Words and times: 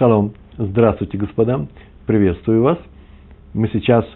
Шалом. 0.00 0.32
Здравствуйте, 0.56 1.18
господа. 1.18 1.66
Приветствую 2.06 2.62
вас. 2.62 2.78
Мы 3.52 3.68
сейчас 3.68 4.06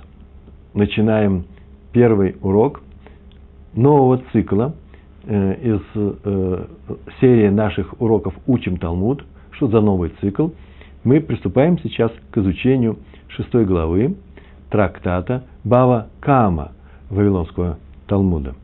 начинаем 0.72 1.44
первый 1.92 2.36
урок 2.40 2.80
нового 3.74 4.22
цикла 4.32 4.74
э, 5.24 5.54
из 5.60 5.80
э, 5.94 6.64
серии 7.20 7.50
наших 7.50 8.00
уроков 8.00 8.32
«Учим 8.46 8.78
Талмуд». 8.78 9.26
Что 9.50 9.68
за 9.68 9.82
новый 9.82 10.10
цикл? 10.22 10.48
Мы 11.04 11.20
приступаем 11.20 11.78
сейчас 11.80 12.10
к 12.30 12.38
изучению 12.38 12.96
шестой 13.28 13.66
главы 13.66 14.16
трактата 14.70 15.44
Бава 15.64 16.06
Кама 16.20 16.72
Вавилонского 17.10 17.76
Талмуда. 18.06 18.54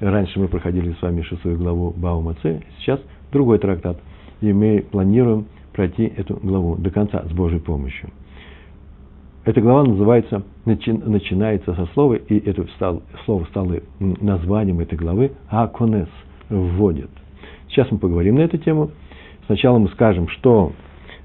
Раньше 0.00 0.40
мы 0.40 0.48
проходили 0.48 0.94
с 0.94 1.02
вами 1.02 1.20
шестую 1.20 1.58
главу 1.58 1.92
Бава 1.94 2.22
Маце, 2.22 2.62
сейчас 2.78 3.00
другой 3.32 3.58
трактат. 3.58 3.98
И 4.40 4.50
мы 4.54 4.82
планируем 4.90 5.44
пройти 5.72 6.12
эту 6.16 6.36
главу 6.36 6.76
до 6.76 6.90
конца 6.90 7.24
с 7.28 7.32
Божьей 7.32 7.60
помощью. 7.60 8.10
Эта 9.44 9.60
глава 9.60 9.84
называется, 9.84 10.42
начи, 10.66 10.92
начинается 10.92 11.74
со 11.74 11.86
слова, 11.94 12.14
и 12.14 12.38
это 12.38 12.66
слово 13.24 13.44
стало 13.46 13.76
названием 13.98 14.80
этой 14.80 14.98
главы, 14.98 15.32
Аконес, 15.48 16.08
вводит. 16.50 17.10
Сейчас 17.68 17.90
мы 17.90 17.98
поговорим 17.98 18.34
на 18.36 18.40
эту 18.40 18.58
тему. 18.58 18.90
Сначала 19.46 19.78
мы 19.78 19.88
скажем, 19.88 20.28
что 20.28 20.72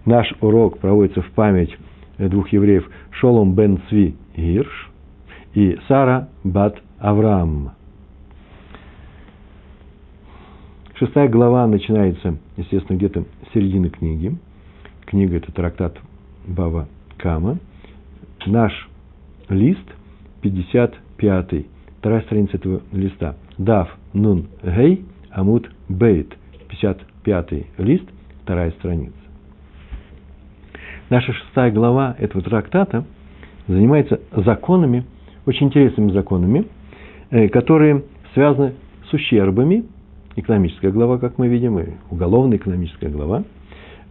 наш 0.05 0.33
урок 0.39 0.77
проводится 0.77 1.21
в 1.21 1.31
память 1.31 1.75
двух 2.17 2.49
евреев 2.49 2.89
Шолом 3.11 3.53
бен 3.53 3.81
Цви 3.89 4.15
Гирш 4.37 4.91
и 5.53 5.77
Сара 5.87 6.29
бат 6.43 6.77
Авраам. 6.99 7.71
Шестая 10.97 11.27
глава 11.27 11.67
начинается, 11.67 12.37
естественно, 12.55 12.95
где-то 12.95 13.23
с 13.23 13.53
середины 13.53 13.89
книги. 13.89 14.33
Книга– 15.05 15.35
это 15.37 15.51
трактат 15.51 15.97
Бава 16.47 16.87
Кама. 17.17 17.57
Наш 18.45 18.71
лист, 19.49 19.83
55-й, 20.41 21.65
вторая 21.99 22.21
страница 22.21 22.55
этого 22.55 22.81
листа. 22.93 23.35
Дав 23.57 23.93
Нун 24.13 24.47
Гей 24.63 25.03
Амут 25.31 25.69
Бейт, 25.89 26.33
55-й 26.69 27.65
лист, 27.83 28.05
вторая 28.43 28.71
страница. 28.71 29.17
Наша 31.09 31.33
шестая 31.33 31.71
глава 31.73 32.15
этого 32.19 32.41
трактата 32.41 33.03
занимается 33.67 34.21
законами, 34.31 35.03
очень 35.45 35.67
интересными 35.67 36.11
законами, 36.13 36.67
э, 37.31 37.49
которые 37.49 38.05
связаны 38.33 38.75
с 39.09 39.13
ущербами 39.13 39.83
экономическая 40.35 40.91
глава, 40.91 41.17
как 41.17 41.37
мы 41.37 41.47
видим, 41.47 41.79
и 41.79 41.85
уголовная 42.09 42.57
экономическая 42.57 43.09
глава, 43.09 43.43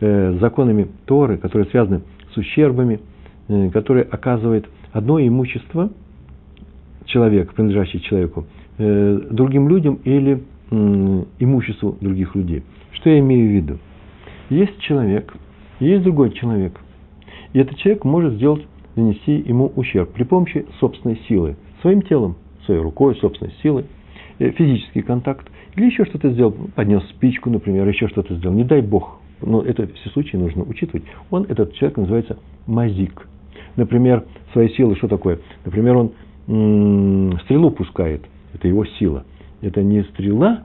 э, 0.01 0.39
законами 0.41 0.89
Торы, 1.07 1.39
которые 1.39 1.69
связаны 1.71 2.03
с 2.33 2.37
ущербами, 2.37 3.01
э, 3.49 3.71
которые 3.71 4.05
оказывает 4.05 4.67
одно 4.93 5.21
имущество 5.21 5.91
человек, 7.07 7.53
принадлежащий 7.55 8.01
человеку, 8.01 8.47
э, 8.79 9.21
другим 9.31 9.69
людям 9.69 10.01
или 10.05 10.43
имуществу 11.39 11.97
других 12.01 12.35
людей. 12.35 12.65
Что 12.93 13.11
я 13.11 13.21
имею 13.21 13.49
в 13.49 13.53
виду? 13.53 13.79
Есть 14.51 14.79
человек, 14.81 15.33
есть 15.79 16.03
другой 16.03 16.31
человек, 16.33 16.81
и 17.53 17.61
этот 17.61 17.77
человек 17.79 18.05
может 18.05 18.35
сделать, 18.35 18.67
нанести 18.97 19.33
ему 19.33 19.73
ущерб 19.77 20.11
при 20.13 20.25
помощи 20.25 20.67
собственной 20.81 21.21
силы, 21.29 21.57
своим 21.83 22.03
телом, 22.03 22.37
своей 22.65 22.81
рукой, 22.81 23.15
собственной 23.17 23.53
силой, 23.63 23.85
э, 24.39 24.51
физический 24.51 25.03
контакт, 25.03 25.47
или 25.77 25.87
еще 25.87 26.05
что-то 26.05 26.31
сделал, 26.31 26.55
поднес 26.75 27.03
спичку, 27.11 27.51
например, 27.51 27.89
еще 27.89 28.09
что-то 28.09 28.35
сделал, 28.37 28.55
не 28.55 28.65
дай 28.65 28.81
бог. 28.81 29.19
Но 29.41 29.63
это 29.63 29.87
все 29.89 30.11
случаи 30.11 30.37
нужно 30.37 30.63
учитывать. 30.63 31.05
Он, 31.31 31.45
этот 31.45 31.75
человек 31.75 31.99
называется 31.99 32.39
мазик. 32.67 33.29
Например, 33.77 34.25
своей 34.53 34.73
силы 34.75 34.95
что 34.97 35.09
такое? 35.09 35.41
Например, 35.65 35.97
он 35.97 36.13
м- 36.47 37.39
стрелу 37.41 37.71
пускает, 37.73 38.25
это 38.55 38.69
его 38.69 38.85
сила. 38.85 39.25
Это 39.61 39.83
не 39.83 40.03
стрела 40.05 40.63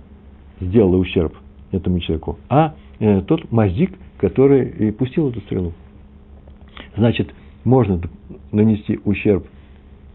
сделала 0.61 0.97
ущерб 0.97 1.33
этому 1.71 1.99
человеку, 1.99 2.37
а 2.49 2.75
э, 2.99 3.21
тот 3.21 3.51
мазик, 3.51 3.91
который 4.17 4.67
и 4.69 4.91
пустил 4.91 5.29
эту 5.29 5.39
стрелу. 5.41 5.73
Значит, 6.97 7.33
можно 7.63 8.01
нанести 8.51 8.99
ущерб 9.05 9.47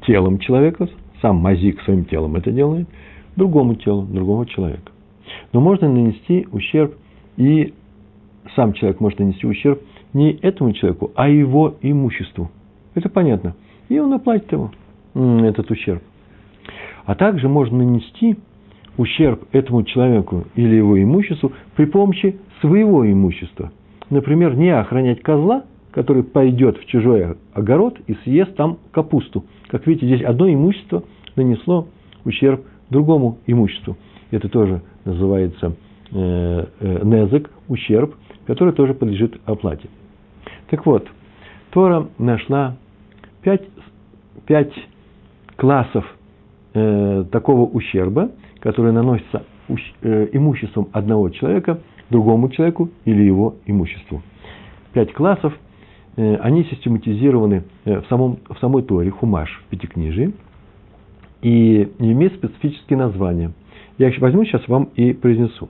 телом 0.07 0.39
человека, 0.39 0.89
сам 1.23 1.37
мазик 1.37 1.81
своим 1.83 2.05
телом 2.05 2.37
это 2.37 2.53
делает– 2.53 2.87
другому 3.37 3.75
телу, 3.75 4.03
другого 4.03 4.47
человека. 4.47 4.93
Но 5.53 5.61
можно 5.61 5.89
нанести 5.89 6.47
ущерб, 6.53 6.95
и 7.37 7.75
сам 8.55 8.73
человек 8.73 9.01
может 9.01 9.19
нанести 9.19 9.47
ущерб 9.47 9.81
не 10.13 10.33
этому 10.33 10.73
человеку, 10.73 11.13
а 11.15 11.29
его 11.29 11.75
имуществу. 11.83 12.51
Это 12.95 13.09
понятно. 13.09 13.55
И 13.89 13.99
он 13.99 14.13
оплатит 14.13 14.53
его, 14.53 14.71
этот 15.15 15.71
ущерб. 15.71 16.03
А 17.05 17.15
также 17.15 17.49
можно 17.49 17.79
нанести 17.79 18.37
ущерб 18.97 19.45
этому 19.53 19.83
человеку 19.83 20.45
или 20.55 20.77
его 20.77 21.03
имуществу 21.03 21.53
при 21.77 21.85
помощи 21.87 22.39
своего 22.61 23.11
имущества. 23.11 23.73
Например, 24.11 24.57
не 24.57 24.71
охранять 24.71 25.23
козла, 25.23 25.65
который 25.91 26.23
пойдет 26.23 26.79
в 26.79 26.87
чужой 26.87 27.37
огород 27.53 27.99
и 28.07 28.15
съест 28.25 28.57
там 28.57 28.79
капусту. 28.91 29.45
Как 29.69 29.87
видите, 29.87 30.07
здесь 30.07 30.23
одно 30.23 30.53
имущество 30.53 31.05
нанесло 31.37 31.89
ущерб 32.25 32.65
другому 32.91 33.39
имуществу. 33.47 33.97
Это 34.31 34.49
тоже 34.49 34.83
называется 35.05 35.75
э, 36.13 36.67
э, 36.81 37.01
незык, 37.05 37.51
ущерб, 37.69 38.15
который 38.47 38.73
тоже 38.73 38.95
подлежит 38.95 39.41
оплате. 39.47 39.89
Так 40.71 40.87
вот, 40.87 41.07
Тора 41.71 42.09
нашла 42.19 42.77
пять, 43.43 43.65
пять 44.47 44.73
классов 45.57 46.05
э, 46.75 47.25
такого 47.31 47.63
ущерба, 47.63 48.31
который 48.61 48.93
наносится 48.93 49.45
э, 50.03 50.29
имуществом 50.33 50.89
одного 50.93 51.31
человека 51.31 51.81
другому 52.11 52.49
человеку 52.51 52.91
или 53.05 53.23
его 53.23 53.57
имуществу. 53.67 54.23
Пять 54.93 55.13
классов, 55.13 55.53
э, 56.17 56.37
они 56.37 56.65
систематизированы 56.65 57.65
э, 57.85 58.01
в, 58.01 58.07
самом, 58.07 58.39
в 58.49 58.59
самой 58.59 58.83
Торе, 58.83 59.11
Хумаш, 59.11 59.63
в 59.67 59.71
Пятикнижии– 59.71 60.35
и 61.45 61.93
имеет 61.99 62.35
специфические 62.37 62.99
названия. 62.99 63.53
Я 63.99 64.09
их 64.09 64.19
возьму 64.19 64.45
сейчас 64.45 64.67
вам 64.69 64.91
и 64.97 65.13
произнесу. 65.13 65.69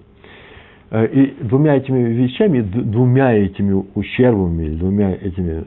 Э, 0.91 1.07
и 1.07 1.35
двумя 1.43 1.77
этими 1.77 2.09
вещами, 2.13 2.61
двумя 2.61 3.33
этими 3.33 3.85
ущербами, 3.95 4.69
двумя 4.77 5.13
этими 5.13 5.65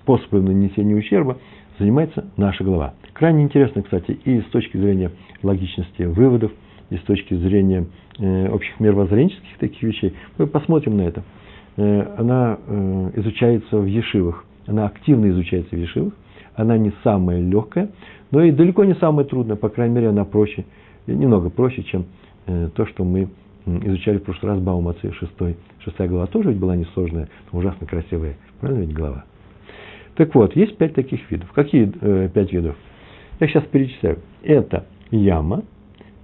способами 0.00 0.48
нанесения 0.48 0.96
ущерба 0.96 1.38
занимается 1.78 2.24
наша 2.36 2.64
глава. 2.64 2.94
Крайне 3.12 3.44
интересно, 3.44 3.82
кстати, 3.82 4.18
и 4.24 4.40
с 4.40 4.44
точки 4.46 4.76
зрения 4.76 5.10
логичности 5.42 6.02
выводов, 6.02 6.52
и 6.90 6.96
с 6.96 7.02
точки 7.02 7.34
зрения 7.34 7.86
э, 8.18 8.48
общих 8.48 8.80
мировоззренческих 8.80 9.58
таких 9.58 9.82
вещей. 9.82 10.14
Мы 10.38 10.46
посмотрим 10.46 10.96
на 10.96 11.02
это. 11.02 11.22
Э, 11.76 12.14
она 12.18 12.58
изучается 13.16 13.78
в 13.78 13.86
Ешивах, 13.86 14.44
она 14.66 14.86
активно 14.86 15.28
изучается 15.30 15.76
в 15.76 15.78
Ешивах, 15.78 16.14
она 16.54 16.78
не 16.78 16.92
самая 17.04 17.40
легкая, 17.40 17.90
но 18.30 18.42
и 18.42 18.50
далеко 18.50 18.84
не 18.84 18.94
самая 18.94 19.26
трудная, 19.26 19.56
по 19.56 19.68
крайней 19.68 19.94
мере, 19.94 20.08
она 20.08 20.24
проще, 20.24 20.64
немного 21.14 21.50
проще, 21.50 21.82
чем 21.84 22.06
э, 22.46 22.70
то, 22.74 22.86
что 22.86 23.04
мы 23.04 23.28
изучали 23.66 24.18
в 24.18 24.22
прошлый 24.22 24.52
раз 24.52 24.60
Баумацы, 24.60 25.12
шестой, 25.12 25.56
шестая 25.80 26.08
глава, 26.08 26.26
тоже 26.26 26.50
ведь 26.50 26.58
была 26.58 26.76
несложная, 26.76 27.28
но 27.50 27.58
ужасно 27.58 27.86
красивая, 27.86 28.36
правильно 28.60 28.84
ведь 28.84 28.94
глава? 28.94 29.24
Так 30.14 30.34
вот, 30.34 30.56
есть 30.56 30.76
пять 30.78 30.94
таких 30.94 31.30
видов. 31.30 31.50
Какие 31.52 31.92
э, 32.00 32.28
пять 32.32 32.52
видов? 32.52 32.76
Я 33.38 33.48
сейчас 33.48 33.64
перечисляю. 33.64 34.20
Это 34.42 34.86
яма, 35.10 35.64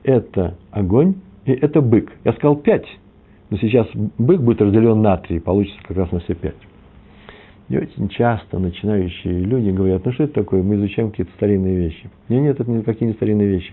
это 0.03 0.57
огонь 0.71 1.17
и 1.45 1.53
это 1.53 1.81
бык. 1.81 2.11
Я 2.25 2.33
сказал 2.33 2.57
пять, 2.57 2.87
но 3.51 3.59
сейчас 3.59 3.87
бык 4.19 4.41
будет 4.41 4.63
разделен 4.63 5.03
на 5.03 5.17
три, 5.19 5.41
получится 5.41 5.79
как 5.83 5.97
раз 5.97 6.11
на 6.11 6.21
все 6.21 6.35
пять. 6.35 6.57
И 7.69 7.77
очень 7.77 8.09
часто 8.09 8.59
начинающие 8.59 9.41
люди 9.41 9.71
говорят, 9.71 10.05
ну 10.05 10.13
что 10.13 10.25
это 10.25 10.35
такое, 10.35 10.63
мы 10.63 10.77
изучаем 10.77 11.11
какие-то 11.11 11.33
старинные 11.35 11.77
вещи. 11.77 12.11
Нет, 12.29 12.43
нет, 12.43 12.61
это 12.61 12.71
никакие 12.71 13.09
не 13.09 13.15
старинные 13.15 13.49
вещи. 13.49 13.73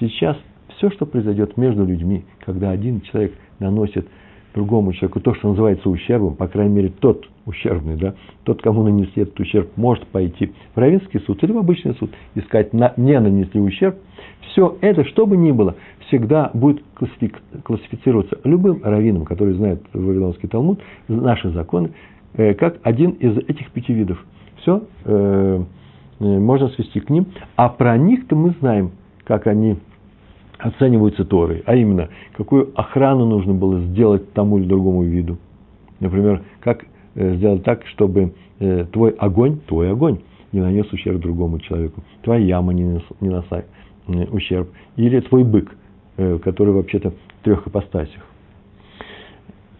Сейчас 0.00 0.36
все, 0.76 0.90
что 0.90 1.06
произойдет 1.06 1.56
между 1.56 1.84
людьми, 1.84 2.24
когда 2.44 2.70
один 2.70 3.00
человек 3.02 3.34
наносит 3.58 4.06
другому 4.54 4.92
человеку 4.92 5.20
то, 5.20 5.34
что 5.34 5.50
называется 5.50 5.88
ущербом, 5.88 6.34
по 6.34 6.48
крайней 6.48 6.74
мере, 6.74 6.88
тот 6.88 7.28
ущербный, 7.46 7.96
да, 7.96 8.14
тот, 8.44 8.62
кому 8.62 8.82
нанесли 8.82 9.22
этот 9.22 9.38
ущерб, 9.38 9.70
может 9.76 10.06
пойти 10.06 10.52
в 10.74 10.78
равенский 10.78 11.20
суд 11.20 11.42
или 11.44 11.52
в 11.52 11.58
обычный 11.58 11.94
суд, 11.94 12.10
искать, 12.34 12.72
на, 12.72 12.92
не 12.96 13.18
нанесли 13.18 13.60
ущерб. 13.60 13.96
Все 14.50 14.76
это, 14.80 15.04
что 15.04 15.26
бы 15.26 15.36
ни 15.36 15.52
было, 15.52 15.76
всегда 16.06 16.50
будет 16.54 16.82
классифицироваться 17.64 18.38
любым 18.44 18.82
раввином, 18.82 19.24
который 19.24 19.54
знает 19.54 19.82
Вавилонский 19.92 20.48
Талмуд, 20.48 20.80
наши 21.06 21.50
законы, 21.50 21.92
Э, 22.34 22.54
как 22.54 22.78
один 22.82 23.12
из 23.12 23.36
этих 23.36 23.70
пяти 23.72 23.92
видов. 23.92 24.24
Все 24.62 24.84
э, 25.04 25.64
э, 26.20 26.24
можно 26.24 26.68
свести 26.68 27.00
к 27.00 27.10
ним. 27.10 27.26
А 27.56 27.68
про 27.68 27.96
них-то 27.96 28.36
мы 28.36 28.54
знаем, 28.60 28.92
как 29.28 29.46
они 29.46 29.76
оцениваются 30.58 31.24
Торой. 31.24 31.62
А 31.66 31.76
именно, 31.76 32.08
какую 32.32 32.72
охрану 32.74 33.26
нужно 33.26 33.52
было 33.52 33.78
сделать 33.80 34.32
тому 34.32 34.58
или 34.58 34.66
другому 34.66 35.04
виду. 35.04 35.36
Например, 36.00 36.42
как 36.60 36.84
э, 37.14 37.34
сделать 37.36 37.62
так, 37.62 37.86
чтобы 37.88 38.32
э, 38.58 38.86
твой 38.90 39.10
огонь, 39.10 39.60
твой 39.66 39.92
огонь 39.92 40.20
не 40.50 40.60
нанес 40.60 40.90
ущерб 40.90 41.20
другому 41.20 41.58
человеку, 41.60 42.02
твоя 42.22 42.42
яма 42.42 42.72
не, 42.72 42.82
нес, 42.82 43.02
не 43.20 43.28
носай 43.28 43.64
ущерб, 44.32 44.70
или 44.96 45.20
твой 45.20 45.44
бык, 45.44 45.76
который 46.16 46.72
вообще-то 46.72 47.10
в 47.10 47.44
трех 47.44 47.66
ипостасях. 47.68 48.22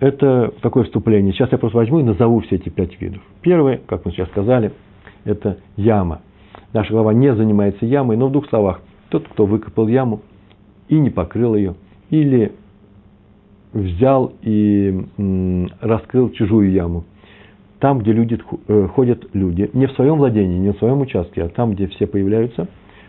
Это 0.01 0.53
такое 0.61 0.85
вступление. 0.85 1.33
Сейчас 1.33 1.51
я 1.51 1.57
просто 1.57 1.79
возьму 1.79 2.01
и 2.01 2.03
назову 2.03 2.41
все 2.41 2.57
эти 2.57 2.69
пять 2.69 3.01
видов. 3.01 3.23
Первое, 3.41 3.81
как 3.87 4.05
мы 4.05 4.13
сейчас 4.13 4.29
сказали, 4.29 4.73
это 5.25 5.57
яма. 5.79 6.21
Наша 6.75 6.93
глава 6.93 7.15
не 7.15 7.35
занимается 7.35 7.87
ямой, 7.87 8.19
но 8.19 8.29
в 8.29 8.33
двух 8.33 8.47
словах. 8.51 8.83
Тот, 9.11 9.27
кто 9.29 9.47
выкопал 9.47 9.89
яму 9.89 10.23
и 10.89 10.99
не 10.99 11.11
покрыл 11.11 11.55
ее, 11.55 11.75
или 12.11 12.53
взял 13.73 14.33
и 14.43 15.05
раскрыл 15.81 16.31
чужую 16.31 16.73
яму. 16.73 17.05
Там, 17.81 18.01
где 18.01 18.13
люди, 18.13 18.39
э, 18.67 18.89
ходят 18.89 19.29
люди, 19.35 19.71
не 19.73 19.87
в 19.87 19.93
своем 19.93 20.17
владении, 20.17 20.59
не 20.59 20.73
в 20.73 20.79
своем 20.79 21.01
участке, 21.01 21.45
а 21.45 21.49
там, 21.49 21.73
где 21.73 21.87
все 21.87 22.07
появляются, 22.07 22.67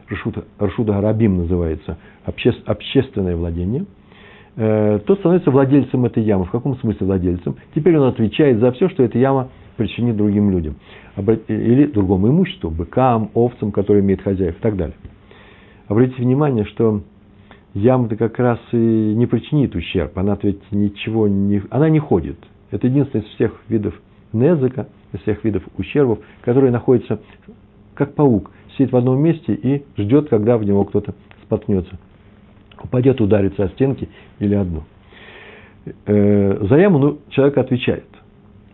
Рашута, 0.08 0.44
Рашута 0.60 0.94
Гарабим 0.94 1.38
называется, 1.38 1.98
обще, 2.24 2.54
общественное 2.66 3.36
владение, 3.36 3.86
э, 4.56 5.00
тот 5.06 5.20
становится 5.20 5.50
владельцем 5.50 6.06
этой 6.06 6.24
ямы. 6.24 6.46
В 6.46 6.52
каком 6.52 6.78
смысле 6.78 7.08
владельцем? 7.08 7.56
Теперь 7.74 7.98
он 7.98 8.08
отвечает 8.08 8.60
за 8.60 8.72
все, 8.74 8.90
что 8.90 9.04
эта 9.04 9.18
яма 9.18 9.50
причинит 9.76 10.18
другим 10.18 10.52
людям. 10.52 10.76
Или 11.48 11.86
другому 11.86 12.28
имуществу, 12.30 12.70
быкам, 12.70 13.32
овцам, 13.34 13.72
которые 13.72 14.04
имеют 14.04 14.22
хозяев 14.22 14.56
и 14.58 14.62
так 14.62 14.76
далее. 14.76 14.96
Обратите 15.90 16.22
внимание, 16.22 16.66
что 16.66 17.02
яма-то 17.74 18.16
как 18.16 18.38
раз 18.38 18.60
и 18.72 18.78
не 18.78 19.26
причинит 19.26 19.76
ущерб. 19.76 20.16
Она 20.20 20.38
ведь 20.42 20.62
ничего 20.72 21.28
не... 21.28 21.64
Она 21.72 21.90
не 21.90 21.98
ходит. 21.98 22.38
Это 22.70 22.86
единственный 22.86 23.22
из 23.22 23.28
всех 23.30 23.60
видов 23.68 24.00
незыка, 24.32 24.88
из 25.14 25.20
всех 25.22 25.44
видов 25.44 25.64
ущербов, 25.78 26.20
который 26.42 26.70
находится 26.70 27.20
как 27.96 28.14
паук, 28.14 28.52
сидит 28.78 28.92
в 28.92 28.98
одном 28.98 29.20
месте 29.20 29.54
и 29.56 29.84
ждет, 29.98 30.30
когда 30.30 30.60
в 30.60 30.64
него 30.64 30.86
кто-то 30.86 31.16
споткнется. 31.44 31.98
Упадет, 32.84 33.20
ударится 33.20 33.64
о 33.64 33.70
стенки 33.70 34.08
или 34.38 34.54
одну. 34.54 34.84
Э, 36.06 36.68
за 36.68 36.76
яму 36.78 37.00
ну, 37.00 37.20
человек 37.30 37.58
отвечает. 37.58 38.06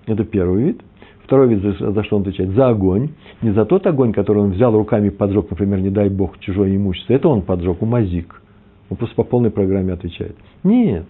Это 0.06 0.26
первый 0.26 0.66
вид. 0.66 0.82
Второй 1.26 1.48
вид, 1.48 1.62
за, 1.62 1.92
за 1.92 2.04
что 2.04 2.18
он 2.18 2.22
отвечает? 2.22 2.52
За 2.52 2.70
огонь. 2.70 3.10
Не 3.42 3.52
за 3.52 3.66
тот 3.66 3.86
огонь, 3.88 4.14
который 4.14 4.44
он 4.44 4.52
взял 4.52 4.72
руками 4.74 5.08
и 5.08 5.10
поджег, 5.10 5.50
например, 5.50 5.80
не 5.80 5.90
дай 5.90 6.10
бог, 6.10 6.38
чужое 6.40 6.76
имущество. 6.76 7.14
Это 7.14 7.30
он 7.30 7.42
поджег, 7.42 7.82
у 7.82 7.86
мазик. 7.86 8.42
Он 8.90 8.98
просто 8.98 9.16
по 9.16 9.24
полной 9.24 9.50
программе 9.50 9.94
отвечает. 9.94 10.36
Нет. 10.64 11.06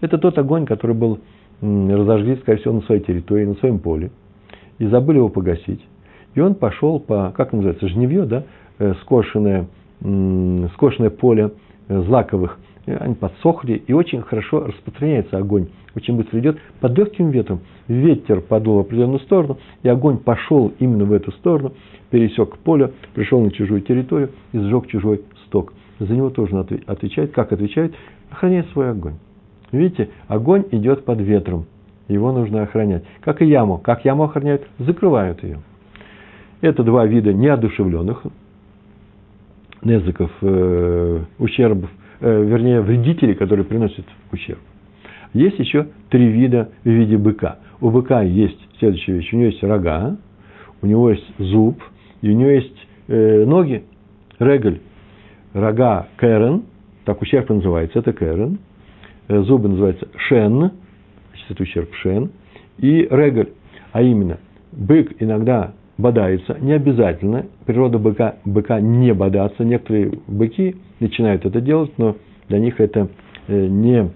Это 0.00 0.18
тот 0.18 0.38
огонь, 0.38 0.66
который 0.66 0.94
был 0.94 1.18
разожгли, 1.60 2.36
скорее 2.36 2.60
всего, 2.60 2.74
на 2.74 2.82
своей 2.82 3.00
территории, 3.00 3.44
на 3.44 3.54
своем 3.54 3.80
поле. 3.80 4.12
И 4.78 4.86
забыли 4.86 5.16
его 5.16 5.30
погасить. 5.30 5.80
И 6.34 6.40
он 6.40 6.54
пошел 6.54 7.00
по, 7.00 7.32
как 7.36 7.52
называется, 7.52 7.88
жневье, 7.88 8.24
да, 8.24 8.44
э, 8.78 8.94
скошенное, 9.02 9.66
скошенное 10.74 11.10
поле 11.10 11.50
э, 11.88 12.02
злаковых. 12.02 12.58
Они 12.86 13.14
подсохли, 13.14 13.82
и 13.86 13.92
очень 13.92 14.22
хорошо 14.22 14.66
распространяется 14.66 15.38
огонь. 15.38 15.68
Очень 15.94 16.16
быстро 16.16 16.38
идет 16.38 16.58
под 16.80 16.96
легким 16.96 17.30
ветром. 17.30 17.60
Ветер 17.88 18.40
подул 18.40 18.76
в 18.76 18.80
определенную 18.80 19.20
сторону, 19.20 19.58
и 19.82 19.88
огонь 19.88 20.18
пошел 20.18 20.72
именно 20.78 21.04
в 21.04 21.12
эту 21.12 21.32
сторону, 21.32 21.72
пересек 22.10 22.58
поле, 22.58 22.92
пришел 23.14 23.40
на 23.40 23.50
чужую 23.50 23.80
территорию 23.80 24.30
и 24.52 24.58
сжег 24.58 24.86
чужой 24.86 25.22
сток 25.46 25.72
за 25.98 26.14
него 26.14 26.30
тоже 26.30 26.58
отвечает. 26.86 27.32
Как 27.32 27.52
отвечает? 27.52 27.94
Охраняет 28.30 28.68
свой 28.70 28.90
огонь. 28.90 29.14
Видите, 29.72 30.10
огонь 30.28 30.64
идет 30.70 31.04
под 31.04 31.20
ветром. 31.20 31.66
Его 32.08 32.32
нужно 32.32 32.62
охранять. 32.62 33.04
Как 33.20 33.42
и 33.42 33.46
яму. 33.46 33.78
Как 33.78 34.04
яму 34.04 34.24
охраняют? 34.24 34.66
Закрывают 34.78 35.42
ее. 35.42 35.60
Это 36.60 36.82
два 36.82 37.06
вида 37.06 37.32
неодушевленных 37.32 38.24
незыков, 39.82 40.30
э, 40.40 41.20
ущербов, 41.38 41.90
вернее, 42.20 42.80
вредителей, 42.80 43.34
которые 43.34 43.64
приносят 43.64 44.06
ущерб. 44.32 44.60
Есть 45.32 45.58
еще 45.58 45.88
три 46.08 46.28
вида 46.28 46.70
в 46.82 46.88
виде 46.88 47.16
быка. 47.16 47.58
У 47.80 47.90
быка 47.90 48.22
есть 48.22 48.58
следующая 48.78 49.14
вещь. 49.14 49.32
У 49.32 49.36
него 49.36 49.46
есть 49.46 49.62
рога, 49.62 50.16
у 50.82 50.86
него 50.86 51.10
есть 51.10 51.26
зуб, 51.38 51.82
и 52.22 52.30
у 52.30 52.32
него 52.32 52.50
есть 52.50 52.76
э, 53.08 53.44
ноги, 53.44 53.84
реголь 54.38 54.80
рога 55.52 56.08
Кэрен, 56.16 56.64
так 57.04 57.20
ущерб 57.22 57.48
называется, 57.48 57.98
это 57.98 58.12
Кэрен, 58.12 58.58
э, 59.28 59.42
зубы 59.42 59.68
называются 59.68 60.08
Шен, 60.16 60.58
значит, 60.58 61.50
это 61.50 61.62
ущерб 61.62 61.94
Шен, 61.96 62.30
и 62.78 63.06
Регаль, 63.10 63.50
а 63.92 64.02
именно, 64.02 64.38
бык 64.72 65.14
иногда 65.20 65.72
бодается, 65.98 66.56
не 66.60 66.72
обязательно, 66.72 67.46
природа 67.64 67.98
быка, 67.98 68.36
быка 68.44 68.80
не 68.80 69.14
бодаться, 69.14 69.64
некоторые 69.64 70.18
быки 70.26 70.76
начинают 71.00 71.44
это 71.44 71.60
делать, 71.60 71.92
но 71.98 72.16
для 72.48 72.58
них 72.58 72.80
это 72.80 73.08
э, 73.48 73.66
не, 73.66 74.10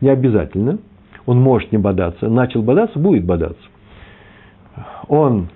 не 0.00 0.08
обязательно, 0.08 0.78
он 1.26 1.40
может 1.40 1.72
не 1.72 1.78
бодаться, 1.78 2.28
начал 2.28 2.62
бодаться, 2.62 2.98
будет 2.98 3.24
бодаться. 3.24 3.62
Он 5.08 5.48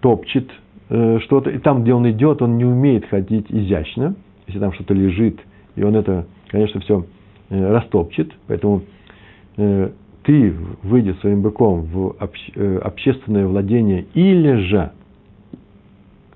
топчет 0.00 0.50
э, 0.88 1.18
что-то, 1.20 1.50
и 1.50 1.58
там, 1.58 1.82
где 1.82 1.92
он 1.92 2.08
идет, 2.10 2.40
он 2.42 2.56
не 2.56 2.64
умеет 2.64 3.06
ходить 3.06 3.46
изящно– 3.50 4.14
если 4.50 4.58
там 4.58 4.72
что-то 4.72 4.94
лежит, 4.94 5.38
и 5.76 5.82
он 5.82 5.94
это, 5.96 6.26
конечно, 6.48 6.80
все 6.80 7.06
э, 7.50 7.72
растопчет, 7.72 8.32
поэтому 8.46 8.82
ты, 9.56 10.54
выйдя 10.82 11.14
своим 11.14 11.42
быком 11.42 11.82
в 11.82 12.16
э, 12.54 12.78
общественное 12.78 13.46
владение 13.46 14.06
или 14.14 14.54
же, 14.54 14.90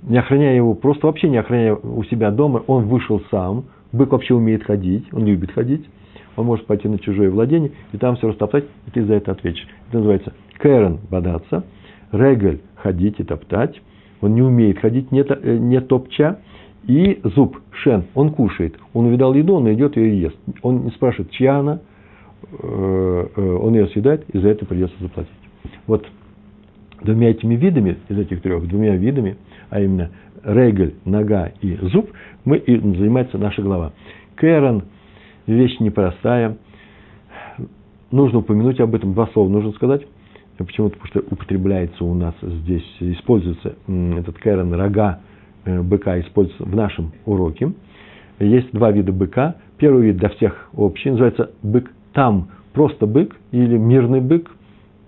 не 0.06 0.18
охраняя 0.18 0.54
его, 0.54 0.74
просто 0.74 1.06
вообще 1.06 1.28
не 1.28 1.38
охраняя 1.38 1.74
у 1.74 2.02
себя 2.04 2.30
дома, 2.30 2.62
он 2.66 2.86
вышел 2.86 3.22
сам, 3.30 3.64
бык 3.92 4.12
вообще 4.12 4.34
умеет 4.34 4.64
ходить, 4.64 5.06
он 5.12 5.24
любит 5.24 5.52
ходить, 5.52 5.88
он 6.36 6.46
может 6.46 6.66
пойти 6.66 6.88
на 6.88 6.98
чужое 6.98 7.30
владение 7.30 7.72
и 7.92 7.98
там 7.98 8.16
все 8.16 8.28
растоптать, 8.28 8.64
и 8.86 8.90
ты 8.90 9.04
за 9.04 9.14
это 9.14 9.32
ответишь. 9.32 9.66
Это 9.88 9.98
называется 9.98 10.32
кэрен– 10.58 10.98
бодаться, 11.10 11.64
регель– 12.12 12.60
ходить 12.76 13.18
и 13.18 13.24
топтать, 13.24 13.80
он 14.20 14.34
не 14.34 14.42
умеет 14.42 14.78
ходить, 14.78 15.10
не, 15.12 15.24
не 15.58 15.80
топча, 15.80 16.38
и 16.86 17.20
зуб, 17.22 17.58
шен, 17.70 18.04
он 18.14 18.30
кушает. 18.30 18.76
Он 18.92 19.06
увидал 19.06 19.32
еду, 19.34 19.54
он 19.54 19.72
идет 19.72 19.96
ее 19.96 20.14
и 20.14 20.18
ест. 20.18 20.36
Он 20.62 20.84
не 20.84 20.90
спрашивает, 20.90 21.30
чья 21.30 21.58
она, 21.58 21.80
э, 22.52 23.26
э, 23.36 23.56
он 23.56 23.74
ее 23.74 23.86
съедает, 23.88 24.24
и 24.30 24.38
за 24.38 24.48
это 24.48 24.66
придется 24.66 24.96
заплатить. 25.00 25.32
Вот 25.86 26.06
двумя 27.02 27.30
этими 27.30 27.54
видами, 27.54 27.96
из 28.08 28.18
этих 28.18 28.42
трех, 28.42 28.66
двумя 28.68 28.96
видами, 28.96 29.36
а 29.74 29.80
именно 29.80 30.10
регель, 30.42 30.94
нога 31.04 31.52
и 31.60 31.76
зуб, 31.88 32.10
мы 32.46 32.56
и 32.56 32.78
занимается 32.78 33.36
наша 33.36 33.60
глава. 33.60 33.92
Кэрон– 34.36 34.84
вещь 35.46 35.78
непростая. 35.80 36.56
Нужно 38.10 38.38
упомянуть 38.38 38.80
об 38.80 38.94
этом, 38.94 39.12
два 39.12 39.26
слова 39.28 39.48
нужно 39.48 39.72
сказать. 39.72 40.06
Почему-то, 40.56 40.96
потому 40.96 41.24
что 41.24 41.34
употребляется 41.34 42.04
у 42.04 42.14
нас 42.14 42.34
здесь, 42.40 42.86
используется 43.00 43.74
этот 43.88 44.38
кэрон, 44.38 44.72
рога, 44.72 45.20
Э, 45.64 45.80
быка 45.80 46.20
используется 46.20 46.64
в 46.64 46.74
нашем 46.74 47.12
уроке. 47.24 47.72
Есть 48.38 48.72
два 48.72 48.90
вида 48.90 49.12
быка. 49.12 49.56
Первый 49.78 50.06
вид 50.06 50.16
для 50.16 50.28
всех 50.30 50.68
общий, 50.74 51.10
называется 51.10 51.50
бык 51.62 51.90
там, 52.12 52.48
просто 52.72 53.06
бык 53.06 53.36
или 53.50 53.76
мирный 53.76 54.20
бык, 54.20 54.50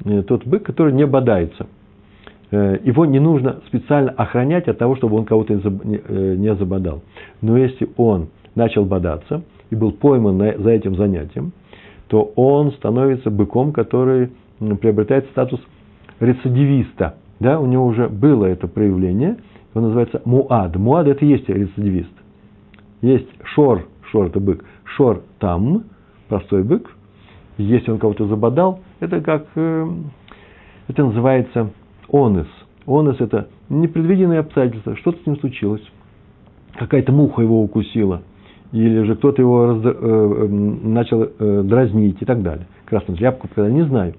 э, 0.05 0.23
тот 0.23 0.47
бык, 0.47 0.65
который 0.65 0.93
не 0.93 1.07
бодается. 1.07 1.67
Э, 2.51 2.79
его 2.83 3.07
не 3.07 3.19
нужно 3.19 3.61
специально 3.67 4.11
охранять 4.11 4.69
от 4.69 4.79
того, 4.79 4.97
чтобы 4.97 5.17
он 5.17 5.25
кого-то 5.25 5.55
не 5.55 6.55
забодал. 6.55 7.03
Но 7.41 7.57
если 7.57 7.89
он 7.97 8.29
начал 8.55 8.85
бодаться 8.85 9.43
и 9.71 9.75
был 9.75 9.93
пойман 9.93 10.39
за 10.39 10.71
этим 10.71 10.97
занятием, 10.97 11.53
то 12.09 12.33
он 12.37 12.73
становится 12.73 13.31
быком, 13.31 13.73
который 13.73 14.31
приобретает 14.59 15.27
статус 15.31 15.61
рецидивиста. 16.21 17.15
Да, 17.41 17.61
у 17.61 17.67
него 17.67 17.85
уже 17.85 18.09
было 18.09 18.47
это 18.47 18.67
проявление– 18.69 19.37
он 19.77 19.83
называется 19.83 20.23
муад. 20.25 20.75
Муад– 20.77 21.07
это 21.09 21.23
и 21.27 21.29
есть 21.29 21.47
рецидивист. 21.51 22.13
Есть 23.03 23.29
шор, 23.45 23.87
шор– 24.11 24.27
это 24.29 24.41
бык, 24.41 24.65
шор 24.85 25.23
там, 25.39 25.85
простой 26.29 26.63
бык. 26.63 26.91
Если 27.59 27.91
он 27.91 27.99
кого-то 27.99 28.27
забодал, 28.27 28.81
это 29.01 29.21
как, 29.21 29.47
э, 29.55 29.87
это 30.89 31.05
называется 31.05 31.73
онес. 32.13 32.47
Онес– 32.87 33.17
это 33.21 33.49
непредвиденные 33.69 34.41
обстоятельства, 34.41 34.97
что-то 34.97 35.23
с 35.23 35.27
ним 35.27 35.39
случилось. 35.39 35.83
Какая-то 36.75 37.13
муха 37.13 37.43
его 37.43 37.63
укусила, 37.63 38.23
или 38.73 39.03
же 39.03 39.17
кто-то 39.17 39.41
его 39.41 39.67
раз, 39.67 39.79
э, 39.85 39.91
э, 39.91 40.49
начал 40.49 41.23
э, 41.25 41.63
дразнить 41.65 42.21
и 42.21 42.25
так 42.25 42.43
далее. 42.43 42.67
Красную 42.85 43.17
тряпку 43.17 43.49
показали, 43.49 43.73
не 43.73 43.85
знаю. 43.85 44.15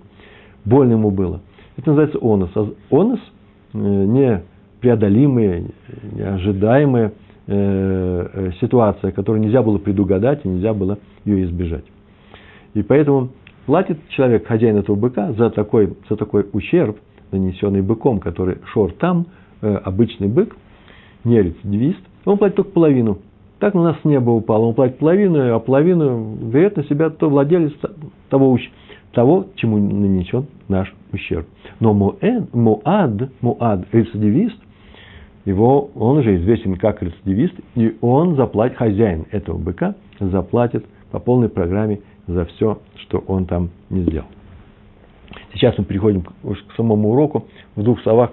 Больно 0.65 0.93
ему 0.93 1.11
было. 1.11 1.41
Это 1.77 1.91
называется 1.91 2.19
онес. 2.21 2.49
А 2.55 2.67
онес 2.91 3.19
э, 3.73 3.77
не 3.77 4.41
преодолимые, 4.81 5.65
ожидаемые 6.19 7.13
э, 7.47 8.27
э, 8.33 8.51
ситуация, 8.61 9.11
которую 9.11 9.41
нельзя 9.41 9.61
было 9.61 9.77
предугадать 9.77 10.41
и 10.43 10.47
нельзя 10.47 10.73
было 10.73 10.97
ее 11.25 11.45
избежать. 11.45 11.85
И 12.73 12.83
поэтому 12.83 13.29
платит 13.65 13.97
человек, 14.09 14.45
хозяин 14.47 14.77
этого 14.77 14.95
быка, 14.95 15.33
за 15.33 15.49
такой, 15.49 15.95
за 16.09 16.15
такой 16.15 16.45
ущерб, 16.53 16.97
нанесенный 17.31 17.81
быком, 17.81 18.19
который 18.19 18.57
шор 18.73 18.91
там, 18.93 19.27
э, 19.61 19.75
обычный 19.75 20.27
бык, 20.27 20.55
не 21.23 21.41
рецидивист, 21.41 21.99
он 22.25 22.37
платит 22.37 22.57
только 22.57 22.71
половину. 22.71 23.19
Так 23.59 23.73
у 23.73 23.79
нас 23.79 23.97
с 24.01 24.05
неба 24.05 24.29
упало, 24.29 24.65
он 24.65 24.75
платит 24.75 24.99
половину, 24.99 25.55
а 25.55 25.59
половину 25.59 26.35
берет 26.35 26.77
на 26.77 26.83
себя 26.83 27.09
то 27.09 27.29
владелец 27.29 27.73
того, 28.29 28.59
того 29.13 29.47
чему 29.55 29.77
нанесен 29.77 30.45
наш 30.67 30.93
ущерб. 31.11 31.47
Но 31.79 31.93
муэд, 31.93 32.53
муад, 32.53 33.29
муад, 33.41 33.87
рецидивист, 33.91 34.57
его, 35.45 35.89
он 35.95 36.17
уже 36.17 36.35
известен 36.37 36.75
как 36.75 37.01
рецидивист, 37.01 37.55
и 37.75 37.97
он 38.01 38.35
заплатит, 38.35 38.77
хозяин 38.77 39.25
этого 39.31 39.57
быка 39.57 39.95
заплатит 40.19 40.85
по 41.11 41.19
полной 41.19 41.49
программе 41.49 42.01
за 42.27 42.45
все, 42.45 42.79
что 42.95 43.23
он 43.27 43.45
там 43.45 43.69
не 43.89 44.01
сделал. 44.01 44.27
Сейчас 45.53 45.77
мы 45.77 45.85
переходим 45.85 46.23
к, 46.23 46.31
к 46.31 46.75
самому 46.75 47.11
уроку. 47.11 47.47
В 47.75 47.83
двух 47.83 48.01
словах 48.01 48.31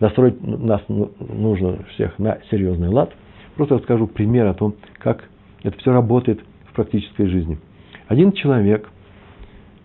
настроить 0.00 0.42
нас 0.42 0.82
нужно 0.88 1.78
всех 1.94 2.18
на 2.18 2.38
серьезный 2.50 2.88
лад. 2.88 3.12
Просто 3.56 3.76
расскажу 3.76 4.06
пример 4.06 4.46
о 4.46 4.54
том, 4.54 4.74
как 4.98 5.28
это 5.62 5.78
все 5.78 5.92
работает 5.92 6.40
в 6.70 6.74
практической 6.74 7.26
жизни. 7.26 7.58
Один 8.08 8.32
человек 8.32 8.88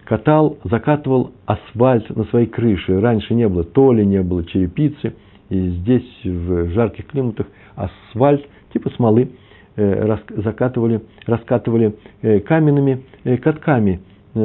катал, 0.05 0.57
закатывал 0.63 1.31
асфальт 1.45 2.09
на 2.15 2.23
своей 2.25 2.47
крыше. 2.47 2.99
Раньше 2.99 3.33
не 3.35 3.47
было 3.47 3.63
толи, 3.63 4.03
не 4.03 4.21
было 4.21 4.43
черепицы. 4.45 5.13
И 5.49 5.69
здесь, 5.69 6.07
в 6.23 6.69
жарких 6.69 7.07
климатах, 7.07 7.47
асфальт 7.75 8.45
типа 8.73 8.89
смолы 8.91 9.29
э, 9.75 10.17
закатывали, 10.29 11.01
раскатывали 11.25 11.95
э, 12.21 12.39
каменными 12.39 13.03
э, 13.23 13.37
катками. 13.37 14.01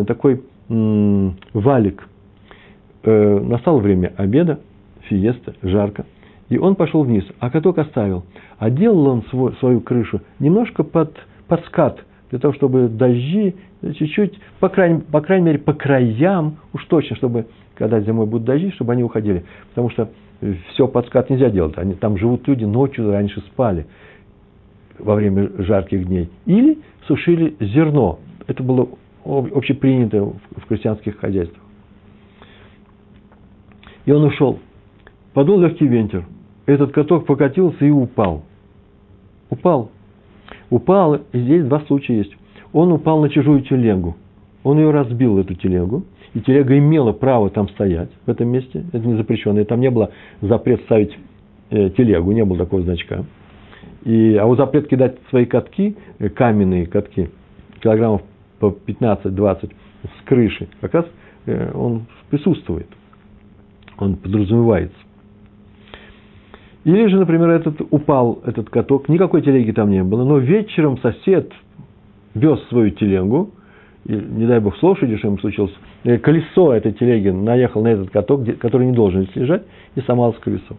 Такой 0.06 0.42
валик. 0.68 2.08
Настало 3.04 3.78
время 3.78 4.12
обеда, 4.16 4.60
фиеста, 5.02 5.54
жарко. 5.62 6.06
И 6.48 6.58
он 6.58 6.74
пошел 6.74 7.02
вниз, 7.02 7.24
а 7.38 7.50
каток 7.50 7.78
оставил. 7.78 8.24
А 8.58 8.70
делал 8.70 9.06
он 9.06 9.22
свой, 9.30 9.54
свою 9.54 9.80
крышу 9.80 10.20
немножко 10.38 10.84
под, 10.84 11.16
под 11.48 11.64
скат, 11.66 12.04
для 12.30 12.38
того, 12.38 12.54
чтобы 12.54 12.88
дожди 12.88 13.56
чуть-чуть, 13.82 14.38
по 14.60 14.68
крайней, 14.68 15.00
по 15.00 15.20
крайней 15.20 15.46
мере, 15.46 15.58
по 15.58 15.72
краям, 15.72 16.58
уж 16.72 16.84
точно, 16.86 17.16
чтобы, 17.16 17.46
когда 17.74 18.00
зимой 18.00 18.26
будут 18.26 18.46
дожди, 18.46 18.70
чтобы 18.72 18.92
они 18.92 19.02
уходили. 19.02 19.44
Потому 19.70 19.90
что 19.90 20.10
все 20.68 20.86
под 20.86 21.06
скат 21.06 21.30
нельзя 21.30 21.50
делать. 21.50 21.76
Они, 21.76 21.94
там 21.94 22.16
живут 22.16 22.46
люди, 22.46 22.64
ночью 22.64 23.10
раньше 23.10 23.40
спали 23.40 23.86
во 24.98 25.14
время 25.14 25.50
жарких 25.58 26.06
дней. 26.06 26.28
Или 26.46 26.78
сушили 27.06 27.56
зерно. 27.60 28.18
Это 28.46 28.62
было 28.62 28.88
общепринято 29.24 30.24
в 30.56 30.66
крестьянских 30.68 31.18
хозяйствах. 31.18 31.62
И 34.04 34.12
он 34.12 34.24
ушел. 34.24 34.58
Подул 35.32 35.60
легкий 35.60 35.86
ветер. 35.86 36.26
Этот 36.66 36.92
каток 36.92 37.26
покатился 37.26 37.84
и 37.84 37.90
упал. 37.90 38.42
Упал. 39.50 39.90
Упал, 40.70 41.20
и 41.32 41.38
здесь 41.38 41.64
два 41.64 41.80
случая 41.80 42.18
есть. 42.18 42.36
Он 42.72 42.92
упал 42.92 43.20
на 43.20 43.28
чужую 43.28 43.62
телегу. 43.62 44.16
Он 44.64 44.78
ее 44.78 44.90
разбил, 44.90 45.38
эту 45.38 45.54
телегу. 45.54 46.04
И 46.34 46.40
телега 46.40 46.76
имела 46.78 47.12
право 47.12 47.50
там 47.50 47.68
стоять, 47.70 48.10
в 48.24 48.30
этом 48.30 48.48
месте. 48.48 48.84
Это 48.92 49.06
не 49.06 49.16
запрещено. 49.16 49.60
И 49.60 49.64
там 49.64 49.80
не 49.80 49.90
было 49.90 50.10
запрет 50.40 50.80
ставить 50.82 51.16
э, 51.70 51.90
телегу, 51.90 52.32
не 52.32 52.44
было 52.44 52.58
такого 52.58 52.82
значка. 52.82 53.24
И, 54.04 54.34
а 54.36 54.46
вот 54.46 54.56
запрет 54.56 54.88
кидать 54.88 55.16
свои 55.28 55.44
катки, 55.44 55.96
э, 56.18 56.28
каменные 56.30 56.86
катки, 56.86 57.28
килограммов 57.82 58.22
по 58.62 58.72
15-20 58.86 59.72
с 60.04 60.24
крыши, 60.24 60.68
как 60.80 60.94
раз 60.94 61.06
э, 61.46 61.72
он 61.74 62.06
присутствует. 62.30 62.86
Он 63.98 64.14
подразумевается. 64.14 64.96
Или 66.84 67.08
же, 67.08 67.18
например, 67.18 67.50
этот 67.50 67.80
упал, 67.90 68.40
этот 68.46 68.70
каток, 68.70 69.08
никакой 69.08 69.42
телеги 69.42 69.72
там 69.72 69.90
не 69.90 70.04
было, 70.04 70.22
но 70.22 70.38
вечером 70.38 70.96
сосед 70.98 71.52
вез 72.34 72.62
свою 72.68 72.90
телегу, 72.90 73.50
и, 74.04 74.12
не 74.12 74.46
дай 74.46 74.60
бог, 74.60 74.76
с 74.76 74.82
лошадью 74.82 75.18
что-нибудь 75.18 75.40
случилось, 75.40 75.74
колесо 76.22 76.72
этой 76.72 76.92
телеги 76.92 77.30
наехал 77.30 77.82
на 77.82 77.88
этот 77.88 78.10
каток, 78.10 78.44
который 78.58 78.86
не 78.86 78.92
должен 78.92 79.26
лежать, 79.34 79.64
и 79.96 80.00
сломалось 80.02 80.38
колесо. 80.38 80.76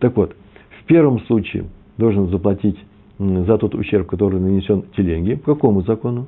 Так 0.00 0.14
вот, 0.16 0.36
в 0.82 0.84
первом 0.84 1.20
случае 1.20 1.64
должен 1.96 2.28
заплатить 2.28 2.78
за 3.18 3.56
тот 3.56 3.74
ущерб, 3.74 4.06
который 4.06 4.38
нанесен 4.38 4.84
телеге. 4.94 5.38
По 5.38 5.54
какому 5.54 5.80
закону? 5.80 6.26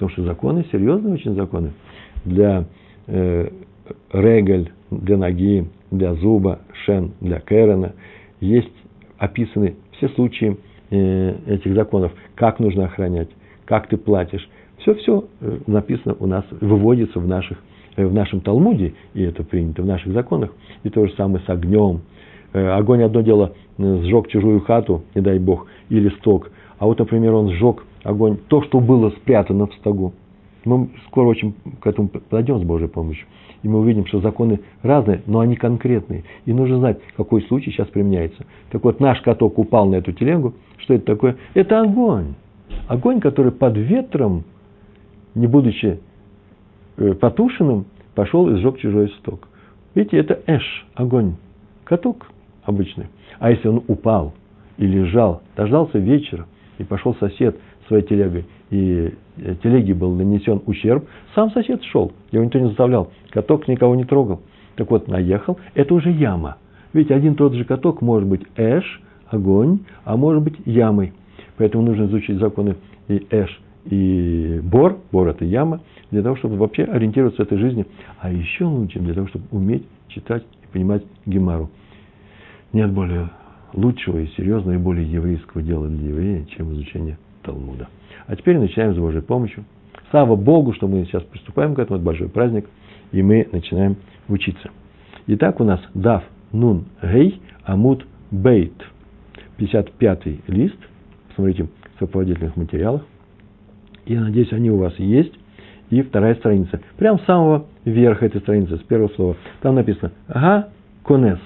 Потому 0.00 0.12
что 0.12 0.22
законы, 0.24 0.64
серьезные 0.72 1.12
очень 1.12 1.34
законы, 1.34 1.72
для 2.24 2.64
э, 3.06 3.50
регель, 4.12 4.72
для 4.90 5.18
ноги, 5.18 5.68
для 5.90 6.14
зуба, 6.14 6.60
шен, 6.84 7.12
для 7.20 7.38
керена– 7.40 7.92
есть 8.40 8.72
описаны 9.18 9.76
все 9.92 10.08
случаи 10.10 10.56
э, 10.90 11.34
этих 11.46 11.74
законов, 11.74 12.12
как 12.34 12.58
нужно 12.58 12.86
охранять, 12.86 13.28
как 13.66 13.88
ты 13.88 13.96
платишь. 13.96 14.48
Все-все 14.78 15.26
э, 15.40 15.58
написано 15.66 16.16
у 16.18 16.26
нас, 16.26 16.44
выводится 16.60 17.20
в, 17.20 17.28
наших, 17.28 17.58
э, 17.96 18.06
в 18.06 18.14
нашем 18.14 18.40
Талмуде, 18.40 18.94
и 19.12 19.22
это 19.22 19.44
принято 19.44 19.82
в 19.82 19.86
наших 19.86 20.12
законах. 20.12 20.50
И 20.82 20.88
то 20.88 21.06
же 21.06 21.12
самое 21.14 21.44
с 21.44 21.48
огнем. 21.48 22.00
Огонь 22.52 23.04
одно 23.04 23.20
дело 23.20 23.54
сжег 23.78 24.26
чужую 24.26 24.60
хату, 24.62 25.04
не 25.14 25.20
дай 25.20 25.38
бог, 25.38 25.68
или 25.88 26.08
сток. 26.16 26.50
А 26.80 26.86
вот, 26.86 26.98
например, 26.98 27.34
он 27.34 27.50
сжег 27.52 27.84
огонь, 28.02 28.38
то, 28.48 28.62
что 28.62 28.80
было 28.80 29.10
спрятано 29.10 29.68
в 29.68 29.74
стогу. 29.74 30.12
Мы 30.64 30.88
скоро 31.06 31.26
очень 31.26 31.54
к 31.80 31.86
этому 31.86 32.08
подойдем 32.08 32.58
с 32.58 32.64
Божьей 32.64 32.88
помощью 32.88 33.26
и 33.62 33.68
мы 33.68 33.80
увидим, 33.80 34.06
что 34.06 34.20
законы 34.20 34.60
разные, 34.82 35.22
но 35.26 35.40
они 35.40 35.56
конкретные. 35.56 36.24
И 36.46 36.52
нужно 36.52 36.78
знать, 36.78 36.98
какой 37.16 37.42
случай 37.42 37.70
сейчас 37.70 37.88
применяется. 37.88 38.46
Так 38.70 38.84
вот, 38.84 39.00
наш 39.00 39.20
каток 39.20 39.58
упал 39.58 39.86
на 39.86 39.96
эту 39.96 40.12
телегу. 40.12 40.54
Что 40.78 40.94
это 40.94 41.04
такое? 41.04 41.36
Это 41.54 41.80
огонь. 41.80 42.34
Огонь, 42.88 43.20
который 43.20 43.52
под 43.52 43.76
ветром, 43.76 44.44
не 45.34 45.46
будучи 45.46 46.00
э, 46.96 47.14
потушенным, 47.14 47.86
пошел 48.14 48.48
и 48.48 48.56
сжег 48.56 48.78
чужой 48.78 49.10
сток. 49.18 49.48
Видите, 49.94 50.18
это 50.18 50.40
эш, 50.46 50.86
огонь. 50.94 51.34
Каток 51.84 52.28
обычный. 52.64 53.06
А 53.38 53.50
если 53.50 53.68
он 53.68 53.82
упал 53.88 54.32
и 54.78 54.86
лежал, 54.86 55.42
дождался 55.56 55.98
вечера, 55.98 56.46
и 56.80 56.84
пошел 56.84 57.14
сосед 57.16 57.58
своей 57.88 58.02
телегой, 58.02 58.46
и 58.70 59.12
э, 59.36 59.54
телеге 59.62 59.94
был 59.94 60.14
нанесен 60.14 60.62
ущерб, 60.64 61.04
сам 61.34 61.50
сосед 61.50 61.82
шел, 61.84 62.12
его 62.32 62.42
никто 62.42 62.58
не 62.58 62.68
заставлял, 62.68 63.12
каток 63.30 63.68
никого 63.68 63.94
не 63.94 64.04
трогал. 64.04 64.40
Так 64.76 64.90
вот, 64.90 65.06
наехал, 65.06 65.58
это 65.74 65.94
уже 65.94 66.10
яма. 66.10 66.56
Ведь 66.94 67.10
один 67.10 67.34
тот 67.34 67.52
же 67.52 67.64
каток 67.64 68.00
может 68.00 68.26
быть 68.26 68.42
эш, 68.56 69.02
огонь, 69.28 69.80
а 70.04 70.16
может 70.16 70.42
быть 70.42 70.54
ямой. 70.64 71.12
Поэтому 71.58 71.84
нужно 71.84 72.06
изучить 72.06 72.38
законы 72.38 72.76
и 73.08 73.26
эш, 73.30 73.60
и 73.84 74.60
бор, 74.62 74.98
бор 75.12 75.28
это 75.28 75.44
яма, 75.44 75.80
для 76.10 76.22
того, 76.22 76.36
чтобы 76.36 76.56
вообще 76.56 76.84
ориентироваться 76.84 77.44
в 77.44 77.46
этой 77.46 77.58
жизни. 77.58 77.84
А 78.20 78.32
еще 78.32 78.64
лучше 78.64 79.00
для 79.00 79.12
того, 79.12 79.26
чтобы 79.26 79.44
уметь 79.50 79.86
читать 80.08 80.44
и 80.62 80.72
понимать 80.72 81.04
Гемару. 81.26 81.68
Нет 82.72 82.90
более 82.90 83.28
лучшего 83.72 84.18
и 84.18 84.26
серьезного 84.36 84.74
и 84.74 84.78
более 84.78 85.10
еврейского 85.10 85.62
дела 85.62 85.88
для 85.88 86.08
еврея, 86.08 86.44
чем 86.56 86.72
изучение 86.72 87.18
Талмуда. 87.42 87.88
А 88.26 88.36
теперь 88.36 88.58
начинаем 88.58 88.94
с 88.94 88.98
Божьей 88.98 89.22
помощью. 89.22 89.64
Слава 90.10 90.36
Богу, 90.36 90.72
что 90.72 90.88
мы 90.88 91.04
сейчас 91.04 91.22
приступаем 91.22 91.74
к 91.74 91.78
этому, 91.78 91.96
это 91.96 92.04
большой 92.04 92.28
праздник, 92.28 92.66
и 93.12 93.22
мы 93.22 93.48
начинаем 93.52 93.96
учиться. 94.28 94.70
Итак, 95.26 95.60
у 95.60 95.64
нас 95.64 95.80
Дав 95.94 96.24
Нун 96.52 96.86
Гей 97.02 97.40
Амут 97.64 98.06
Бейт. 98.30 98.74
55 99.56 100.48
лист. 100.48 100.78
Посмотрите 101.28 101.64
в 101.64 102.00
сопроводительных 102.00 102.56
материалах. 102.56 103.02
Я 104.06 104.20
надеюсь, 104.22 104.52
они 104.52 104.70
у 104.70 104.78
вас 104.78 104.98
есть. 104.98 105.32
И 105.90 106.02
вторая 106.02 106.34
страница. 106.36 106.80
Прямо 106.96 107.18
с 107.18 107.24
самого 107.24 107.66
верха 107.84 108.26
этой 108.26 108.40
страницы, 108.40 108.76
с 108.76 108.80
первого 108.80 109.08
слова. 109.14 109.36
Там 109.60 109.74
написано 109.74 110.12
Ага 110.28 110.68
Конес. 111.04 111.40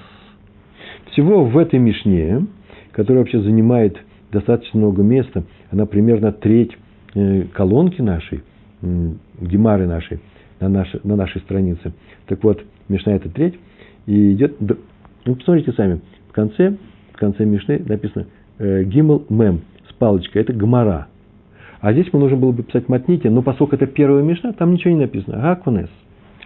Всего 1.15 1.45
в 1.45 1.57
этой 1.59 1.79
Мишне, 1.79 2.45
которая 2.91 3.23
вообще 3.23 3.41
занимает 3.41 3.97
достаточно 4.33 4.81
много 4.81 5.05
места, 5.05 5.45
она 5.71 5.87
примерно 5.87 6.33
треть 6.33 6.77
э, 7.15 7.45
колонки 7.53 8.03
нашей, 8.03 8.43
гемары 8.83 9.87
нашей, 9.87 10.19
на 10.59 10.69
нашей, 10.69 11.01
на 11.05 11.15
нашей 11.15 11.41
странице. 11.43 11.93
Так 12.27 12.43
вот, 12.43 12.65
Мишна 12.89 13.15
это 13.15 13.29
треть, 13.29 13.55
и 14.07 14.33
идет, 14.33 14.57
ну, 14.61 15.37
посмотрите 15.37 15.73
сами, 15.73 16.01
в 16.31 16.33
конце, 16.33 16.77
в 17.13 17.17
конце 17.17 17.45
Мишны 17.45 17.81
написано 17.87 18.27
э, 18.59 18.83
Гимл 18.83 19.25
Мем 19.29 19.61
с 19.89 19.93
палочкой, 19.93 20.43
это 20.43 20.53
Гмара. 20.53 21.07
А 21.81 21.93
здесь 21.93 22.09
мы 22.13 22.19
нужно 22.19 22.39
было 22.39 22.51
бы 22.51 22.65
писать 22.65 22.89
Матните, 22.89 23.31
но 23.31 23.43
поскольку 23.43 23.77
это 23.77 23.87
первая 23.87 24.25
Мишна, 24.25 24.53
там 24.53 24.73
ничего 24.73 24.93
не 24.93 25.01
написано. 25.01 25.41
Гакунес. 25.41 25.91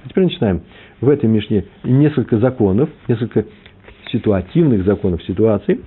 А 0.04 0.08
теперь 0.10 0.24
начинаем. 0.24 0.60
В 1.00 1.08
этой 1.08 1.26
Мишне 1.26 1.64
несколько 1.84 2.38
законов, 2.38 2.90
несколько 3.08 3.46
ситуативных 4.10 4.84
законов 4.84 5.22
ситуаций. 5.24 5.80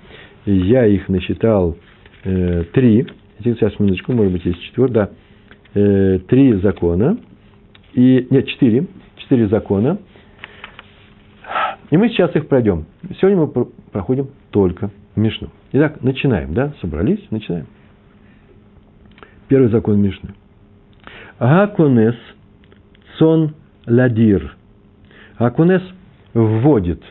Я 0.45 0.85
их 0.85 1.07
насчитал 1.09 1.77
э, 2.23 2.63
три. 2.73 3.07
Сейчас, 3.43 3.79
минуточку, 3.79 4.13
может 4.13 4.33
быть, 4.33 4.45
есть 4.45 4.61
четвертый, 4.63 4.93
да. 4.93 5.09
Э, 5.73 6.19
три 6.27 6.53
закона. 6.55 7.17
И, 7.93 8.27
нет, 8.29 8.47
четыре. 8.47 8.87
Четыре 9.17 9.47
закона. 9.47 9.97
И 11.89 11.97
мы 11.97 12.09
сейчас 12.09 12.35
их 12.35 12.47
пройдем. 12.47 12.85
Сегодня 13.19 13.37
мы 13.37 13.65
проходим 13.91 14.29
только 14.51 14.91
Мишну. 15.15 15.49
Итак, 15.73 16.01
начинаем, 16.01 16.53
да? 16.53 16.73
Собрались, 16.81 17.19
начинаем. 17.31 17.67
Первый 19.47 19.69
закон 19.69 20.01
Мишны. 20.01 20.29
Гакунес 21.39 22.15
цон 23.17 23.55
ладир. 23.85 24.55
Гакунес 25.37 25.81
вводит. 26.33 27.03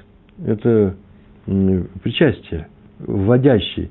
Это 0.44 0.94
причастие, 1.46 2.68
вводящий. 2.98 3.90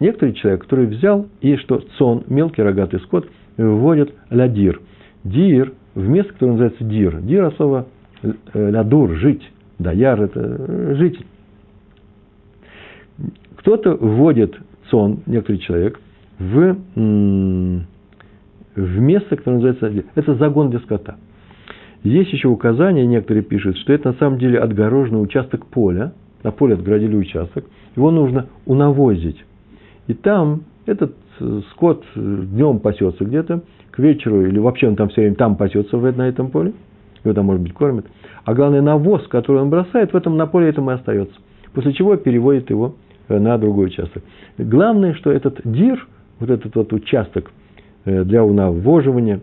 Некоторый 0.00 0.32
человек, 0.34 0.62
который 0.62 0.86
взял 0.86 1.26
и 1.40 1.56
что 1.56 1.80
צאן, 1.96 2.24
мелкий 2.28 2.62
рогатый 2.62 3.00
скот, 3.00 3.28
вводит 3.56 4.14
לדיר. 4.30 4.80
דיר 5.24 5.72
в 5.94 6.08
место, 6.08 6.32
которое 6.32 6.52
называется 6.52 6.84
דיר. 6.84 7.20
דיר 7.20 7.44
от 7.44 7.57
слова 7.57 7.88
э, 8.22 8.32
לדור, 8.54 9.14
жить. 9.16 9.42
Даяр– 9.78 10.22
это 10.22 10.94
житель. 10.96 11.26
Кто-то 13.56 13.94
вводит 13.94 14.56
צאן, 14.90 15.20
некоторый 15.26 15.58
человек, 15.58 16.00
в, 16.38 16.76
в 18.76 19.00
место, 19.00 19.36
которое 19.36 19.56
называется 19.56 20.04
это 20.14 20.34
загон 20.36 20.70
для 20.70 20.80
скота. 20.80 21.16
Есть 22.02 22.32
еще 22.32 22.48
указание, 22.48 23.06
некоторые 23.06 23.42
пишут, 23.42 23.76
что 23.78 23.92
это 23.92 24.10
на 24.10 24.14
самом 24.18 24.38
деле 24.38 24.60
отгороженный 24.60 25.22
участок 25.22 25.66
поля, 25.66 26.12
на 26.42 26.52
поле 26.52 26.74
отгородили 26.74 27.16
участок, 27.16 27.64
его 27.96 28.10
нужно 28.10 28.46
унавозить. 28.66 29.44
И 30.06 30.14
там 30.14 30.62
этот 30.86 31.14
э, 31.40 31.60
скот 31.72 32.04
днем 32.14 32.78
пасется 32.78 33.24
где-то, 33.24 33.62
к 33.90 33.98
вечеру, 33.98 34.46
или 34.46 34.58
вообще 34.58 34.88
он 34.88 34.96
там 34.96 35.08
все 35.08 35.22
время 35.22 35.36
там 35.36 35.56
пасется 35.56 35.96
на 35.96 36.28
этом 36.28 36.50
поле, 36.50 36.72
его 37.24 37.34
там, 37.34 37.46
может 37.46 37.62
быть, 37.62 37.74
кормят. 37.74 38.06
А 38.44 38.54
главное, 38.54 38.80
навоз, 38.80 39.26
который 39.26 39.60
он 39.62 39.70
бросает, 39.70 40.12
в 40.12 40.16
этом 40.16 40.36
на 40.36 40.46
поле 40.46 40.68
этом 40.68 40.88
и 40.90 40.94
остается. 40.94 41.34
После 41.74 41.92
чего 41.92 42.16
переводит 42.16 42.70
его 42.70 42.94
э, 43.28 43.38
на 43.38 43.58
другой 43.58 43.86
участок. 43.86 44.22
Главное, 44.56 45.14
что 45.14 45.32
этот 45.32 45.60
дир, 45.64 46.06
вот 46.38 46.48
этот 46.50 46.74
вот 46.76 46.92
участок 46.92 47.50
э, 48.04 48.22
для 48.22 48.44
унавоживания 48.44 49.40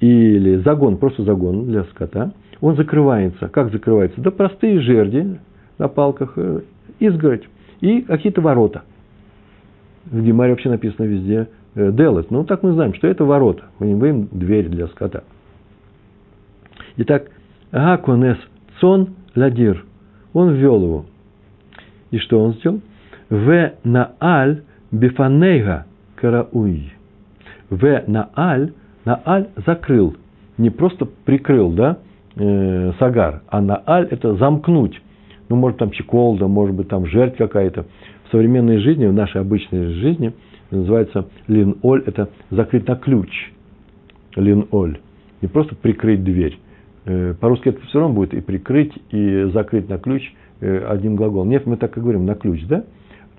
или 0.00 0.56
загон, 0.56 0.96
просто 0.96 1.22
загон 1.24 1.66
для 1.66 1.84
скота, 1.84 2.32
он 2.60 2.76
закрывается. 2.76 3.48
Как 3.48 3.70
закрывается? 3.70 4.20
Да 4.20 4.30
простые 4.30 4.80
жерди 4.80 5.38
на 5.78 5.88
палках, 5.88 6.32
э, 6.36 6.60
изгородь 6.98 7.48
и 7.80 8.02
какие-то 8.02 8.40
ворота. 8.40 8.82
В 10.06 10.22
Гемаре 10.22 10.52
вообще 10.52 10.70
написано 10.70 11.06
везде 11.06 11.48
делать. 11.74 12.30
Ну, 12.30 12.44
так 12.44 12.62
мы 12.62 12.72
знаем, 12.72 12.94
что 12.94 13.06
это 13.06 13.24
ворота. 13.24 13.64
Мы 13.78 13.88
не 13.88 13.94
говорим 13.94 14.28
дверь 14.32 14.68
для 14.68 14.88
скота. 14.88 15.24
Итак, 16.96 17.30
Гаконес 17.72 18.38
цон 18.80 19.10
ладир. 19.34 19.84
Он 20.32 20.54
ввел 20.54 20.82
его. 20.82 21.06
И 22.10 22.18
что 22.18 22.42
он 22.42 22.54
сделал? 22.54 22.80
В 23.28 23.72
нааль 23.84 24.62
бифанейга 24.90 25.86
карауй. 26.16 26.92
В 27.68 28.02
нааль, 28.08 28.72
нааль 29.04 29.48
закрыл. 29.66 30.16
Не 30.58 30.70
просто 30.70 31.06
прикрыл, 31.24 31.72
да, 31.72 31.98
э, 32.36 32.92
сагар, 32.98 33.42
а 33.48 33.60
нааль 33.60 34.08
это 34.10 34.34
замкнуть. 34.34 35.00
Ну, 35.48 35.56
может, 35.56 35.78
там 35.78 35.90
чеколда, 35.90 36.46
может 36.46 36.76
быть, 36.76 36.88
там 36.88 37.06
жертв 37.06 37.36
какая-то. 37.38 37.86
В 38.28 38.30
современной 38.30 38.78
жизни, 38.78 39.06
в 39.06 39.12
нашей 39.12 39.40
обычной 39.40 39.94
жизни, 39.94 40.32
называется 40.70 41.26
лин-оль, 41.48 42.04
это 42.06 42.28
закрыть 42.50 42.86
на 42.86 42.94
ключ. 42.94 43.52
Лин-оль. 44.36 44.98
Не 45.42 45.48
просто 45.48 45.74
прикрыть 45.74 46.22
дверь. 46.22 46.58
Э, 47.06 47.34
по-русски 47.40 47.70
это 47.70 47.80
все 47.86 47.98
равно 47.98 48.14
будет 48.14 48.34
и 48.34 48.40
прикрыть, 48.40 48.92
и 49.10 49.50
закрыть 49.52 49.88
на 49.88 49.98
ключ 49.98 50.22
э, 50.60 50.84
одним 50.88 51.16
глаголом. 51.16 51.48
Нет, 51.48 51.66
мы 51.66 51.76
так 51.76 51.96
и 51.96 52.00
говорим, 52.00 52.26
на 52.26 52.34
ключ, 52.34 52.64
да? 52.66 52.84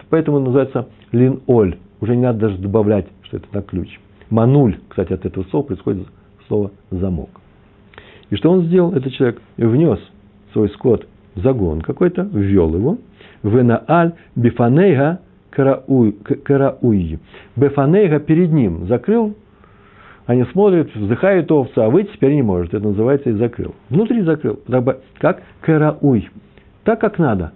Поэтому 0.10 0.40
называется 0.40 0.90
лин-оль. 1.14 1.78
Уже 2.02 2.16
не 2.16 2.24
надо 2.24 2.40
даже 2.40 2.58
добавлять, 2.58 3.06
что 3.24 3.38
это 3.38 3.48
на 3.54 3.62
ключ. 3.62 3.88
Мануль, 4.32 4.80
кстати, 4.90 5.14
от 5.14 5.26
этого 5.26 5.44
слова 5.46 5.66
происходит 5.66 6.08
слово 6.48 6.72
замок. 6.90 7.30
И 8.32 8.36
что 8.36 8.50
он 8.50 8.64
сделал, 8.64 8.94
этот 8.94 9.14
человек? 9.14 9.42
Внес 9.58 10.00
свой 10.54 10.70
скот 10.70 11.06
в 11.36 11.42
загон 11.42 11.82
какой-то, 11.82 12.24
ввел 12.24 12.74
его. 12.74 12.98
Венааль 13.44 14.14
бифанейга 14.36 15.20
карауй. 15.52 17.20
Бефанейга 17.56 18.20
перед 18.20 18.52
ним 18.52 18.88
закрыл 18.88 19.36
они 20.28 20.46
смотрят, 20.46 20.94
вздыхают 20.96 21.52
овца, 21.52 21.86
а 21.86 21.90
выйти 21.90 22.12
теперь 22.14 22.36
не 22.36 22.42
может. 22.42 22.74
Это 22.74 22.88
называется 22.88 23.32
и 23.32 23.34
закрыл. 23.34 23.76
Внутри 23.90 24.22
закрыл. 24.22 24.60
Как 25.18 25.44
карауй. 25.60 26.30
Так, 26.86 27.02
как 27.02 27.20
надо. 27.20 27.52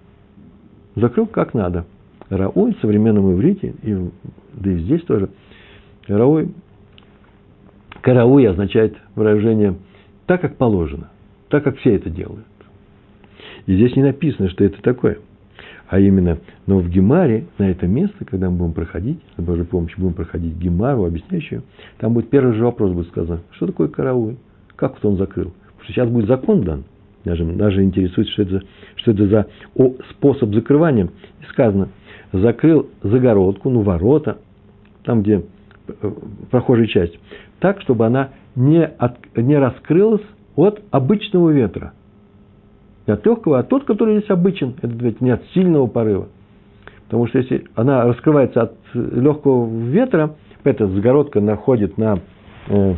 Закрыл, 0.96 1.26
как 1.26 1.54
надо. 1.54 1.86
Рауй 2.30 2.74
в 2.74 2.82
современном 2.82 3.32
иврите, 3.34 3.76
и, 3.84 3.96
да 4.54 4.72
и 4.72 4.80
здесь 4.80 5.04
тоже. 5.04 5.30
Рауй, 6.08 6.54
карауй 8.06 8.48
означает 8.48 8.96
выражение 9.16 9.76
так, 10.28 10.40
как 10.40 10.56
положено. 10.56 11.10
Так, 11.50 11.64
как 11.64 11.78
все 11.80 11.96
это 11.96 12.10
делают. 12.10 12.46
И 13.66 13.76
здесь 13.76 13.96
не 13.96 14.04
написано, 14.04 14.50
что 14.50 14.64
это 14.64 14.82
такое– 14.82 15.18
а 15.88 16.00
именно, 16.00 16.40
но 16.66 16.80
в 16.80 16.90
Гемаре, 16.90 17.46
на 17.60 17.70
это 17.70 17.88
место, 17.88 18.26
когда 18.26 18.50
мы 18.50 18.58
будем 18.58 18.74
проходить, 18.74 19.20
с 19.38 19.42
Божьей 19.42 19.66
помощью 19.66 20.00
будем 20.00 20.14
проходить 20.14 20.56
Гемару, 20.56 21.06
объясняющую, 21.06 21.64
там 22.00 22.14
будет 22.14 22.30
первый 22.30 22.56
же 22.56 22.64
вопрос 22.64 22.92
будет 22.92 23.08
сказан, 23.10 23.42
что 23.52 23.68
такое 23.68 23.88
караул, 23.88 24.36
как 24.76 24.96
вот 24.96 25.06
он 25.06 25.18
закрыл. 25.18 25.52
Потому 25.52 25.84
что 25.84 25.94
сейчас 25.94 26.10
будет 26.10 26.28
закон 26.28 26.62
дан, 26.62 26.84
даже, 27.24 27.46
даже 27.46 27.84
интересует, 27.84 28.28
что 28.30 28.42
это, 28.42 28.62
что 28.96 29.12
это 29.12 29.28
за 29.28 29.48
о, 29.76 29.94
способ 30.12 30.54
закрывания. 30.56 31.06
И 31.06 31.46
сказано, 31.52 31.90
закрыл 32.32 32.90
загородку, 33.04 33.70
ну, 33.70 33.82
ворота, 33.82 34.40
там, 35.04 35.22
где 35.22 35.44
э, 35.88 36.12
прохожая 36.50 36.88
часть, 36.88 37.20
так, 37.66 37.82
чтобы 37.82 38.06
она 38.06 38.30
не, 38.56 38.86
от, 38.86 39.18
не 39.36 39.58
раскрылась 39.58 40.22
от 40.56 40.84
обычного 40.92 41.50
ветра– 41.50 41.94
не 43.08 43.14
от 43.14 43.26
легкого, 43.26 43.60
а 43.60 43.64
тот, 43.64 43.86
который 43.86 44.18
здесь 44.18 44.30
обычен. 44.30 44.76
Это 44.82 44.94
ведь 44.94 45.22
не 45.22 45.32
от 45.32 45.44
сильного 45.54 45.88
порыва. 45.88 46.28
Потому 47.06 47.28
что 47.28 47.40
если 47.40 47.66
она 47.76 48.04
раскрывается 48.06 48.64
от 48.64 48.74
легкого 48.94 49.68
ветра, 49.68 50.36
эта 50.64 50.88
загородка 50.88 51.40
находит 51.40 51.98
на, 51.98 52.20
э, 52.68 52.96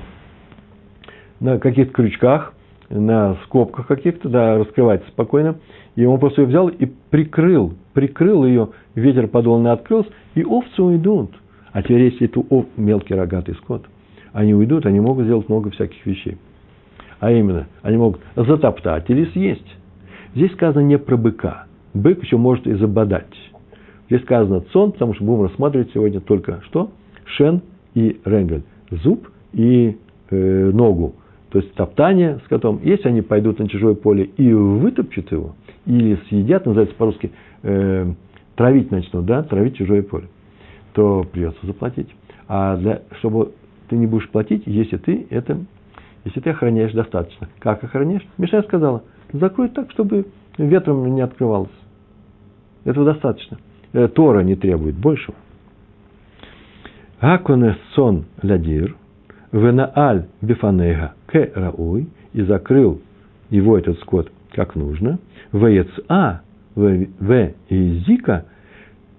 на 1.42 1.60
каких-то 1.60 1.94
крючках, 1.94 2.54
на 2.90 3.36
скобках 3.46 3.88
каких-то, 3.88 4.30
да, 4.30 4.58
раскрывается 4.58 5.10
спокойно. 5.10 5.58
И 5.96 6.06
он 6.06 6.20
просто 6.20 6.42
ее 6.42 6.48
взял 6.48 6.70
и 6.70 6.86
прикрыл, 6.86 7.74
прикрыл 7.94 8.46
ее, 8.46 8.70
ветер 8.96 9.28
подол 9.28 9.60
не 9.60 9.70
открылся, 9.70 10.10
и 10.36 10.44
овцы 10.44 10.82
уйдут. 10.82 11.32
А 11.74 11.84
теперь, 11.84 12.04
если 12.04 12.28
это 12.28 12.40
ов, 12.40 12.66
мелкий 12.78 13.14
рогатый 13.14 13.56
скот, 13.56 13.86
они 14.34 14.54
уйдут, 14.54 14.86
они 14.86 15.00
могут 15.00 15.26
сделать 15.26 15.50
много 15.50 15.70
всяких 15.72 16.06
вещей. 16.06 16.38
А 17.20 17.32
именно, 17.32 17.68
они 17.82 17.98
могут 17.98 18.22
затоптать 18.36 19.10
или 19.10 19.26
съесть. 19.32 19.76
Здесь 20.36 20.52
сказано 20.54 20.82
не 20.82 20.98
про 20.98 21.18
быка. 21.18 21.66
Бык 21.94 22.24
еще 22.24 22.38
может 22.38 22.68
и 22.68 22.74
забодать. 22.74 23.26
Здесь 24.08 24.22
сказано 24.22 24.62
цон, 24.72 24.92
потому 24.92 25.14
что 25.16 25.24
будем 25.24 25.44
рассматривать 25.44 25.92
сегодня 25.94 26.22
только 26.22 26.62
что? 26.66 26.92
Шен 27.26 27.62
и 27.96 28.20
ренгаль. 28.24 28.64
Зуб 28.92 29.28
и 29.54 29.98
э, 30.30 30.72
ногу. 30.74 31.16
То 31.50 31.60
есть 31.60 31.74
топтание 31.74 32.40
с 32.46 32.48
котом. 32.48 32.80
Если 32.84 33.08
они 33.08 33.22
пойдут 33.22 33.60
на 33.60 33.68
чужое 33.68 33.96
поле 33.96 34.26
и 34.26 34.54
вытопчут 34.54 35.32
его, 35.32 35.56
или 35.86 36.20
съедят, 36.28 36.66
называется 36.66 36.96
по-русски, 36.96 37.32
э, 37.64 38.14
травить 38.56 38.92
начнут, 38.92 39.26
да, 39.26 39.44
травить 39.44 39.78
чужое 39.78 40.04
поле, 40.04 40.28
то 40.94 41.26
придется 41.32 41.66
заплатить. 41.66 42.10
А 42.48 42.76
для, 42.78 43.02
чтобы 43.20 43.52
ты 43.90 43.98
не 43.98 44.08
будешь 44.08 44.30
платить, 44.30 44.64
если 44.66 44.98
ты 44.98 45.28
это, 45.30 45.58
если 46.26 46.40
ты 46.40 46.50
охраняешь 46.50 46.94
достаточно. 46.94 47.48
Как 47.60 47.84
охраняешь? 47.84 48.26
Мишна 48.38 48.64
сказала– 48.64 49.04
Закрой 49.34 49.70
так, 49.70 49.92
чтобы 49.92 50.26
ветром 50.58 51.06
не 51.14 51.22
открывалось. 51.22 51.70
Этого 52.86 53.06
достаточно. 53.06 53.58
Э, 53.94 54.08
Тора 54.08 54.42
не 54.42 54.56
требует 54.56 54.96
большего. 54.96 55.36
Аконе 57.20 57.78
сон 57.94 58.26
лядир, 58.42 58.96
венааль 59.52 60.28
бифанега 60.42 61.14
к 61.26 61.52
рауй, 61.56 62.08
и 62.34 62.44
закрыл 62.44 63.02
его 63.50 63.78
этот 63.78 64.00
скот 64.02 64.32
как 64.52 64.76
нужно, 64.76 65.20
веца, 65.52 66.42
в 66.76 67.08
зика, 67.70 68.46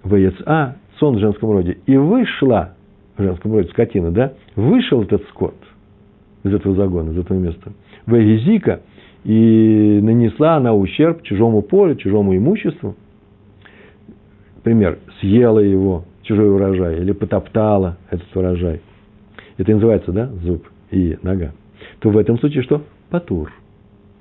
веца, 0.03 0.77
сон 0.97 1.17
в 1.17 1.19
женском 1.19 1.51
роде, 1.51 1.77
и 1.85 1.97
вышла, 1.97 2.73
в 3.19 3.23
женском 3.23 3.51
роде 3.51 3.69
скотина, 3.69 4.11
да, 4.11 4.33
вышел 4.55 5.03
этот 5.03 5.23
скот 5.27 5.55
из 6.43 6.53
этого 6.53 6.73
загона, 6.75 7.11
из 7.11 7.17
этого 7.17 7.37
места, 7.37 7.73
везика, 8.07 8.81
и 9.25 9.99
нанесла 10.01 10.55
она 10.55 10.73
ущерб 10.73 11.21
чужому 11.23 11.61
полю, 11.61 11.95
чужому 11.95 12.35
имуществу, 12.35 12.95
например, 14.55 14.99
съела 15.19 15.59
его, 15.59 16.05
чужой 16.23 16.49
урожай, 16.49 17.01
или 17.01 17.11
потоптала 17.11 17.97
этот 18.09 18.33
урожай, 18.35 18.81
это 19.57 19.71
называется, 19.73 20.13
да, 20.13 20.27
зуб 20.41 20.65
и 20.89 21.17
нога, 21.21 21.51
то 21.99 22.09
в 22.09 22.17
этом 22.17 22.39
случае 22.39 22.63
что? 22.63 22.83
Патур. 23.09 23.51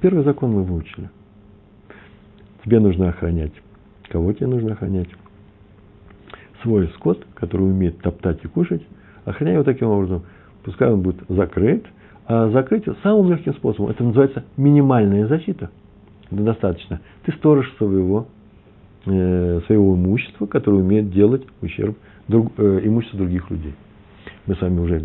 Первый 0.00 0.24
закон 0.24 0.52
мы 0.52 0.64
выучили. 0.64 1.08
тебе 2.64 2.80
нужно 2.80 3.10
охранять. 3.10 3.52
Кого 4.08 4.32
тебе 4.32 4.48
нужно 4.48 4.72
охранять? 4.72 5.08
Свой 6.62 6.88
скот, 6.96 7.24
который 7.34 7.62
умеет 7.62 8.00
топтать 8.00 8.44
и 8.44 8.48
кушать, 8.48 8.82
охраняй 9.24 9.54
его 9.54 9.64
таким 9.64 9.88
образом. 9.88 10.22
Пускай 10.64 10.90
он 10.90 11.02
будет 11.02 11.20
закрыт, 11.28 11.86
а 12.26 12.50
закрыть 12.50 12.84
самым 13.02 13.30
легким 13.30 13.54
способом. 13.54 13.90
Это 13.90 14.04
называется 14.04 14.44
минимальная 14.56 15.26
защита. 15.26 15.70
Это 16.30 16.42
достаточно. 16.42 17.00
Ты 17.24 17.32
сторож 17.32 17.72
своего, 17.76 18.26
э, 19.06 19.60
своего 19.66 19.94
имущества, 19.94 20.46
которое 20.46 20.78
умеет 20.78 21.10
делать 21.10 21.42
ущерб 21.62 21.96
друг, 22.26 22.52
э, 22.58 22.80
имуществу 22.84 23.18
других 23.18 23.50
людей. 23.50 23.74
Мы 24.46 24.54
с 24.56 24.60
вами 24.60 24.80
уже 24.80 25.02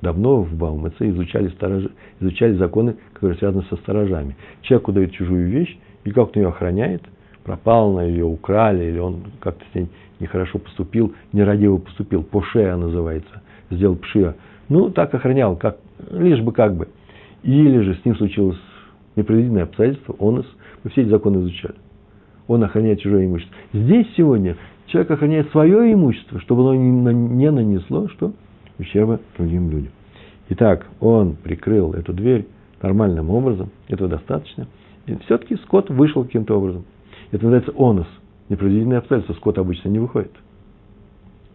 давно 0.00 0.42
в 0.42 0.54
Баумаце 0.54 1.10
изучали, 1.10 1.48
сторож, 1.48 1.84
изучали 2.20 2.54
законы, 2.54 2.96
которые 3.12 3.38
связаны 3.38 3.64
со 3.64 3.76
сторожами. 3.76 4.36
Человеку 4.62 4.92
дают 4.92 5.12
чужую 5.12 5.48
вещь, 5.48 5.76
и 6.04 6.10
как 6.10 6.36
он 6.36 6.42
ее 6.42 6.48
охраняет, 6.48 7.02
пропал 7.42 7.92
на 7.92 8.02
ее, 8.02 8.24
украли, 8.24 8.84
или 8.84 8.98
он 8.98 9.24
как-то 9.40 9.64
с 9.72 9.74
ней 9.74 9.88
нехорошо 10.20 10.58
поступил, 10.58 11.14
нерадиво 11.32 11.78
поступил, 11.78 12.22
пошея 12.22 12.76
называется, 12.76 13.42
сделал 13.70 13.96
пшия. 13.96 14.36
Ну, 14.68 14.90
так 14.90 15.14
охранял, 15.14 15.56
как, 15.56 15.78
лишь 16.10 16.40
бы 16.40 16.52
как 16.52 16.74
бы. 16.74 16.88
Или 17.42 17.80
же 17.80 17.94
с 17.94 18.04
ним 18.04 18.16
случилось 18.16 18.58
непредвиденное 19.16 19.64
обстоятельство, 19.64 20.14
он, 20.18 20.44
мы 20.82 20.90
все 20.90 21.02
эти 21.02 21.08
законы 21.08 21.38
изучали. 21.38 21.74
Он 22.46 22.62
охраняет 22.62 23.00
чужое 23.00 23.26
имущество. 23.26 23.56
Здесь 23.72 24.06
сегодня 24.16 24.56
человек 24.86 25.10
охраняет 25.10 25.50
свое 25.50 25.92
имущество, 25.92 26.40
чтобы 26.40 26.62
оно 26.62 26.74
не 26.74 27.50
нанесло 27.50 28.08
что? 28.08 28.32
ущерба 28.78 29.20
другим 29.36 29.70
людям. 29.70 29.92
Итак, 30.50 30.86
он 31.00 31.36
прикрыл 31.36 31.92
эту 31.92 32.12
дверь 32.12 32.46
нормальным 32.82 33.30
образом, 33.30 33.70
этого 33.88 34.08
достаточно. 34.08 34.66
И 35.06 35.16
все-таки 35.24 35.56
скот 35.56 35.90
вышел 35.90 36.24
каким-то 36.24 36.58
образом. 36.58 36.84
Это 37.30 37.44
называется 37.44 37.72
онос. 37.78 38.06
Непредвиденное 38.48 38.98
обстоятельство. 38.98 39.34
Скот 39.34 39.58
обычно 39.58 39.88
не 39.88 39.98
выходит. 39.98 40.32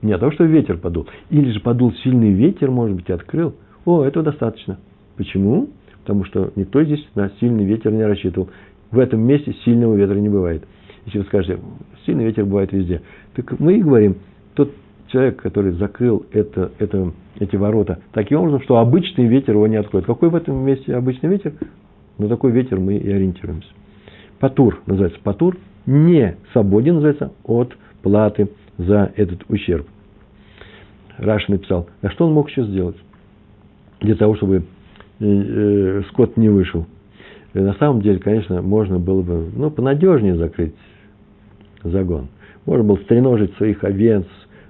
Не 0.01 0.13
от 0.13 0.21
того, 0.21 0.31
что 0.31 0.45
ветер 0.45 0.77
подул. 0.77 1.07
Или 1.29 1.51
же 1.51 1.59
подул 1.59 1.93
сильный 2.03 2.31
ветер, 2.31 2.71
может 2.71 2.95
быть, 2.95 3.09
и 3.09 3.13
открыл. 3.13 3.55
О, 3.85 4.03
этого 4.03 4.23
достаточно. 4.23 4.79
Почему? 5.17 5.69
Потому 6.01 6.23
что 6.25 6.51
никто 6.55 6.83
здесь 6.83 7.05
на 7.15 7.29
сильный 7.39 7.65
ветер 7.65 7.91
не 7.91 8.03
рассчитывал. 8.03 8.49
В 8.91 8.99
этом 8.99 9.21
месте 9.21 9.53
сильного 9.65 9.95
ветра 9.95 10.15
не 10.15 10.29
бывает. 10.29 10.63
Если 11.05 11.19
вы 11.19 11.25
скажете, 11.25 11.59
сильный 12.05 12.25
ветер 12.25 12.45
бывает 12.45 12.71
везде. 12.71 13.01
Так 13.35 13.59
мы 13.59 13.77
и 13.77 13.81
говорим, 13.81 14.17
тот 14.55 14.71
человек, 15.07 15.41
который 15.41 15.71
закрыл 15.73 16.25
это, 16.31 16.71
это, 16.79 17.11
эти 17.39 17.55
ворота 17.55 17.99
таким 18.13 18.39
образом, 18.39 18.61
что 18.61 18.77
обычный 18.77 19.27
ветер 19.27 19.55
его 19.55 19.67
не 19.67 19.75
откроет. 19.75 20.05
Какой 20.05 20.29
в 20.29 20.35
этом 20.35 20.55
месте 20.65 20.95
обычный 20.95 21.29
ветер? 21.29 21.53
На 22.17 22.27
такой 22.27 22.51
ветер 22.51 22.79
мы 22.79 22.97
и 22.97 23.09
ориентируемся. 23.11 23.69
Патур 24.39 24.81
называется 24.85 25.19
патур, 25.23 25.57
не 25.89 26.37
свободен 26.53 26.95
называется 26.95 27.31
от 27.43 27.75
платы 28.01 28.49
за 28.77 29.11
этот 29.15 29.43
ущерб. 29.49 29.87
Раш 31.17 31.47
написал, 31.47 31.87
а 32.01 32.09
что 32.09 32.27
он 32.27 32.33
мог 32.33 32.49
еще 32.49 32.63
сделать 32.63 32.95
для 33.99 34.15
того, 34.15 34.35
чтобы 34.35 34.57
э, 34.57 34.61
э, 35.19 36.03
скот 36.09 36.37
не 36.37 36.47
вышел? 36.47 36.85
И 37.53 37.59
на 37.59 37.73
самом 37.73 38.01
деле, 38.01 38.19
конечно, 38.19 38.61
можно 38.61 38.99
было 38.99 39.21
бы 39.21 39.49
ну, 39.53 39.71
понадежнее 39.71 40.35
закрыть 40.35 40.73
загон. 41.83 42.27
Можно 42.65 42.83
было 42.83 42.97
стреножить 42.97 43.53
своих 43.55 43.83
овец, 43.83 44.25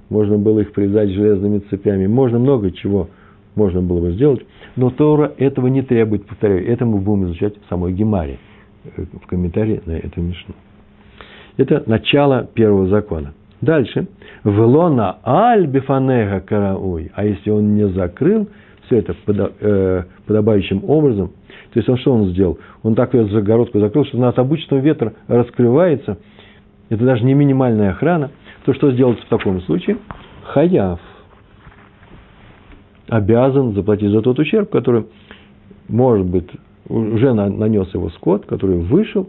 можно 0.10 0.38
было 0.38 0.62
их 0.62 0.72
привязать 0.72 1.10
железными 1.10 1.60
цепями, 1.70 2.08
можно 2.08 2.40
много 2.40 2.72
чего 2.72 3.10
можно 3.56 3.82
было 3.82 4.00
бы 4.00 4.14
сделать, 4.14 4.46
но 4.78 4.90
Тора 4.90 5.34
этого 5.38 5.68
не 5.68 5.82
требует, 5.82 6.26
повторяю, 6.26 6.66
это 6.66 6.86
мы 6.86 7.00
будем 7.00 7.26
изучать 7.26 7.56
в 7.62 7.68
самой 7.68 7.92
Гемаре, 7.92 8.40
э, 8.86 9.04
в 9.22 9.28
комментарии 9.28 9.82
на 9.86 9.98
эту 9.98 10.22
Мишну. 10.22 10.56
Это 11.60 11.84
начало 11.88 12.48
первого 12.54 12.88
закона. 12.88 13.34
Дальше. 13.60 14.08
Велона 14.46 15.18
аль 15.26 15.68
бифанега 15.68 16.40
карауй. 16.40 17.12
А 17.14 17.26
если 17.26 17.50
он 17.50 17.76
не 17.76 17.86
закрыл 17.90 18.48
все 18.86 19.00
это 19.00 19.14
э, 19.60 20.04
подобающим 20.26 20.86
образом, 20.88 21.34
то 21.74 21.80
есть 21.80 21.90
он 21.90 21.98
что 21.98 22.14
он 22.14 22.30
сделал? 22.30 22.60
Он 22.82 22.96
так 22.96 23.14
ее 23.14 23.26
загородку 23.26 23.78
закрыл, 23.80 24.06
что 24.06 24.18
она 24.18 24.30
от 24.30 24.40
обычного 24.40 24.80
ветра 24.80 25.14
раскрывается. 25.28 26.18
Это 26.88 27.04
даже 27.04 27.26
не 27.26 27.34
минимальная 27.34 27.92
охрана. 27.92 28.32
То 28.64 28.74
что 28.74 28.94
сделать 28.94 29.20
в 29.20 29.28
таком 29.28 29.62
случае? 29.64 29.98
Хаяв 30.44 31.02
обязан 33.10 33.74
заплатить 33.74 34.12
за 34.12 34.22
тот 34.22 34.40
ущерб, 34.40 34.70
который, 34.70 35.08
может 35.90 36.26
быть, 36.26 36.48
уже 36.88 37.34
нанес 37.34 37.94
его 37.94 38.10
скот, 38.12 38.46
который 38.46 38.78
вышел 38.78 39.28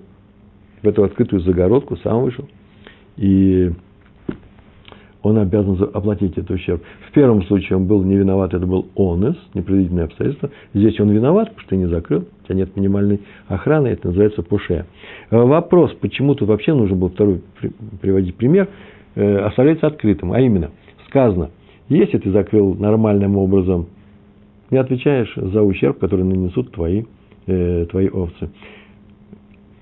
в 0.83 0.89
эту 0.89 1.05
открытую 1.05 1.41
загородку, 1.41 1.97
сам 1.99 2.23
вышел, 2.23 2.49
и 3.17 3.73
он 5.23 5.39
обязан 5.39 5.91
оплатить 5.93 6.33
этот 6.33 6.51
ущерб. 6.51 6.83
В 7.09 7.13
первом 7.13 7.43
случае 7.45 7.77
он 7.77 7.87
был 7.87 8.03
не 8.03 8.17
виноват, 8.17 8.55
это 8.55 8.67
был 8.67 8.87
онес, 8.97 9.37
непредвиденное 9.55 10.05
обстоятельство. 10.05 10.51
Здесь 10.73 10.99
он 10.99 11.11
виноват, 11.11 11.51
потому 11.51 11.67
что 11.67 11.77
не 11.77 11.87
закрыл, 11.87 12.21
у 12.21 12.47
тебя 12.47 12.57
нет 12.57 12.75
минимальной 12.77 13.21
охраны, 13.47 13.89
это 13.89 14.09
называется 14.09 14.43
пуше. 14.43 14.87
Вопрос, 15.31 15.93
почему 16.01 16.35
тут 16.35 16.49
вообще 16.49 16.73
нужно 16.75 16.97
было 16.97 17.11
второй 17.11 17.43
приводить 18.01 18.37
пример, 18.37 18.69
э, 19.15 19.39
оставляется 19.39 19.89
открытым, 19.89 20.33
а 20.33 20.41
именно, 20.41 20.71
сказано, 21.09 21.51
если 21.89 22.19
ты 22.19 22.31
закрыл 22.31 22.75
нормальным 22.75 23.37
образом, 23.37 23.89
не 24.71 24.79
отвечаешь 24.79 25.33
за 25.35 25.63
ущерб, 25.63 25.99
который 25.99 26.25
нанесут 26.25 26.73
твои, 26.73 27.05
э, 27.47 27.87
твои 27.91 28.09
овцы. 28.09 28.49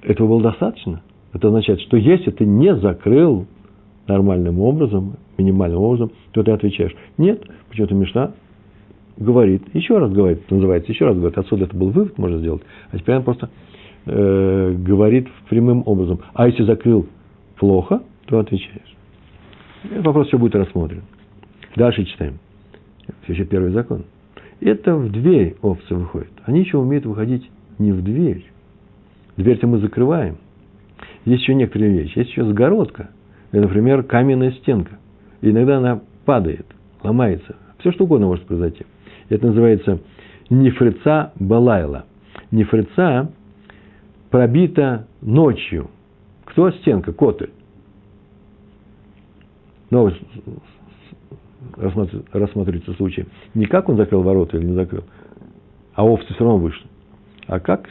Этого 0.09 0.27
было 0.27 0.43
достаточно. 0.43 1.03
Это 1.35 1.49
означает, 1.49 1.83
что 1.83 1.99
если 1.99 2.31
ты 2.31 2.47
не 2.47 2.75
закрыл 2.77 3.47
нормальным 4.07 4.59
образом, 4.59 5.17
минимальным 5.37 5.81
образом, 5.81 6.11
то 6.33 6.43
ты 6.43 6.51
отвечаешь. 6.51 6.97
Нет, 7.19 7.45
почему-то 7.69 7.95
Мишна 7.95 8.33
говорит, 9.19 9.63
еще 9.75 9.99
раз 9.99 10.11
говорит, 10.11 10.51
называется, 10.51 10.91
еще 10.91 11.05
раз 11.05 11.15
говорит, 11.15 11.37
отсюда 11.37 11.65
это 11.67 11.77
был 11.77 11.91
вывод, 11.91 12.17
можно 12.17 12.39
сделать, 12.39 12.63
а 12.91 12.99
теперь 12.99 13.17
он 13.17 13.23
просто 13.23 13.51
э, 14.07 14.77
говорит 14.79 15.29
прямым 15.51 15.83
образом. 15.85 16.21
А 16.33 16.49
если 16.49 16.63
закрыл 16.63 17.07
плохо, 17.57 18.01
то 18.27 18.39
отвечаешь. 18.39 18.97
Этот 19.85 20.07
вопрос 20.07 20.29
все 20.29 20.39
будет 20.39 20.55
рассмотрен. 20.55 21.03
Дальше 21.77 22.07
читаем. 22.07 22.39
Все 23.25 23.35
еще 23.35 23.45
первый 23.45 23.73
закон. 23.73 24.05
Это 24.61 24.97
в 24.97 25.13
дверь 25.13 25.57
овцы 25.61 25.95
выходит. 25.95 26.33
Они 26.45 26.61
еще 26.61 26.79
умеют 26.79 27.05
выходить 27.05 27.49
не 27.79 27.93
в 27.93 28.03
дверь. 28.03 28.47
Дверь-то 29.39 29.69
мы 29.69 29.79
закрываем. 29.79 30.37
Есть 31.25 31.43
еще 31.43 31.55
некоторые 31.55 31.93
вещи. 31.93 32.19
Есть 32.19 32.31
еще 32.31 32.45
сгородка. 32.45 33.11
Например, 33.53 34.03
каменная 34.03 34.51
стенка. 34.51 34.99
И 35.41 35.51
иногда 35.51 35.79
она 35.79 36.03
падает, 36.25 36.67
ломается. 37.03 37.55
Все 37.79 37.93
что 37.93 38.05
угодно 38.05 38.27
может 38.27 38.45
произойти. 38.47 38.85
Это 39.29 39.47
называется 39.47 40.01
нефрица 40.51 41.33
балайла. 41.39 42.05
Нефрица 42.51 43.31
пробита 44.31 45.07
ночью. 45.23 45.89
Кто 46.45 46.73
стенка? 46.73 47.13
Котель. 47.13 47.53
Но 49.91 50.11
рассматривается 51.77 52.93
случай. 52.95 53.27
Не 53.55 53.67
как 53.67 53.89
он 53.89 53.97
закрыл 53.97 54.23
ворота 54.23 54.57
или 54.57 54.67
не 54.67 54.75
закрыл, 54.75 55.05
а 55.95 56.05
овцы 56.05 56.27
все 56.35 56.45
равно 56.45 56.59
вышли. 56.59 56.87
А 57.47 57.61
как 57.61 57.89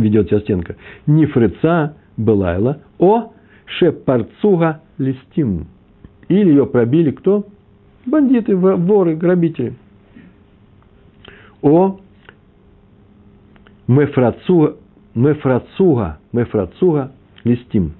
ведет 0.00 0.28
себя 0.28 0.40
стенка? 0.40 0.76
Не 1.06 1.26
фреца 1.26 1.94
Белайла, 2.16 2.80
о 2.98 3.32
шепарцуга 3.66 4.82
листим. 4.98 5.66
Или 6.28 6.50
ее 6.50 6.66
пробили 6.66 7.10
кто? 7.10 7.46
Бандиты, 8.06 8.56
воры, 8.56 9.16
грабители. 9.16 9.74
О 11.62 11.98
мефрацуга, 13.88 14.76
мефрацуга, 15.14 16.18
мефрацуга 16.32 17.12
листим 17.44 17.94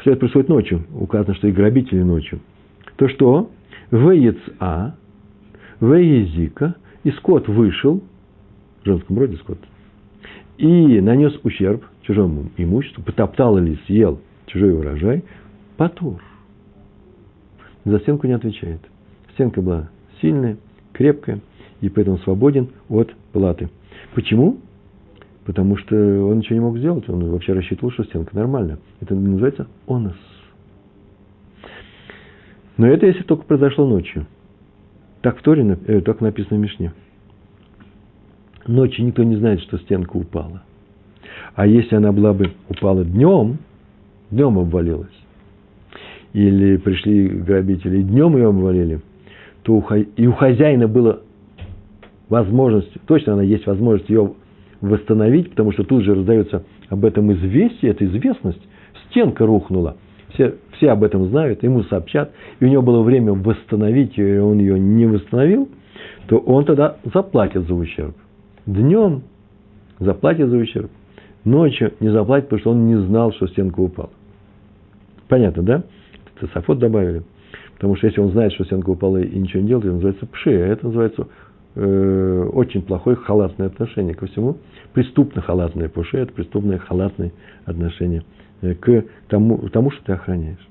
все 0.00 0.12
это 0.12 0.20
происходит 0.20 0.48
ночью, 0.48 0.84
указано, 0.94 1.34
что 1.34 1.48
и 1.48 1.52
грабители 1.52 2.02
ночью, 2.02 2.40
то 2.96 3.08
что 3.08 3.50
в 3.90 4.10
яйца, 4.10 4.96
в 5.80 5.94
язика, 5.94 6.74
и 7.04 7.10
скот 7.12 7.48
вышел, 7.48 8.02
женском 8.84 9.18
роде 9.18 9.36
скот, 9.36 9.58
и 10.56 11.00
нанес 11.00 11.38
ущерб 11.42 11.84
чужому 12.02 12.50
имуществу, 12.56 13.02
потоптал 13.02 13.58
или 13.58 13.78
съел 13.86 14.20
чужой 14.46 14.72
урожай, 14.72 15.24
потур. 15.76 16.22
За 17.84 17.98
стенку 18.00 18.26
не 18.26 18.32
отвечает. 18.32 18.80
Стенка 19.34 19.62
была 19.62 19.90
сильная, 20.20 20.56
крепкая, 20.92 21.40
и 21.80 21.88
поэтому 21.88 22.18
свободен 22.18 22.68
от 22.88 23.14
платы. 23.32 23.70
Почему? 24.14 24.58
потому 25.48 25.78
что 25.78 25.96
он 25.96 26.40
ничего 26.40 26.56
не 26.56 26.60
мог 26.60 26.76
сделать, 26.76 27.08
он 27.08 27.30
вообще 27.30 27.54
рассчитывал, 27.54 27.90
что 27.90 28.04
стенка 28.04 28.36
нормальная. 28.36 28.78
Это 29.00 29.14
называется 29.14 29.66
онос. 29.86 30.12
Но 32.76 32.86
это 32.86 33.06
если 33.06 33.22
только 33.22 33.44
произошло 33.44 33.88
ночью. 33.88 34.26
Так 35.22 35.38
в 35.38 35.42
Торе, 35.42 35.78
э, 35.86 36.02
так 36.02 36.20
написано 36.20 36.58
в 36.58 36.60
Мишне. 36.60 36.92
Ночью 38.68 39.06
никто 39.06 39.22
не 39.24 39.36
знает, 39.36 39.62
что 39.62 39.78
стенка 39.78 40.16
упала. 40.16 40.62
А 41.54 41.66
если 41.66 41.96
она 41.96 42.12
была 42.12 42.34
бы 42.34 42.52
упала 42.68 43.02
днем, 43.02 43.58
днем 44.30 44.58
обвалилась, 44.58 45.08
или 46.34 46.76
пришли 46.76 47.28
грабители, 47.28 48.00
и 48.00 48.02
днем 48.02 48.36
ее 48.36 48.48
обвалили, 48.48 49.00
то 49.62 49.82
и 50.16 50.26
у 50.26 50.32
хозяина 50.32 50.86
было 50.86 51.22
возможность, 52.28 52.92
точно 53.06 53.32
она 53.32 53.42
есть 53.42 53.66
возможность 53.66 54.10
ее 54.10 54.34
восстановить, 54.82 55.50
потому 55.50 55.72
что 55.72 55.82
тут 55.84 56.04
же 56.04 56.14
раздается 56.14 56.64
об 56.90 57.06
этом 57.06 57.32
известие, 57.32 57.92
это 57.92 58.04
известность, 58.04 58.60
стенка 59.08 59.46
рухнула. 59.46 59.96
Все, 60.34 60.56
все 60.76 60.90
об 60.90 61.02
этом 61.04 61.30
знают, 61.30 61.62
ему 61.62 61.84
сообщат, 61.84 62.32
и 62.60 62.66
у 62.66 62.68
него 62.68 62.82
было 62.82 63.02
время 63.02 63.32
восстановить 63.32 64.18
ее, 64.18 64.36
и 64.36 64.38
он 64.38 64.58
ее 64.58 64.78
не 64.78 65.06
восстановил, 65.06 65.70
то 66.26 66.36
он 66.36 66.66
тогда 66.66 66.98
заплатит 67.14 67.66
за 67.66 67.74
ущерб. 67.74 68.14
Днем 68.68 69.22
заплатит 69.98 70.50
за 70.50 70.58
ущерб, 70.58 70.90
ночью 71.42 71.94
не 72.00 72.10
заплатит, 72.10 72.48
потому 72.48 72.60
что 72.60 72.70
он 72.72 72.86
не 72.86 72.96
знал, 72.96 73.32
что 73.32 73.46
стенка 73.46 73.80
упала. 73.80 74.10
Понятно, 75.26 75.62
да? 75.62 75.84
Это 76.38 76.74
добавили. 76.74 77.22
Потому 77.76 77.96
что 77.96 78.08
если 78.08 78.20
он 78.20 78.30
знает, 78.32 78.52
что 78.52 78.64
стенка 78.64 78.90
упала 78.90 79.16
и 79.16 79.38
ничего 79.38 79.62
не 79.62 79.68
делает, 79.68 79.86
это 79.86 79.94
называется 79.94 80.26
пши, 80.26 80.50
а 80.50 80.66
это 80.66 80.86
называется 80.86 81.28
э, 81.76 82.50
очень 82.52 82.82
плохое 82.82 83.16
халатное 83.16 83.68
отношение 83.68 84.14
ко 84.14 84.26
всему. 84.26 84.58
Преступно 84.92 85.40
халатное 85.40 85.88
пуши– 85.88 86.18
это 86.18 86.34
преступное 86.34 86.76
халатное 86.76 87.32
отношение 87.64 88.22
э, 88.60 88.74
к 88.74 89.06
тому, 89.28 89.70
тому, 89.70 89.90
что 89.92 90.04
ты 90.04 90.12
охраняешь. 90.12 90.68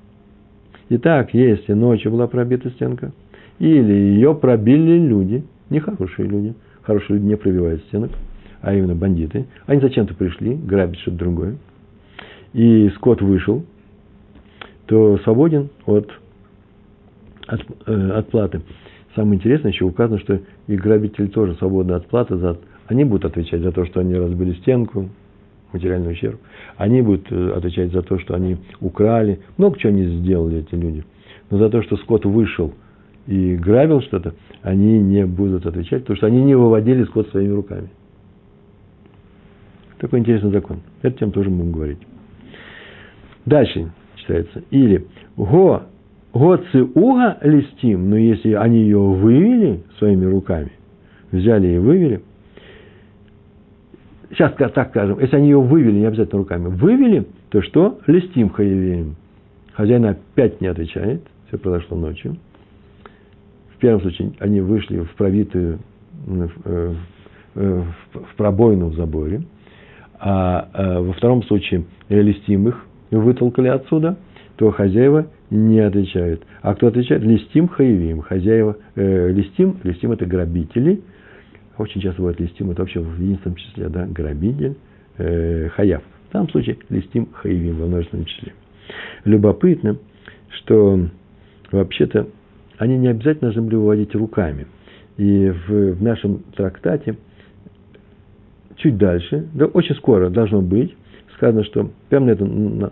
Итак, 0.90 1.34
если 1.34 1.72
ночью 1.72 2.12
была 2.12 2.28
пробита 2.28 2.70
стенка, 2.70 3.10
или 3.58 3.92
ее 3.92 4.36
пробили 4.36 4.98
люди, 5.00 5.42
нехорошие 5.68 6.28
люди, 6.28 6.54
хорошие 6.88 7.18
люди 7.18 7.26
не 7.26 7.36
пробивают 7.36 7.82
стенок, 7.82 8.10
а 8.62 8.74
именно 8.74 8.94
бандиты, 8.94 9.46
они 9.66 9.78
зачем-то 9.78 10.14
пришли 10.14 10.54
грабить 10.54 10.98
что-то 11.00 11.18
другое, 11.18 11.56
и 12.54 12.88
скот 12.96 13.20
вышел, 13.20 13.62
то 14.86 15.18
свободен 15.18 15.68
от, 15.84 16.10
от, 17.46 17.60
э, 17.86 18.10
от 18.12 18.30
платы. 18.30 18.62
Самое 19.14 19.36
интересное, 19.36 19.70
еще 19.70 19.84
указано, 19.84 20.18
что 20.18 20.40
и 20.66 20.76
грабители 20.76 21.26
тоже 21.26 21.56
свободны 21.56 21.92
от 21.92 22.06
платы. 22.06 22.36
За, 22.38 22.56
они 22.86 23.04
будут 23.04 23.26
отвечать 23.26 23.60
за 23.60 23.70
то, 23.70 23.84
что 23.84 24.00
они 24.00 24.14
разбили 24.14 24.54
стенку, 24.54 25.10
материальный 25.74 26.12
ущерб. 26.12 26.40
Они 26.78 27.02
будут 27.02 27.30
э, 27.30 27.52
отвечать 27.54 27.92
за 27.92 28.00
то, 28.00 28.18
что 28.18 28.34
они 28.34 28.56
украли. 28.80 29.40
Много 29.58 29.78
чего 29.78 29.92
они 29.92 30.06
сделали, 30.20 30.60
эти 30.60 30.74
люди. 30.74 31.04
Но 31.50 31.58
за 31.58 31.68
то, 31.68 31.82
что 31.82 31.98
скот 31.98 32.24
вышел 32.24 32.72
и 33.28 33.56
грабил 33.56 34.00
что-то, 34.00 34.34
они 34.62 34.98
не 35.00 35.26
будут 35.26 35.66
отвечать, 35.66 36.00
потому 36.00 36.16
что 36.16 36.26
они 36.26 36.42
не 36.42 36.54
выводили 36.54 37.04
скот 37.04 37.28
своими 37.28 37.52
руками. 37.52 37.90
Такой 39.98 40.20
интересный 40.20 40.50
закон. 40.50 40.78
Это 41.02 41.18
тем 41.18 41.30
тоже 41.30 41.50
будем 41.50 41.72
говорить. 41.72 41.98
Дальше 43.44 43.92
читается. 44.16 44.62
Или 44.70 45.06
го 45.36 45.82
Гоциуга 46.32 47.36
листим, 47.42 48.08
но 48.08 48.16
если 48.16 48.52
они 48.54 48.80
ее 48.80 48.98
вывели 48.98 49.82
своими 49.98 50.24
руками, 50.24 50.72
взяли 51.30 51.68
и 51.68 51.78
вывели, 51.78 52.22
сейчас 54.30 54.54
так 54.54 54.88
скажем, 54.90 55.18
если 55.20 55.36
они 55.36 55.48
ее 55.48 55.60
вывели, 55.60 55.98
не 55.98 56.06
обязательно 56.06 56.38
руками, 56.38 56.68
вывели, 56.68 57.26
то 57.50 57.60
что? 57.60 57.98
Листим 58.06 58.48
хаевеем. 58.48 59.16
Хозяин 59.74 60.06
опять 60.06 60.62
не 60.62 60.68
отвечает, 60.68 61.22
все 61.48 61.58
произошло 61.58 61.96
ночью. 61.96 62.36
В 63.78 63.80
первом 63.80 64.00
случае 64.00 64.32
они 64.40 64.60
вышли 64.60 64.98
в 64.98 65.10
пробитую, 65.14 65.78
в 66.26 66.96
э, 67.54 67.84
пробоину 68.36 68.88
в 68.88 68.96
заборе, 68.96 69.42
а 70.18 70.68
э, 70.74 70.98
во 70.98 71.12
втором 71.12 71.44
случае 71.44 71.84
листим 72.08 72.66
их 72.66 72.84
вытолкали 73.12 73.68
отсюда, 73.68 74.18
то 74.56 74.72
хозяева 74.72 75.28
не 75.50 75.78
отвечают. 75.78 76.42
А 76.60 76.74
кто 76.74 76.88
отвечает? 76.88 77.22
Листим 77.22 77.68
хаевим. 77.68 78.22
Хозяева, 78.22 78.78
э, 78.96 79.30
листим, 79.30 79.76
листим 79.84 80.10
это 80.10 80.26
грабители. 80.26 81.00
Очень 81.76 82.00
часто 82.00 82.20
бывает 82.20 82.40
листим, 82.40 82.72
это 82.72 82.82
вообще 82.82 82.98
в 82.98 83.20
единственном 83.20 83.54
числе, 83.58 83.88
да, 83.88 84.06
грабитель, 84.06 84.74
э, 85.18 85.68
хаяв. 85.68 86.02
В 86.28 86.32
данном 86.32 86.48
случае 86.48 86.78
листим 86.88 87.28
хаевим 87.32 87.76
во 87.76 87.86
множественном 87.86 88.24
числе. 88.24 88.54
Любопытно, 89.24 89.98
что 90.48 90.98
вообще-то 91.70 92.26
они 92.78 92.96
не 92.96 93.08
обязательно 93.08 93.50
должны 93.50 93.62
были 93.62 93.76
выводить 93.76 94.14
руками. 94.14 94.66
И 95.16 95.50
в, 95.50 95.94
в 95.94 96.02
нашем 96.02 96.44
трактате 96.56 97.16
чуть 98.76 98.96
дальше, 98.96 99.48
да, 99.52 99.66
очень 99.66 99.96
скоро 99.96 100.30
должно 100.30 100.62
быть, 100.62 100.94
сказано, 101.34 101.64
что 101.64 101.90
прямо 102.08 102.26
на 102.26 102.30
этом, 102.30 102.90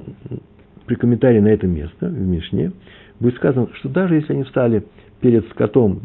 при 0.86 0.94
комментарии 0.96 1.40
на 1.40 1.48
это 1.48 1.66
место, 1.66 2.06
в 2.06 2.18
Мишне, 2.18 2.72
будет 3.20 3.36
сказано, 3.36 3.68
что 3.74 3.88
даже 3.88 4.16
если 4.16 4.32
они 4.32 4.42
встали 4.42 4.84
перед 5.20 5.48
скотом, 5.50 6.02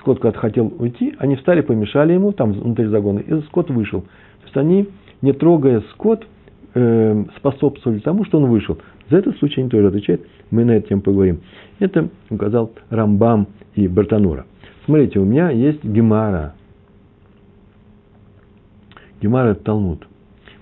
скот 0.00 0.20
когда 0.20 0.38
хотел 0.38 0.72
уйти, 0.78 1.14
они 1.18 1.36
встали, 1.36 1.62
помешали 1.62 2.12
ему 2.12 2.32
там 2.32 2.52
внутри 2.52 2.86
загона, 2.86 3.20
и 3.20 3.40
скот 3.42 3.70
вышел. 3.70 4.02
То 4.02 4.44
есть 4.44 4.56
они, 4.56 4.88
не 5.22 5.32
трогая 5.32 5.82
скот, 5.92 6.26
э, 6.74 7.24
способствовали 7.38 8.00
тому, 8.00 8.24
что 8.24 8.38
он 8.38 8.46
вышел. 8.46 8.78
За 9.10 9.18
этот 9.18 9.38
случай 9.38 9.60
они 9.60 9.70
тоже 9.70 9.88
отвечают, 9.88 10.22
мы 10.50 10.64
на 10.64 10.72
эту 10.72 10.88
тему 10.88 11.02
поговорим. 11.02 11.40
Это 11.78 12.08
указал 12.30 12.72
Рамбам 12.90 13.48
и 13.74 13.86
Бартанура. 13.88 14.46
Смотрите, 14.84 15.18
у 15.18 15.24
меня 15.24 15.50
есть 15.50 15.84
Гемара. 15.84 16.54
Гемара– 19.20 19.48
это 19.50 19.64
Талмуд. 19.64 20.06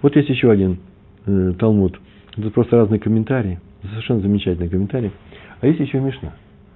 Вот 0.02 0.14
есть 0.16 0.28
еще 0.28 0.50
один 0.50 0.78
э, 1.26 1.52
Талмуд– 1.58 1.98
это 2.36 2.50
просто 2.50 2.76
разные 2.76 3.00
комментарии. 3.00 3.60
Совершенно 3.82 4.20
замечательные 4.20 4.68
комментарии. 4.68 5.12
А 5.60 5.66
есть 5.66 5.80
еще 5.80 6.00
Мишна. 6.00 6.32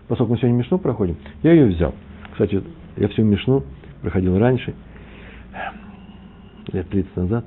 Поскольку 0.06 0.32
мы 0.32 0.38
сегодня 0.38 0.56
Мишну 0.56 0.78
проходим, 0.78 1.16
я 1.42 1.52
ее 1.52 1.66
взял. 1.66 1.94
Кстати, 2.32 2.62
я 2.96 3.08
всю 3.08 3.22
Мишну 3.24 3.64
проходил 4.02 4.38
раньше, 4.38 4.74
лет 6.72 6.88
30 6.88 7.16
назад. 7.16 7.44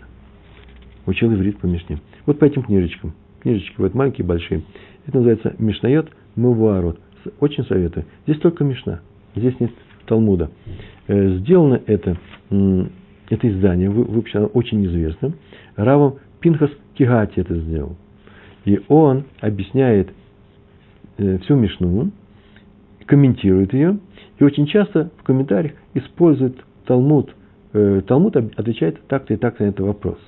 Учил 1.06 1.34
иврит 1.34 1.60
по 1.60 1.66
Мишне. 1.66 2.00
Вот 2.26 2.38
по 2.40 2.46
этим 2.46 2.64
книжечкам. 2.64 3.14
Книжечки 3.42 3.76
вот 3.78 3.94
маленькие, 3.94 4.26
большие. 4.26 4.62
Это 5.08 5.18
называется 5.18 5.56
Мишнает 5.58 6.10
Муварот. 6.36 7.00
Очень 7.40 7.66
советую. 7.66 8.06
Здесь 8.26 8.40
только 8.40 8.64
Мишна. 8.64 9.02
Здесь 9.36 9.60
нет 9.60 9.72
Талмуда. 10.06 10.50
Э, 11.08 11.38
сделано 11.38 11.82
это, 11.86 12.18
это 12.50 13.50
издание, 13.50 13.90
выпущено 13.90 14.48
очень 14.48 14.86
известно, 14.86 15.34
Равом 15.76 16.18
Пинхас 16.40 16.70
Кигати 16.96 17.40
это 17.40 17.56
сделал. 17.56 17.96
И 18.66 18.80
он 18.88 19.24
объясняет 19.40 20.10
э, 21.18 21.38
всю 21.40 21.56
Мишну, 21.56 22.12
комментирует 23.06 23.74
ее, 23.74 23.98
и 24.40 24.44
очень 24.44 24.68
часто 24.68 25.12
в 25.18 25.24
комментариях 25.24 25.74
использует 25.94 26.58
Талмуд. 26.86 27.34
Э, 27.74 28.02
Талмуд 28.06 28.36
отвечает 28.36 29.02
так-то 29.08 29.34
и 29.34 29.38
так-то 29.38 29.64
на 29.64 29.70
этот 29.70 29.86
вопрос. 29.86 30.20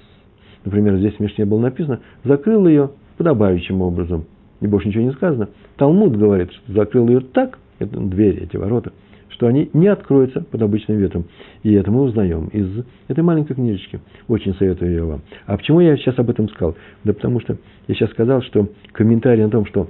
Например, 0.66 0.98
здесь 0.98 1.16
в 1.16 1.20
Мишне 1.20 1.46
было 1.46 1.60
написано, 1.60 2.00
закрыл 2.24 2.68
ее 2.68 2.92
подобающим 3.24 3.82
образом, 3.82 4.26
и 4.60 4.68
больше 4.68 4.90
ничего 4.90 5.04
не 5.04 5.12
сказано. 5.12 5.50
Талмуд 5.78 6.18
говорит, 6.18 6.52
что 6.52 6.74
закрыл 6.74 7.08
ее 7.08 7.22
так, 7.22 7.58
это 7.80 7.98
дверь, 8.00 8.44
эти 8.44 8.58
ворота, 8.58 8.92
что 9.30 9.48
они 9.48 9.70
не 9.74 9.88
откроются 9.88 10.42
под 10.42 10.62
обычным 10.62 10.98
ветром. 10.98 11.26
И 11.64 11.74
это 11.74 11.90
мы 11.90 12.02
узнаем 12.02 12.48
из 12.48 12.86
этой 13.08 13.24
маленькой 13.24 13.56
книжечки. 13.56 14.02
Очень 14.28 14.54
советую 14.56 14.92
ее 14.92 15.06
вам. 15.06 15.22
А 15.46 15.58
почему 15.58 15.80
я 15.80 15.96
сейчас 15.98 16.20
об 16.20 16.30
этом 16.30 16.50
сказал? 16.50 16.76
Да 17.04 17.14
потому 17.14 17.40
что 17.40 17.58
я 17.88 17.96
сейчас 17.96 18.12
сказал, 18.12 18.42
что 18.42 18.68
комментарий 18.92 19.46
о 19.46 19.50
том, 19.50 19.66
что 19.66 19.90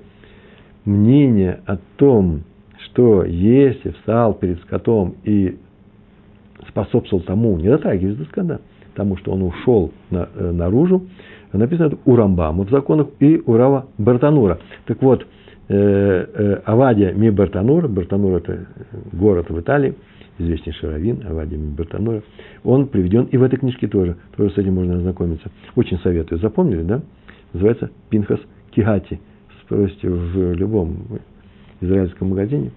мнение 0.86 1.60
о 1.66 1.78
том, 1.98 2.44
что 2.86 3.26
если 3.26 3.92
встал 3.92 4.36
перед 4.36 4.62
скотом 4.62 5.16
и 5.24 5.58
способствовал 6.70 7.24
тому, 7.24 7.58
не 7.58 7.70
до 7.70 8.26
скота, 8.26 8.62
тому, 8.96 9.18
что 9.18 9.32
он 9.32 9.44
ушел 9.44 9.92
на, 10.12 10.30
э, 10.36 10.52
наружу, 10.52 11.08
написано 11.58 11.88
это 11.88 11.98
у 12.06 12.16
Рамбама 12.16 12.66
в 12.66 12.70
законах 12.70 13.08
и 13.20 13.42
у 13.46 13.56
Рава 13.56 13.88
Бартанура. 13.98 14.60
Так 14.86 15.02
вот, 15.02 15.26
Э, 15.70 15.76
э, 15.76 16.62
Авадия 16.66 17.14
Ми 17.14 17.32
Бартанур, 17.32 17.88
Бартанур 17.88 18.36
это 18.36 18.68
город 19.14 19.50
в 19.50 19.60
Италии, 19.60 19.94
известнейший 20.38 20.90
раввин 20.90 21.24
Авадия 21.26 21.58
Ми 21.58 21.74
Бартанура, 21.74 22.22
он 22.66 22.88
приведен 22.88 23.24
и 23.32 23.38
в 23.38 23.44
этой 23.44 23.58
книжке 23.58 23.88
тоже, 23.88 24.18
тоже 24.36 24.54
с 24.54 24.58
этим 24.58 24.74
можно 24.74 24.98
ознакомиться. 24.98 25.50
Очень 25.76 26.00
советую, 26.00 26.40
запомнили, 26.40 26.84
да? 26.84 27.02
Называется 27.54 27.92
Пинхас 28.10 28.42
Кигати. 28.72 29.22
Спросите 29.64 30.10
в 30.10 30.54
любом 30.54 30.98
израильском 31.80 32.30
магазине 32.30 32.72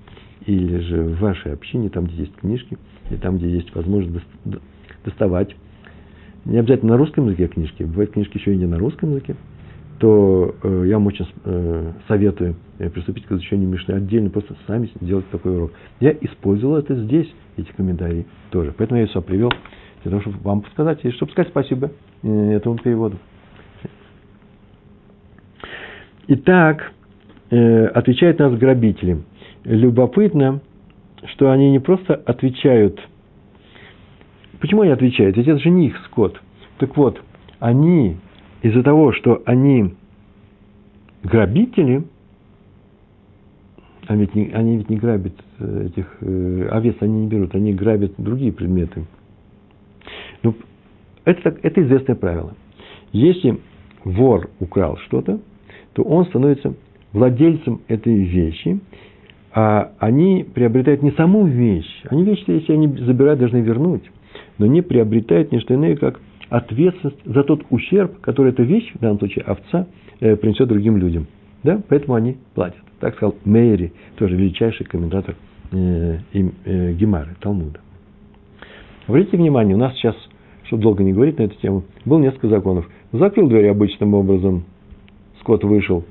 или 0.46 0.78
же 0.78 1.02
в 1.02 1.18
вашей 1.18 1.54
общине, 1.54 1.88
там, 1.88 2.04
где 2.04 2.22
есть 2.22 2.36
книжки, 2.36 2.78
и 3.10 3.16
там, 3.16 3.38
где 3.38 3.50
есть 3.50 3.74
возможность 3.74 4.26
доставать. 5.04 5.56
Не 6.46 6.58
обязательно 6.58 6.92
на 6.92 6.98
русском 6.98 7.26
языке 7.26 7.48
книжки, 7.48 7.82
бывают 7.82 8.12
книжки 8.12 8.38
еще 8.38 8.54
и 8.54 8.56
не 8.56 8.66
на 8.66 8.78
русском 8.78 9.10
языке, 9.10 9.34
то 9.98 10.54
э, 10.62 10.84
я 10.86 10.94
вам 10.96 11.08
очень 11.08 11.26
э, 11.44 11.92
советую 12.06 12.54
э, 12.78 12.88
приступить 12.88 13.26
к 13.26 13.32
изучению 13.32 13.68
Мишны 13.68 13.94
отдельно, 13.94 14.30
просто 14.30 14.54
сами 14.66 14.88
сделать 15.00 15.28
такой 15.30 15.56
урок. 15.56 15.72
Я 15.98 16.12
использовал 16.12 16.76
это 16.76 16.94
здесь, 16.94 17.28
эти 17.56 17.70
комментарии 17.72 18.26
тоже. 18.50 18.72
Поэтому 18.76 19.00
я 19.00 19.06
все 19.08 19.22
привел 19.22 19.50
Для 20.02 20.10
того, 20.10 20.22
чтобы 20.22 20.38
вам 20.42 20.64
сказать, 20.72 21.00
и 21.02 21.10
чтобы 21.10 21.32
сказать 21.32 21.50
спасибо 21.50 21.90
э, 22.22 22.52
этому 22.52 22.76
переводу. 22.76 23.16
Итак, 26.28 26.92
э, 27.50 27.86
отвечают 27.86 28.38
нас 28.38 28.56
грабители. 28.56 29.22
Любопытно, 29.64 30.60
что 31.32 31.50
они 31.50 31.72
не 31.72 31.80
просто 31.80 32.14
отвечают. 32.14 33.00
Почему 34.60 34.82
они 34.82 34.92
отвечают? 34.92 35.36
Ведь 35.36 35.48
это 35.48 35.58
же 35.58 35.70
не 35.70 35.88
их 35.88 35.96
скот. 36.06 36.40
Так 36.78 36.96
вот, 36.96 37.20
они 37.58 38.16
из-за 38.62 38.82
того, 38.82 39.12
что 39.12 39.42
они 39.44 39.94
грабители, 41.22 42.04
а 44.06 44.16
ведь 44.16 44.34
не, 44.34 44.50
они 44.52 44.76
ведь 44.78 44.88
не 44.90 44.96
грабят 44.96 45.34
э, 45.58 45.86
этих 45.86 46.16
э, 46.20 46.68
овец, 46.70 46.96
они 47.00 47.22
не 47.22 47.26
берут, 47.28 47.54
они 47.54 47.72
грабят 47.72 48.12
другие 48.18 48.52
предметы. 48.52 49.04
Ну, 50.42 50.54
это, 51.24 51.56
это 51.62 51.82
известное 51.82 52.14
правило. 52.14 52.54
Если 53.12 53.58
вор 54.04 54.48
украл 54.60 54.96
что-то, 54.98 55.40
то 55.94 56.02
он 56.02 56.26
становится 56.26 56.74
владельцем 57.12 57.80
этой 57.88 58.22
вещи, 58.22 58.80
а 59.52 59.92
они 59.98 60.44
приобретают 60.44 61.02
не 61.02 61.12
саму 61.12 61.46
вещь, 61.46 62.02
они 62.10 62.24
вещь, 62.24 62.44
если 62.46 62.74
они 62.74 62.88
забирают, 62.88 63.40
должны 63.40 63.58
вернуть, 63.58 64.02
но 64.58 64.66
не 64.66 64.82
приобретают 64.82 65.52
не 65.52 65.60
что 65.60 65.74
иное, 65.74 65.96
как 65.96 66.20
ответственность 66.48 67.18
за 67.24 67.42
тот 67.42 67.64
ущерб, 67.70 68.20
который 68.20 68.52
эта 68.52 68.62
вещь, 68.62 68.92
в 68.94 69.00
данном 69.00 69.18
случае 69.18 69.44
овца, 69.44 69.86
э, 70.20 70.36
принесет 70.36 70.68
другим 70.68 70.96
людям. 70.96 71.26
Да? 71.62 71.80
Поэтому 71.88 72.14
они 72.14 72.36
платят. 72.54 72.80
Так 73.00 73.14
сказал 73.16 73.34
Мейри, 73.44 73.92
тоже 74.16 74.36
величайший 74.36 74.86
комментатор 74.86 75.34
э, 75.72 76.18
э, 76.32 76.92
Гемары, 76.92 77.36
Талмуда. 77.40 77.80
Обратите 79.06 79.36
внимание, 79.36 79.74
у 79.74 79.78
нас 79.78 79.94
сейчас, 79.94 80.16
чтобы 80.64 80.82
долго 80.82 81.04
не 81.04 81.12
говорить 81.12 81.38
на 81.38 81.44
эту 81.44 81.56
тему, 81.56 81.84
было 82.04 82.18
несколько 82.18 82.48
законов. 82.48 82.88
Закрыл 83.12 83.48
дверь 83.48 83.68
обычным 83.68 84.14
образом, 84.14 84.64
скот 85.40 85.62
вышел, 85.64 86.04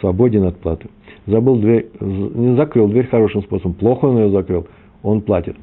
свободен 0.00 0.44
от 0.44 0.58
платы. 0.58 0.88
Забыл 1.26 1.56
дверь, 1.56 1.90
не 2.00 2.56
закрыл 2.56 2.88
дверь 2.88 3.06
хорошим 3.06 3.42
способом, 3.42 3.74
плохо 3.74 4.06
он 4.06 4.18
ее 4.18 4.30
закрыл, 4.30 4.66
он 5.02 5.20
платит. 5.20 5.56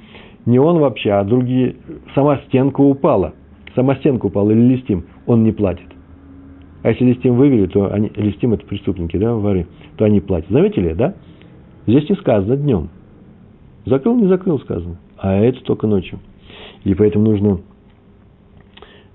Не 0.48 0.60
он 0.60 0.80
вообще, 0.80 1.12
а 1.12 1.26
другие, 1.26 1.76
сама 2.16 2.38
стенка 2.48 2.80
упала, 2.80 3.34
сама 3.76 3.96
стенка 3.98 4.28
упала 4.28 4.50
или 4.52 4.76
листим, 4.76 5.04
он 5.26 5.44
не 5.44 5.52
платит. 5.52 5.88
А 6.84 6.90
если 6.90 7.04
листим 7.04 7.36
вывели, 7.36 7.66
то 7.68 7.92
они, 7.92 8.10
листим 8.16 8.54
это 8.54 8.66
преступники, 8.66 9.18
да, 9.18 9.36
воры, 9.36 9.68
то 9.98 10.06
они 10.06 10.22
платят. 10.22 10.50
Заметили, 10.50 10.94
да? 10.94 11.16
Здесь 11.86 12.10
не 12.10 12.16
сказано 12.16 12.56
днем. 12.56 12.90
Закрыл, 13.86 14.16
не 14.16 14.28
закрыл, 14.28 14.58
сказано. 14.60 14.98
А 15.18 15.36
это 15.36 15.62
только 15.64 15.86
ночью. 15.86 16.20
И 16.86 16.94
поэтому 16.94 17.26
нужно, 17.26 17.60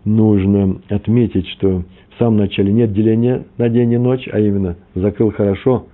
нужно 0.05 0.83
отметить, 0.91 1.49
что 1.49 1.83
в 2.11 2.19
самом 2.19 2.37
начале 2.37 2.75
нет 2.75 2.93
деления 2.93 3.47
на 3.57 3.71
день 3.71 3.91
и 3.91 3.97
ночь, 3.97 4.29
а 4.31 4.39
именно 4.39 4.77
закрыл 4.95 5.31
хорошо, 5.31 5.87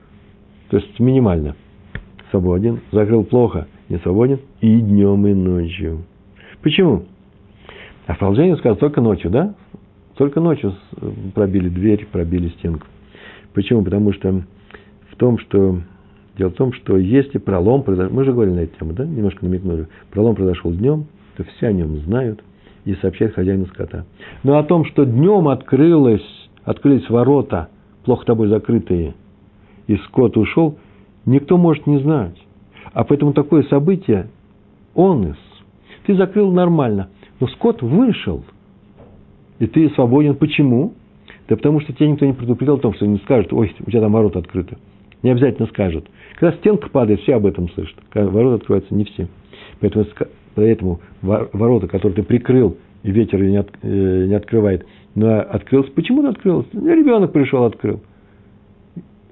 то 0.71 0.79
есть 0.79 0.99
минимально 0.99 1.55
свободен, 2.33 2.81
закрыл 2.91 3.23
плохо, 3.23 3.69
не 3.89 3.99
свободен, 3.99 4.41
и 4.61 4.81
днем, 4.81 5.27
и 5.27 5.35
ночью. 5.35 6.05
Почему? 6.63 7.05
А 8.07 8.15
в 8.15 8.19
продолжении 8.19 8.55
сказано 8.57 8.77
только 8.77 9.01
ночью, 9.01 9.31
да? 9.31 9.55
Только 10.17 10.41
ночью 10.41 10.75
пробили 11.35 11.69
дверь, 11.69 12.07
пробили 12.11 12.49
стенку. 12.59 12.87
Почему? 13.55 13.85
Потому 13.85 14.13
что 14.13 14.43
в 15.11 15.17
том, 15.17 15.39
что 15.39 15.81
Дело 16.39 16.51
в 16.51 16.55
том, 16.55 16.73
что 16.73 16.97
если 16.97 17.39
пролом 17.39 17.83
произошел, 17.83 18.15
мы 18.15 18.25
же 18.25 18.33
говорили 18.33 18.55
на 18.55 18.61
эту 18.61 18.79
тему, 18.79 18.93
да, 18.93 19.05
немножко 19.05 19.45
намекнули, 19.45 19.89
пролом 20.11 20.37
произошел 20.37 20.73
днем, 20.73 21.07
то 21.37 21.43
все 21.43 21.67
о 21.67 21.73
нем 21.73 21.97
знают 21.99 22.43
и 22.85 22.95
сообщают 22.95 23.35
хозяину 23.35 23.67
скота. 23.67 24.05
Но 24.45 24.57
о 24.57 24.63
том, 24.63 24.85
что 24.85 25.05
днем 25.05 25.49
открылось, 25.49 26.23
открылись 26.63 27.11
ворота, 27.11 27.69
плохо 28.05 28.25
тобой 28.25 28.49
закрытые, 28.49 29.15
и 29.89 29.97
скот 29.97 30.37
ушел, 30.37 30.79
никто 31.27 31.59
может 31.59 31.89
не 31.89 31.99
знать. 31.99 32.37
А 32.93 33.05
поэтому 33.05 33.33
такое 33.33 33.63
событие, 33.65 34.29
онес, 34.95 35.37
ты 36.07 36.15
закрыл 36.15 36.53
нормально, 36.53 37.11
но 37.41 37.47
скот 37.49 37.83
вышел– 37.83 38.45
и 39.59 39.67
ты 39.67 39.91
свободен. 39.91 40.35
Почему? 40.35 40.95
Да 41.49 41.57
потому 41.57 41.81
что 41.81 41.93
тебе 41.93 42.11
никто 42.11 42.27
не 42.27 42.33
предупредил 42.33 42.75
о 42.75 42.79
том, 42.79 42.95
что 42.95 43.07
не 43.07 43.19
скажет, 43.19 43.53
ой, 43.53 43.75
у 43.81 43.91
тебя 43.91 44.01
там 44.01 44.13
ворота 44.13 44.39
открыты. 44.39 44.77
Не 45.23 45.31
обязательно 45.31 45.67
скажут. 45.69 46.07
Когда 46.39 46.57
стенка 46.59 46.89
падает, 46.91 47.21
все 47.21 47.35
об 47.35 47.47
этом 47.47 47.69
слышат. 47.71 47.97
Когда 48.11 48.31
ворота 48.31 48.57
открываются, 48.57 48.95
не 48.95 49.05
все. 49.05 49.29
Поэтому, 49.81 50.07
поэтому 50.55 51.01
ворота, 51.23 51.89
которые 51.89 52.17
ты 52.17 52.23
прикрыл, 52.23 52.77
и 53.03 53.11
ветер 53.11 53.43
не, 53.43 53.57
от, 53.57 53.71
э, 53.83 54.27
не 54.27 54.35
открывает, 54.35 54.87
но 55.15 55.41
открылся. 55.41 55.91
Почему 55.93 56.21
он 56.21 56.27
открылся? 56.27 56.69
Ребенок 56.73 57.33
пришел, 57.33 57.65
открыл. 57.65 58.01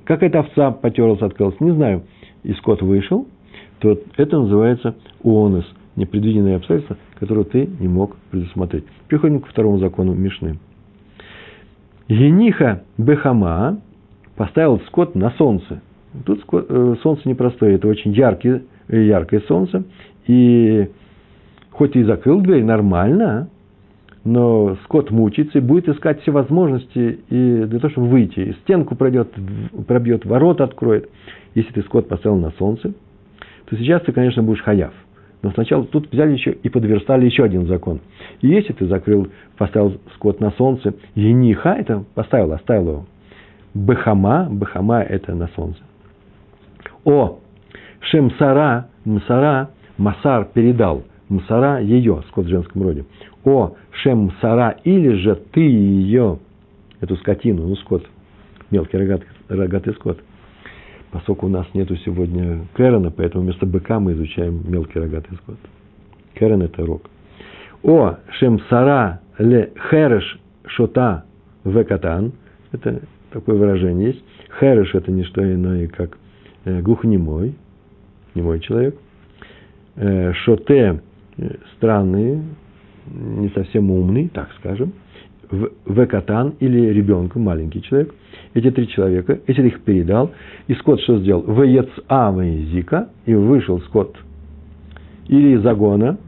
Какая-то 0.05 0.41
овца 0.41 0.71
потерлась, 0.71 1.21
открылась. 1.21 1.61
Не 1.61 1.73
знаю. 1.73 2.03
И 2.43 2.53
скот 2.55 2.81
вышел, 2.81 3.27
то 3.79 3.99
это 4.17 4.39
называется 4.39 4.95
онос 5.23 5.67
непредвиденные 5.97 6.57
обстоятельства, 6.57 6.97
которые 7.19 7.45
ты 7.45 7.69
не 7.81 7.89
мог 7.89 8.17
предусмотреть. 8.31 8.85
Переходим 9.09 9.41
к 9.41 9.49
второму 9.49 9.79
закону 9.79 10.15
Мишны. 10.15 10.59
Гениха 12.09 12.83
Бехама 12.99 13.81
поставил 14.37 14.81
скот 14.87 15.15
на 15.15 15.31
солнце. 15.33 15.81
Тут 16.25 16.45
э, 16.53 16.97
солнце 17.03 17.29
непростое, 17.29 17.77
это 17.77 17.89
очень 17.89 18.13
яркое, 18.13 18.63
яркое 18.89 19.41
солнце. 19.49 19.85
И 20.27 20.89
хоть 21.71 21.97
и 21.97 22.05
закрыл 22.05 22.41
дверь 22.41 22.65
нормально, 22.65 23.49
но 24.25 24.77
скот 24.85 25.11
мучится 25.11 25.59
и 25.59 25.61
будет 25.61 25.89
искать 25.89 26.21
все 26.23 26.33
возможности 26.33 27.21
и 27.29 27.65
для 27.65 27.79
того, 27.79 27.91
чтобы 27.91 28.09
выйти. 28.09 28.41
И 28.41 28.53
стенку 28.63 28.95
пройдет, 28.95 29.33
пробьет, 29.87 30.25
ворота 30.25 30.65
откроет. 30.65 31.09
Если 31.55 31.73
ты 31.73 31.83
скот 31.83 32.09
поставил 32.09 32.37
на 32.37 32.51
солнце, 32.53 32.93
то 33.67 33.77
сейчас 33.77 34.03
ты, 34.03 34.13
конечно, 34.13 34.43
будешь 34.43 34.63
хаяв. 34.63 34.93
Но 35.43 35.51
сначала 35.53 35.85
тут 35.85 36.11
взяли 36.11 36.33
еще 36.33 36.53
и 36.53 36.69
подверстали 36.69 37.27
еще 37.27 37.45
один 37.45 37.67
закон. 37.67 38.01
И 38.41 38.49
если 38.49 38.73
ты 38.73 38.87
закрыл, 38.87 39.29
поставил 39.59 40.01
скот 40.15 40.41
на 40.41 40.51
солнце, 40.53 40.95
ениха, 41.15 41.77
это 41.77 42.05
поставил, 42.15 42.53
оставил 42.53 42.89
его. 42.89 43.07
Бехама, 43.75 44.49
бехама 44.51 45.03
это 45.03 45.35
на 45.35 45.49
солнце. 45.49 45.79
О, 47.05 47.39
шемсара, 48.01 48.89
мсара, 49.05 49.71
масар 49.99 50.47
передал. 50.47 51.05
Мсара 51.29 51.81
ее, 51.81 52.23
скот 52.29 52.47
в 52.47 52.49
женском 52.49 52.83
роде. 52.83 53.05
О, 53.45 53.75
шемсара, 53.91 54.77
или 54.85 55.13
же 55.15 55.35
ты 55.53 55.61
ее, 55.61 56.39
эту 57.01 57.17
скотину, 57.17 57.67
ну 57.67 57.77
скот, 57.77 58.07
мелкий 58.71 58.97
рогатый, 58.97 59.27
рогатый 59.49 59.93
скот– 59.95 60.19
поскольку 61.17 61.47
у 61.47 61.49
нас 61.49 61.67
нету 61.73 61.97
сегодня 61.97 62.67
Кэрона, 62.75 63.11
поэтому 63.11 63.45
вместо 63.45 63.65
быка 63.65 63.99
мы 63.99 64.13
изучаем 64.13 64.61
мелкий 64.71 64.99
рогатый 64.99 65.35
скот. 65.39 65.57
Кэрон– 66.35 66.63
это 66.65 66.85
рог. 66.85 67.09
О 67.83 68.17
шемсара 68.39 69.21
ле 69.39 69.73
хереш 69.91 70.39
шота 70.67 71.25
векатан. 71.65 72.33
Это 72.73 73.01
такое 73.31 73.57
выражение 73.57 74.09
есть. 74.09 74.23
Хереш– 74.61 74.95
это 74.95 75.11
не 75.11 75.25
что 75.25 75.43
иное, 75.43 75.89
как 75.89 76.19
э, 76.67 76.83
глухонемой, 76.83 77.55
немой 78.35 78.61
человек. 78.61 78.99
Э, 79.95 80.35
шоте– 80.45 81.01
странный, 81.79 82.43
не 83.07 83.49
совсем 83.55 83.91
умный, 83.91 84.29
так 84.29 84.51
скажем. 84.59 84.93
Векатан 85.87 86.55
или 86.61 86.93
ребенка, 86.93 87.39
маленький 87.39 87.83
человек– 87.83 88.15
эти 88.57 88.71
три 88.71 88.89
человека, 88.89 89.39
если 89.47 89.67
их 89.67 89.83
передал, 89.83 90.31
и 90.67 90.75
скот 90.75 91.01
что 91.03 91.19
сделал? 91.19 91.43
Вееца 91.43 91.93
Зика, 92.73 93.11
и 93.27 93.35
вышел 93.35 93.81
скот 93.83 94.17
или 95.29 95.57
из 95.57 95.63
загона, 95.63 96.19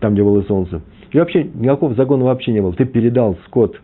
там, 0.00 0.14
где 0.14 0.24
было 0.24 0.42
солнце. 0.42 0.82
И 1.12 1.18
вообще 1.18 1.44
никакого 1.44 1.94
загона 1.94 2.24
вообще 2.24 2.52
не 2.52 2.60
было. 2.60 2.72
Ты 2.72 2.84
передал 2.84 3.38
скот 3.46 3.80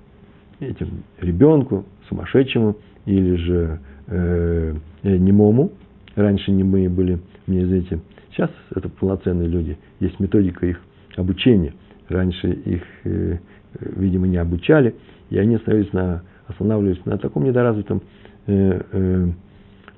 этим 0.58 1.04
ребенку, 1.20 1.84
сумасшедшему, 2.08 2.76
или 3.06 3.36
же 3.36 3.78
э, 4.08 4.74
немому. 5.04 5.70
Раньше 6.16 6.50
немые 6.50 6.88
были, 6.88 7.20
мне 7.46 7.64
знаете, 7.64 8.00
сейчас 8.32 8.50
это 8.74 8.88
полноценные 8.88 9.48
люди. 9.48 9.78
Есть 10.00 10.18
методика 10.18 10.66
их 10.66 10.80
обучения. 11.16 11.74
Раньше 12.08 12.50
их, 12.50 12.82
э, 13.04 13.38
видимо, 13.78 14.26
не 14.26 14.36
обучали, 14.36 14.94
и 15.30 15.38
они 15.38 15.56
становились 15.58 15.92
на 15.92 16.22
останавливались 16.50 17.04
на 17.04 17.18
таком 17.18 17.44
недоразвитом 17.44 18.02
э, 18.46 18.80
э, 18.92 19.28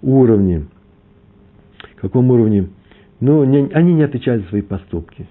уровне. 0.02 0.66
Каком 1.96 2.30
уровне? 2.30 2.68
Ну, 3.20 3.44
не, 3.44 3.70
они 3.72 3.94
не 3.94 4.02
отвечали 4.02 4.40
за 4.40 4.48
свои 4.48 4.62
поступки. 4.62 5.26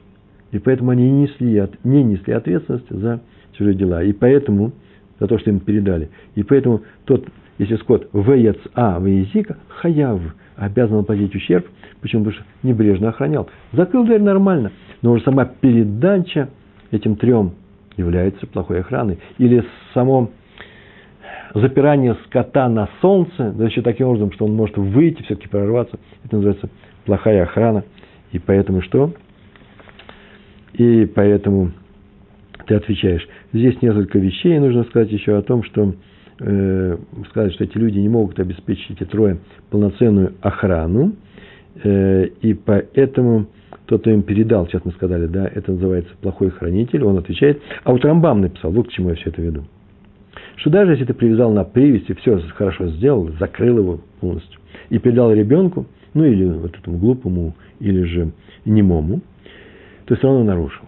И 0.52 0.60
поэтому 0.60 0.92
они 0.92 1.10
не 1.10 1.24
несли, 1.24 1.64
не 1.84 2.04
несли 2.04 2.34
ответственность 2.34 2.90
за 2.90 3.22
чужие 3.54 3.76
дела. 3.76 4.04
И 4.04 4.14
поэтому, 4.14 4.72
за 5.20 5.28
то, 5.28 5.38
что 5.38 5.50
им 5.50 5.60
передали. 5.60 6.10
И 6.36 6.44
поэтому 6.44 6.82
тот, 7.06 7.28
если 7.58 7.76
скот 7.76 8.10
веец 8.14 8.58
а 8.74 9.00
веязика, 9.00 9.58
хаяв, 9.68 10.22
обязан 10.56 11.00
оплатить 11.00 11.36
ущерб. 11.36 11.68
Почему? 12.02 12.24
Потому 12.26 12.42
что 12.42 12.68
небрежно 12.68 13.10
охранял. 13.10 13.50
Закрыл 13.74 14.06
дверь 14.06 14.22
нормально, 14.22 14.72
но 15.02 15.12
уже 15.12 15.24
сама 15.24 15.46
передача 15.46 16.50
этим 16.92 17.16
трем 17.16 17.54
является 17.98 18.48
плохой 18.48 18.82
охраной. 18.82 19.20
Или 19.38 19.64
само 19.94 20.30
запирание 21.54 22.16
скота 22.26 22.70
на 22.70 22.90
солнце, 23.02 23.52
да 23.52 23.66
еще 23.66 23.82
таким 23.82 24.08
образом, 24.08 24.32
что 24.32 24.46
он 24.46 24.56
может 24.56 24.78
выйти, 24.78 25.22
все-таки 25.24 25.48
прорваться, 25.48 26.00
это 26.24 26.36
называется 26.36 26.70
плохая 27.06 27.44
охрана. 27.44 27.84
И 28.32 28.40
поэтому 28.40 28.82
что? 28.82 29.14
И 30.74 31.06
поэтому 31.06 31.72
ты 32.66 32.76
отвечаешь. 32.76 33.28
Здесь 33.52 33.82
несколько 33.82 34.20
вещей. 34.20 34.58
Нужно 34.60 34.84
сказать 34.86 35.12
еще 35.12 35.38
о 35.38 35.42
том, 35.42 35.64
что 35.64 35.94
э, 36.40 36.98
сказать, 37.30 37.54
что 37.54 37.64
эти 37.66 37.78
люди 37.78 38.00
не 38.00 38.10
могут 38.10 38.40
обеспечить 38.40 38.92
эти 38.92 39.04
трое 39.04 39.40
полноценную 39.70 40.34
охрану. 40.42 41.14
Э, 41.84 42.26
и 42.42 42.54
поэтому 42.54 43.48
кто 44.00 44.10
им 44.10 44.24
передал, 44.24 44.68
сейчас 44.68 44.86
мы 44.86 44.92
сказали, 44.92 45.28
да, 45.28 45.48
это 45.48 45.72
называется 45.72 46.12
плохой 46.22 46.50
хранитель, 46.50 47.04
он 47.04 47.18
отвечает. 47.18 47.62
А 47.84 47.92
вот 47.92 48.04
Рамбам 48.06 48.42
написал, 48.42 48.72
вот 48.72 48.88
к 48.88 48.92
чему 48.92 49.10
я 49.10 49.16
все 49.16 49.30
это 49.30 49.42
веду. 49.42 49.64
Что 50.56 50.70
даже 50.70 50.92
если 50.94 51.06
ты 51.06 51.14
привязал 51.14 51.52
на 51.52 51.64
привязи, 51.64 52.14
все 52.14 52.40
хорошо 52.56 52.88
сделал, 52.90 53.30
закрыл 53.40 53.80
его 53.80 54.00
полностью, 54.20 54.60
и 54.90 54.98
передал 54.98 55.34
ребенку, 55.34 55.86
ну 56.14 56.24
или 56.24 56.46
вот 56.46 56.78
этому 56.78 56.98
глупому, 56.98 57.56
или 57.80 58.04
же 58.04 58.32
немому, 58.66 59.22
то 60.06 60.16
все 60.16 60.28
равно 60.28 60.44
нарушил. 60.44 60.86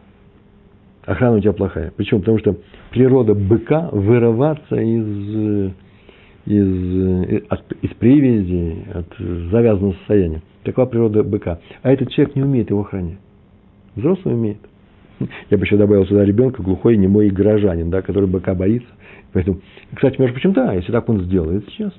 Охрана 1.06 1.38
у 1.38 1.40
тебя 1.40 1.54
плохая. 1.54 1.92
Почему? 1.98 2.22
Потому 2.22 2.40
что 2.40 2.56
природа 2.92 3.34
быка 3.34 3.90
вырываться 3.92 4.76
из, 4.76 5.74
из, 6.46 7.44
от, 7.50 7.72
из 7.82 7.90
привязи, 7.96 8.86
от 8.94 9.08
завязанного 9.52 9.94
состояния. 9.94 10.42
Такова 10.64 10.86
природа 10.86 11.24
быка. 11.24 11.60
А 11.82 11.92
этот 11.92 12.12
человек 12.12 12.36
не 12.36 12.44
умеет 12.44 12.70
его 12.70 12.82
охранять. 12.82 13.18
Взрослый 13.96 14.36
умеет. 14.36 14.58
Я 15.50 15.58
бы 15.58 15.66
еще 15.66 15.78
добавил 15.78 16.06
сюда 16.06 16.26
ребенка, 16.26 16.62
глухой, 16.62 16.98
немой 16.98 17.30
горожанин, 17.30 17.90
да, 17.90 18.02
который 18.02 18.28
быка 18.28 18.56
боится. 18.56 18.90
Поэтому, 19.32 19.60
кстати, 19.94 20.20
между 20.20 20.34
прочим, 20.34 20.54
да, 20.54 20.74
если 20.74 20.92
так 20.92 21.08
он 21.10 21.22
сделает 21.24 21.66
сейчас, 21.70 21.94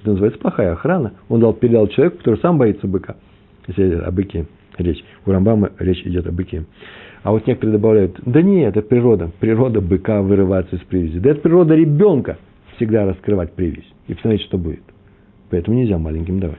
это 0.00 0.10
называется 0.10 0.40
плохая 0.40 0.72
охрана. 0.72 1.12
Он 1.28 1.40
дал, 1.40 1.52
передал 1.52 1.86
человеку, 1.88 2.18
который 2.18 2.40
сам 2.40 2.58
боится 2.58 2.86
быка. 2.86 3.16
Если 3.68 3.94
о 3.94 4.10
быке 4.10 4.46
речь. 4.78 5.04
У 5.26 5.30
Рамбама 5.30 5.70
речь 5.78 6.04
идет 6.04 6.26
о 6.26 6.32
быке. 6.32 6.64
А 7.22 7.30
вот 7.30 7.46
некоторые 7.46 7.78
добавляют, 7.78 8.18
да 8.24 8.42
нет, 8.42 8.76
это 8.76 8.88
природа. 8.88 9.30
Природа 9.38 9.80
быка 9.80 10.22
вырываться 10.22 10.74
из 10.74 10.80
привязи. 10.80 11.20
Да 11.20 11.30
это 11.30 11.40
природа 11.40 11.74
ребенка 11.74 12.38
всегда 12.82 13.06
раскрывать 13.06 13.52
привязь. 13.52 13.86
И 14.08 14.14
посмотреть, 14.14 14.42
что 14.42 14.58
будет. 14.58 14.82
Поэтому 15.50 15.76
нельзя 15.76 15.98
маленьким 15.98 16.40
давать. 16.40 16.58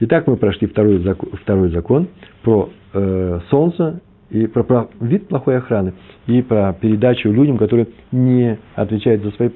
Итак, 0.00 0.26
мы 0.26 0.36
прошли 0.36 0.68
второй 0.68 0.98
закон, 0.98 1.30
второй 1.40 1.70
закон 1.70 2.08
про 2.42 2.68
э, 2.92 3.40
солнце 3.48 4.02
и 4.30 4.46
про, 4.46 4.64
про 4.64 4.88
вид 5.00 5.28
плохой 5.28 5.56
охраны 5.56 5.94
и 6.26 6.42
про 6.42 6.74
передачу 6.74 7.30
людям, 7.30 7.56
которые 7.56 7.88
не 8.10 8.58
отвечают 8.74 9.22
за 9.22 9.30
свои 9.30 9.50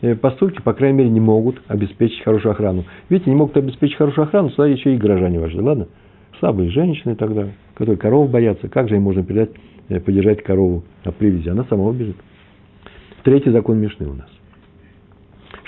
э, 0.00 0.16
поступки, 0.16 0.60
по 0.60 0.72
крайней 0.72 0.98
мере, 0.98 1.10
не 1.10 1.20
могут 1.20 1.60
обеспечить 1.68 2.24
хорошую 2.24 2.52
охрану. 2.52 2.84
Видите, 3.08 3.30
не 3.30 3.36
могут 3.36 3.56
обеспечить 3.56 3.96
хорошую 3.96 4.26
охрану, 4.26 4.50
сюда 4.50 4.66
еще 4.66 4.94
и 4.94 4.96
горожане 4.96 5.38
важны, 5.38 5.62
ладно? 5.62 5.86
Слабые 6.40 6.70
женщины 6.70 7.14
тогда, 7.14 7.48
которые 7.74 7.96
коров 7.96 8.28
боятся, 8.28 8.68
как 8.68 8.88
же 8.88 8.96
им 8.96 9.02
можно 9.02 9.22
передать, 9.22 9.50
э, 9.88 10.00
поддержать 10.00 10.42
корову 10.42 10.82
на 11.04 11.12
привязи? 11.12 11.48
Она 11.48 11.64
сама 11.64 11.84
убежит. 11.84 12.16
Третий 13.22 13.50
закон 13.50 13.78
Мишны 13.78 14.08
у 14.08 14.14
нас. 14.14 14.33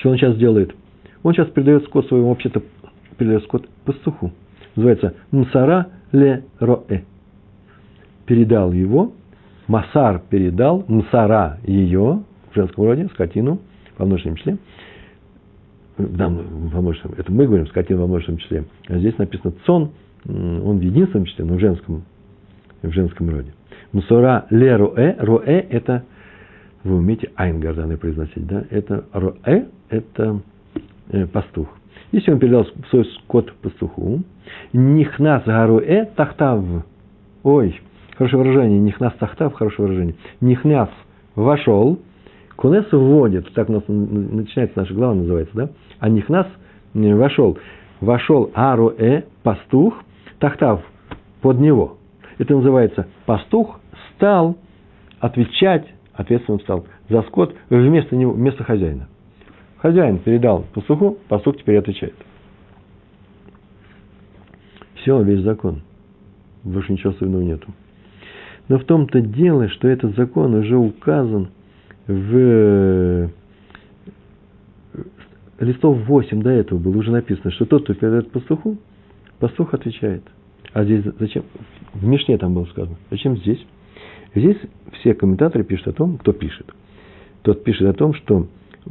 Что 0.06 0.12
он 0.12 0.18
сейчас 0.18 0.36
делает? 0.36 0.72
Он 1.24 1.34
сейчас 1.34 1.48
передает 1.48 1.82
скот 1.86 2.06
своему, 2.06 2.28
вообще-то, 2.28 2.62
передает 3.18 3.42
скот 3.42 3.68
пастуху. 3.84 4.30
Называется 4.76 5.14
Мсара 5.32 5.88
ле 6.12 6.44
роэ. 6.60 7.02
Передал 8.24 8.72
его, 8.72 9.14
Масар 9.66 10.22
передал, 10.30 10.84
Мсара 10.86 11.58
ее, 11.66 12.22
в 12.52 12.54
женском 12.54 12.84
роде, 12.84 13.08
скотину, 13.14 13.58
во 13.98 14.06
множественном 14.06 14.36
числе. 14.36 14.58
Да, 15.98 16.28
во 16.28 16.80
множественном, 16.80 17.18
это 17.18 17.32
мы 17.32 17.46
говорим, 17.46 17.66
скотину 17.66 18.02
во 18.02 18.06
множественном 18.06 18.38
числе. 18.38 18.64
А 18.86 18.98
здесь 18.98 19.18
написано 19.18 19.54
цон, 19.64 19.90
он 20.24 20.78
в 20.78 20.82
единственном 20.82 21.26
числе, 21.26 21.44
но 21.44 21.54
в 21.54 21.58
женском, 21.58 22.04
в 22.80 22.92
женском 22.92 23.28
роде. 23.28 23.52
Мусора 23.90 24.46
ле 24.50 24.76
роэ, 24.76 25.16
роэ 25.18 25.66
это, 25.68 26.04
вы 26.86 26.96
умеете 26.96 27.30
айн 27.36 27.60
горданы 27.60 27.96
произносить, 27.96 28.46
да? 28.46 28.64
Это 28.70 29.04
роэ, 29.12 29.66
это 29.90 30.40
э, 31.10 31.26
пастух. 31.26 31.68
Если 32.12 32.30
он 32.30 32.38
передал 32.38 32.66
свой 32.90 33.04
скот 33.04 33.52
пастуху, 33.54 34.20
нихнас 34.72 35.42
гаруэ 35.44 36.06
тахтав. 36.16 36.64
Ой, 37.42 37.80
хорошее 38.16 38.42
выражение, 38.42 38.78
нихнас 38.78 39.12
тахтав, 39.18 39.54
хорошее 39.54 39.88
выражение. 39.88 40.14
Нихнас 40.40 40.88
вошел, 41.34 41.98
кунес 42.56 42.86
вводит, 42.90 43.52
так 43.52 43.68
у 43.68 43.72
нас 43.72 43.82
начинается 43.88 44.78
наша 44.78 44.94
глава, 44.94 45.14
называется, 45.14 45.54
да? 45.54 45.68
А 45.98 46.08
нихнас 46.08 46.46
вошел. 46.94 47.58
Вошел 48.00 48.50
аруэ, 48.54 49.24
пастух, 49.42 50.02
тахтав, 50.38 50.82
под 51.40 51.58
него. 51.60 51.98
Это 52.38 52.54
называется 52.54 53.06
пастух 53.24 53.80
стал 54.14 54.56
отвечать, 55.20 55.86
ответственным 56.16 56.60
стал 56.60 56.86
за 57.08 57.22
скот 57.22 57.54
вместо 57.70 58.16
него, 58.16 58.32
вместо 58.32 58.64
хозяина. 58.64 59.08
Хозяин 59.78 60.18
передал 60.18 60.64
пастуху, 60.74 61.18
пастух 61.28 61.58
теперь 61.58 61.78
отвечает. 61.78 62.14
Все, 64.96 65.22
весь 65.22 65.42
закон. 65.42 65.82
Больше 66.64 66.92
ничего 66.92 67.10
особенного 67.10 67.42
нету. 67.42 67.72
Но 68.68 68.78
в 68.78 68.84
том-то 68.84 69.20
дело, 69.20 69.68
что 69.68 69.86
этот 69.86 70.16
закон 70.16 70.54
уже 70.54 70.76
указан 70.76 71.48
в 72.08 73.30
листов 75.60 75.98
8 76.06 76.42
до 76.42 76.50
этого 76.50 76.78
было 76.78 76.96
уже 76.96 77.12
написано, 77.12 77.52
что 77.52 77.66
тот, 77.66 77.84
кто 77.84 77.94
передает 77.94 78.30
пастуху, 78.30 78.78
пастух 79.38 79.74
отвечает. 79.74 80.22
А 80.72 80.84
здесь 80.84 81.04
зачем? 81.18 81.44
В 81.94 82.04
Мишне 82.04 82.36
там 82.38 82.54
было 82.54 82.64
сказано. 82.66 82.96
Зачем 83.10 83.36
здесь? 83.36 83.64
Здесь 84.36 84.58
все 85.00 85.14
комментаторы 85.14 85.64
пишут 85.64 85.88
о 85.88 85.92
том, 85.92 86.18
кто 86.18 86.32
пишет. 86.32 86.66
Тот 87.40 87.64
пишет 87.64 87.88
о 87.88 87.94
том, 87.94 88.12
что 88.12 88.46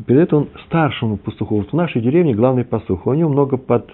передает 0.08 0.34
он 0.34 0.50
старшему 0.66 1.18
пастуху. 1.18 1.58
Вот 1.58 1.70
в 1.70 1.74
нашей 1.74 2.02
деревне 2.02 2.34
главный 2.34 2.66
пастух. 2.66 3.06
У 3.06 3.14
него 3.14 3.30
много 3.30 3.58
под, 3.58 3.92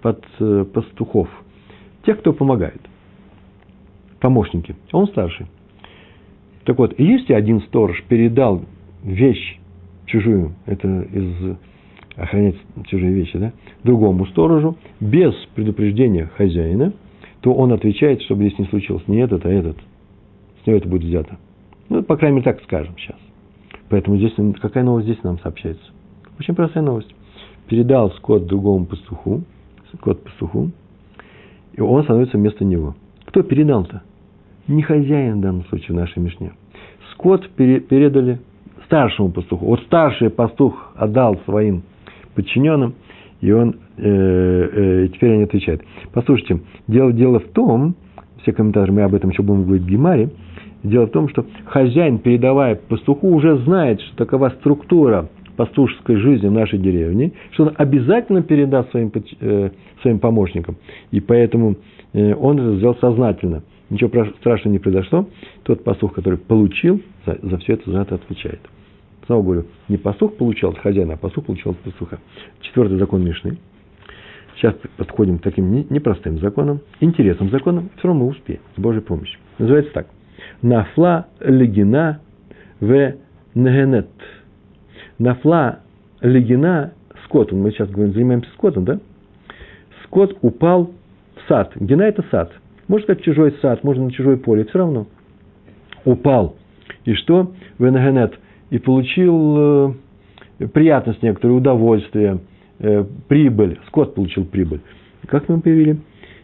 под 0.00 0.24
э, 0.38 0.64
пастухов. 0.72 1.28
Тех, 2.06 2.20
кто 2.20 2.32
помогает. 2.32 2.80
Помощники. 4.20 4.76
Он 4.92 5.08
старший. 5.08 5.46
Так 6.64 6.78
вот, 6.78 6.94
если 6.98 7.32
один 7.32 7.60
сторож 7.62 8.00
передал 8.04 8.62
вещь 9.02 9.58
чужую, 10.06 10.54
это 10.66 11.02
из 11.12 11.56
охранять 12.14 12.56
чужие 12.86 13.12
вещи, 13.12 13.36
да, 13.36 13.52
другому 13.82 14.26
сторожу, 14.26 14.76
без 15.00 15.34
предупреждения 15.56 16.30
хозяина, 16.36 16.92
то 17.42 17.52
он 17.52 17.72
отвечает, 17.72 18.22
чтобы 18.22 18.46
здесь 18.46 18.58
не 18.58 18.66
случилось 18.66 19.02
не 19.08 19.18
этот, 19.18 19.44
а 19.44 19.50
этот. 19.50 19.76
С 20.62 20.66
него 20.66 20.78
это 20.78 20.88
будет 20.88 21.02
взято. 21.02 21.36
Ну, 21.88 22.02
по 22.02 22.16
крайней 22.16 22.36
мере, 22.36 22.44
так 22.50 22.62
скажем 22.62 22.96
сейчас. 22.96 23.18
Поэтому 23.90 24.16
здесь 24.16 24.32
какая 24.60 24.84
новость 24.84 25.08
здесь 25.08 25.22
нам 25.24 25.38
сообщается? 25.40 25.84
Очень 26.38 26.54
простая 26.54 26.84
новость. 26.84 27.12
Передал 27.68 28.10
скот 28.12 28.46
другому 28.46 28.86
пастуху, 28.86 29.42
скот 29.94 30.22
пастуху, 30.22 30.70
и 31.74 31.80
он 31.80 32.04
становится 32.04 32.38
вместо 32.38 32.64
него. 32.64 32.94
Кто 33.26 33.42
передал-то? 33.42 34.02
Не 34.68 34.82
хозяин 34.82 35.38
в 35.38 35.40
данном 35.40 35.64
случае 35.66 35.96
в 35.96 36.00
нашей 36.00 36.20
Мишне. 36.20 36.52
Скот 37.12 37.48
передали 37.50 38.40
старшему 38.86 39.32
пастуху. 39.32 39.66
Вот 39.66 39.80
старший 39.82 40.30
пастух 40.30 40.92
отдал 40.94 41.38
своим 41.44 41.82
подчиненным, 42.34 42.94
и 43.42 43.52
он 43.52 43.76
э, 43.98 44.02
э, 44.02 45.08
теперь 45.12 45.32
они 45.34 45.42
отвечают. 45.42 45.82
Послушайте, 46.14 46.60
дело, 46.88 47.12
дело 47.12 47.40
в 47.40 47.48
том, 47.48 47.94
все 48.40 48.52
комментаторы, 48.52 48.92
мы 48.92 49.02
об 49.02 49.14
этом 49.14 49.30
еще 49.30 49.42
будем 49.42 49.64
говорить 49.64 49.82
в 49.82 49.88
Гемаре, 49.88 50.30
Дело 50.82 51.06
в 51.06 51.10
том, 51.10 51.28
что 51.28 51.46
хозяин, 51.66 52.18
передавая 52.18 52.74
пастуху, 52.74 53.28
уже 53.28 53.56
знает, 53.58 54.00
что 54.00 54.16
такова 54.16 54.50
структура 54.60 55.28
пастушеской 55.56 56.16
жизни 56.16 56.48
в 56.48 56.52
нашей 56.52 56.78
деревне, 56.78 57.32
что 57.52 57.64
он 57.64 57.72
обязательно 57.76 58.42
передаст 58.42 58.90
своим, 58.90 59.12
э, 59.40 59.70
своим 60.00 60.18
помощникам. 60.18 60.76
И 61.10 61.20
поэтому 61.20 61.76
э, 62.14 62.34
он 62.34 62.58
это 62.58 62.76
сделал 62.78 62.96
сознательно. 62.96 63.62
Ничего 63.90 64.24
страшного 64.40 64.72
не 64.72 64.78
произошло. 64.78 65.28
Тот 65.62 65.84
пастух, 65.84 66.14
который 66.14 66.38
получил, 66.38 67.00
за, 67.26 67.38
за 67.42 67.58
все 67.58 67.74
это 67.74 67.90
за 67.90 68.00
это 68.00 68.14
отвечает. 68.16 68.60
Снова 69.26 69.42
говорю, 69.42 69.66
не 69.88 69.96
пастух 69.96 70.36
получал 70.36 70.74
хозяина, 70.74 71.14
а 71.14 71.16
пастух 71.16 71.46
получал 71.46 71.72
от 71.72 71.78
пастуха. 71.78 72.18
Четвертый 72.60 72.98
закон 72.98 73.24
Мишны. 73.24 73.58
Сейчас 74.56 74.74
подходим 74.96 75.38
к 75.38 75.42
таким 75.42 75.72
непростым 75.72 76.38
законам, 76.38 76.80
интересным 77.00 77.50
законам, 77.50 77.90
все 77.98 78.08
равно 78.08 78.24
мы 78.24 78.30
успеем, 78.30 78.60
с 78.76 78.80
Божьей 78.80 79.00
помощью. 79.00 79.38
Называется 79.58 79.92
так– 79.92 80.06
Нафла 80.62 81.26
легина 81.40 82.20
в 82.80 83.14
негенет. 83.54 84.08
Нафла 85.18 85.80
легина, 86.20 86.92
скот, 87.24 87.52
мы 87.52 87.70
сейчас 87.70 87.90
говорим, 87.90 88.14
занимаемся 88.14 88.50
скотом, 88.52 88.84
да? 88.84 89.00
Скот 90.04 90.36
упал 90.42 90.92
в 91.36 91.48
сад. 91.48 91.72
Гена– 91.76 92.02
это 92.02 92.24
сад. 92.30 92.52
можно 92.88 93.04
сказать, 93.04 93.24
чужой 93.24 93.56
сад, 93.60 93.82
можно 93.82 94.04
на 94.04 94.12
чужое 94.12 94.36
поле, 94.36 94.64
все 94.64 94.78
равно. 94.78 95.06
Упал. 96.04 96.56
И 97.04 97.14
что? 97.14 97.52
Венегенет. 97.78 98.38
И 98.72 98.78
получил 98.78 99.92
э, 100.58 100.66
приятность 100.72 101.22
некоторое, 101.22 101.52
удовольствие, 101.52 102.38
э, 102.78 103.04
прибыль. 103.28 103.78
Скот 103.88 104.14
получил 104.14 104.46
прибыль. 104.46 104.80
Как 105.26 105.46
мы 105.50 105.60
перевели? 105.60 105.98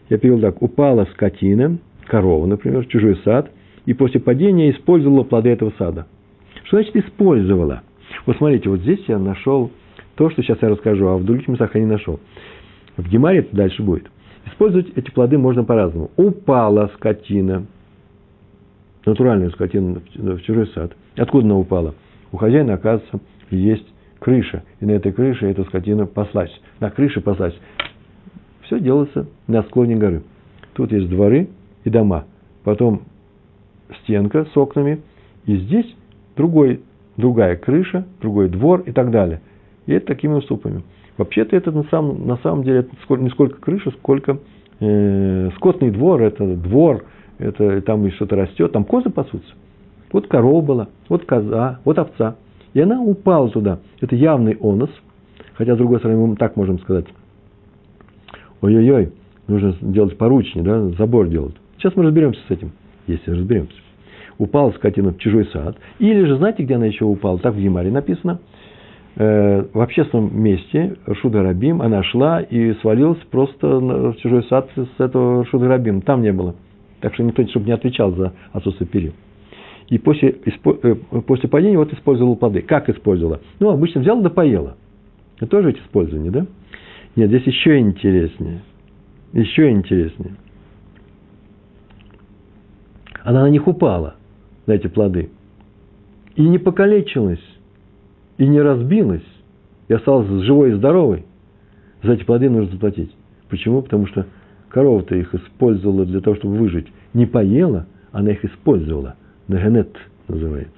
Я 0.09 0.19
перевел 0.19 0.39
так. 0.39 0.61
Упала 0.61 1.07
скотина, 1.13 1.79
корова, 2.05 2.45
например, 2.45 2.85
в 2.85 2.87
чужой 2.87 3.17
сад, 3.25 3.49
и 3.87 3.95
после 3.95 4.19
падения 4.19 4.69
использовала 4.69 5.23
плоды 5.23 5.49
этого 5.49 5.73
сада. 5.79 6.05
Что 6.65 6.77
значит 6.77 6.95
использовала? 6.97 7.81
Вот 8.27 8.37
смотрите, 8.37 8.69
вот 8.69 8.81
здесь 8.81 9.03
я 9.07 9.17
нашел 9.17 9.71
то, 10.13 10.29
что 10.29 10.43
сейчас 10.43 10.59
я 10.61 10.69
расскажу, 10.69 11.07
а 11.07 11.17
в 11.17 11.23
других 11.23 11.47
местах 11.47 11.73
я 11.73 11.81
не 11.81 11.87
нашел. 11.87 12.19
В 12.95 13.09
Гемаре 13.09 13.39
это 13.39 13.55
дальше 13.55 13.81
будет. 13.81 14.05
Использовать 14.45 14.95
эти 14.95 15.09
плоды 15.09 15.39
можно 15.39 15.63
по-разному. 15.63 16.11
Упала 16.15 16.91
скотина, 16.93 17.65
натуральная 19.03 19.49
скотина 19.49 19.99
в 20.13 20.41
чужой 20.41 20.67
сад. 20.75 20.95
Откуда 21.17 21.47
она 21.47 21.57
упала? 21.57 21.95
У 22.31 22.37
хозяина, 22.37 22.73
оказывается, 22.75 23.19
есть 23.49 23.87
крыша. 24.19 24.63
И 24.79 24.85
на 24.85 24.91
этой 24.91 25.11
крыше 25.11 25.47
эта 25.47 25.63
скотина 25.63 26.05
паслась. 26.05 26.51
На 26.79 26.89
крыше 26.89 27.21
паслась. 27.21 27.57
Все 28.63 28.79
делается 28.79 29.27
на 29.47 29.63
склоне 29.63 29.95
горы. 29.95 30.23
Тут 30.73 30.91
есть 30.91 31.09
дворы 31.09 31.49
и 31.83 31.89
дома. 31.89 32.25
Потом 32.63 33.03
стенка 34.03 34.45
с 34.45 34.57
окнами. 34.57 35.01
И 35.45 35.57
здесь 35.57 35.95
другой, 36.35 36.81
другая 37.17 37.55
крыша, 37.55 38.05
другой 38.21 38.49
двор 38.49 38.81
и 38.81 38.91
так 38.91 39.09
далее. 39.09 39.41
И 39.87 39.93
это 39.93 40.07
такими 40.07 40.33
уступами. 40.33 40.83
Вообще-то 41.17 41.55
это 41.55 41.71
на 41.71 41.83
самом, 41.85 42.27
на 42.27 42.37
самом 42.37 42.63
деле 42.63 42.79
это 42.79 42.91
не 43.17 43.29
сколько 43.29 43.59
крыша, 43.59 43.91
сколько 43.91 44.39
э, 44.79 45.49
скотный 45.55 45.91
двор, 45.91 46.21
это 46.21 46.55
двор, 46.55 47.05
это 47.39 47.81
там 47.81 48.05
и 48.05 48.11
что-то 48.11 48.35
растет, 48.35 48.71
там 48.71 48.85
козы 48.85 49.09
пасутся. 49.09 49.51
Вот 50.11 50.27
корова 50.27 50.61
была, 50.61 50.87
вот 51.07 51.25
коза, 51.25 51.79
вот 51.85 51.97
овца. 51.97 52.35
И 52.73 52.81
она 52.81 53.01
упала 53.01 53.49
туда. 53.49 53.79
Это 54.01 54.15
явный 54.15 54.57
онос. 54.59 54.89
Хотя, 55.53 55.75
с 55.75 55.77
другой 55.77 55.99
стороны, 55.99 56.25
мы 56.25 56.35
так 56.35 56.55
можем 56.55 56.79
сказать. 56.79 57.05
Ой-ой-ой, 58.61 59.11
нужно 59.47 59.75
делать 59.81 60.17
поручни, 60.17 60.61
да, 60.61 60.89
забор 60.89 61.27
делать. 61.27 61.55
Сейчас 61.77 61.95
мы 61.95 62.03
разберемся 62.03 62.39
с 62.47 62.51
этим, 62.51 62.71
если 63.07 63.31
разберемся. 63.31 63.73
Упала 64.37 64.71
скотина 64.71 65.11
в 65.11 65.17
чужой 65.17 65.45
сад. 65.47 65.77
Или 65.99 66.25
же, 66.25 66.37
знаете, 66.37 66.63
где 66.63 66.75
она 66.75 66.85
еще 66.85 67.05
упала? 67.05 67.39
Так 67.39 67.55
в 67.55 67.57
Емаре 67.57 67.91
написано– 67.91 68.39
Э, 69.15 69.65
в 69.73 69.81
общественном 69.81 70.41
месте 70.41 70.95
Шуда 71.21 71.43
Рабим, 71.43 71.81
она 71.81 72.03
шла 72.03 72.39
и 72.39 72.73
свалилась 72.75 73.19
просто 73.29 73.67
в 73.67 74.15
чужой 74.17 74.43
сад 74.45 74.69
с 74.75 75.01
этого 75.01 75.45
Шуда 75.47 75.67
Рабим. 75.67 76.01
Там 76.01 76.21
не 76.21 76.31
было. 76.31 76.55
Так 77.01 77.13
что 77.15 77.23
никто, 77.23 77.45
чтобы 77.47 77.65
не 77.65 77.73
отвечал 77.73 78.13
за 78.13 78.33
отсутствие 78.53 78.87
перил. 78.87 79.13
И 79.89 79.97
после, 79.97 80.35
э, 80.45 80.95
после 81.25 81.49
падения 81.49 81.77
вот 81.77 81.91
использовала 81.93 82.35
плоды. 82.35 82.61
Как 82.61 82.89
использовала? 82.89 83.41
Ну, 83.59 83.69
обычно 83.69 84.01
взяла 84.01 84.21
да 84.21 84.29
поела. 84.29 84.77
Это 85.37 85.47
тоже 85.47 85.69
ведь 85.69 85.81
использование, 85.81 86.31
да? 86.31 86.45
Нет, 87.15 87.29
здесь 87.29 87.43
еще 87.43 87.79
интереснее. 87.79 88.61
Еще 89.33 89.71
интереснее. 89.71 90.35
Она 93.23 93.43
на 93.43 93.49
них 93.49 93.67
упала, 93.67 94.15
на 94.65 94.73
эти 94.73 94.87
плоды. 94.87 95.29
И 96.35 96.41
не 96.41 96.57
покалечилась 96.57 97.43
и 98.39 98.47
не 98.47 98.61
разбилась, 98.61 99.25
и 99.89 99.93
осталась 99.93 100.27
живой 100.45 100.71
и 100.71 100.73
здоровой, 100.73 101.25
за 102.01 102.13
эти 102.13 102.23
плоды 102.23 102.49
нужно 102.49 102.71
заплатить. 102.71 103.13
Почему? 103.49 103.81
Потому 103.81 104.07
что 104.07 104.25
корова-то 104.69 105.15
их 105.15 105.35
использовала 105.35 106.05
для 106.05 106.21
того, 106.21 106.37
чтобы 106.37 106.55
выжить. 106.55 106.87
Не 107.13 107.25
поела, 107.25 107.85
она 108.11 108.31
их 108.31 108.45
использовала. 108.45 109.15
Нагенет 109.49 109.97
называется. 110.27 110.71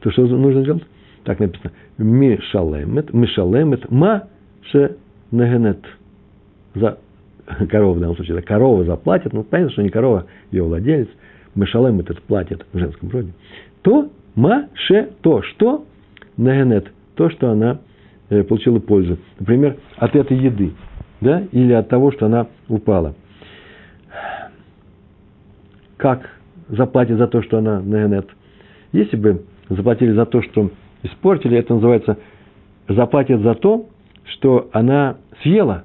То 0.00 0.10
что 0.12 0.26
нужно 0.26 0.64
делать? 0.64 0.84
Так 1.24 1.40
написано. 1.40 1.72
Мишалемет, 1.98 3.12
мишалемет, 3.12 3.90
ма 3.90 4.28
ше 4.70 4.96
нагенет. 5.32 5.84
За 6.74 6.98
корова 7.68 7.94
в 7.94 8.00
данном 8.00 8.14
случае. 8.14 8.36
Да, 8.36 8.42
корова 8.42 8.84
заплатит, 8.84 9.32
ну, 9.32 9.42
понятно, 9.42 9.72
что 9.72 9.82
не 9.82 9.90
корова, 9.90 10.26
ее 10.52 10.62
владелец. 10.62 11.08
Мишалем 11.56 11.98
этот 11.98 12.22
платит 12.22 12.64
в 12.72 12.78
женском 12.78 13.10
роде. 13.10 13.32
То, 13.82 14.08
ма, 14.36 14.68
ше, 14.74 15.10
то, 15.22 15.42
что 15.42 15.84
нагенет, 16.36 16.92
то, 17.16 17.28
что 17.28 17.50
она 17.50 17.80
э, 18.30 18.44
получила 18.44 18.78
пользу. 18.78 19.18
Например, 19.40 19.76
от 19.96 20.14
этой 20.14 20.36
еды, 20.36 20.74
да, 21.20 21.42
или 21.50 21.72
от 21.72 21.88
того, 21.88 22.12
что 22.12 22.26
она 22.26 22.46
упала. 22.68 23.16
Как 25.96 26.37
заплатить 26.68 27.16
за 27.16 27.26
то, 27.26 27.42
что 27.42 27.58
она 27.58 27.80
нагенет? 27.80 28.28
Если 28.92 29.16
бы 29.16 29.44
заплатили 29.68 30.12
за 30.12 30.26
то, 30.26 30.42
что 30.42 30.70
испортили, 31.02 31.56
это 31.56 31.74
называется 31.74 32.18
заплатят 32.88 33.40
за 33.42 33.54
то, 33.54 33.86
что 34.24 34.68
она 34.72 35.16
съела, 35.42 35.84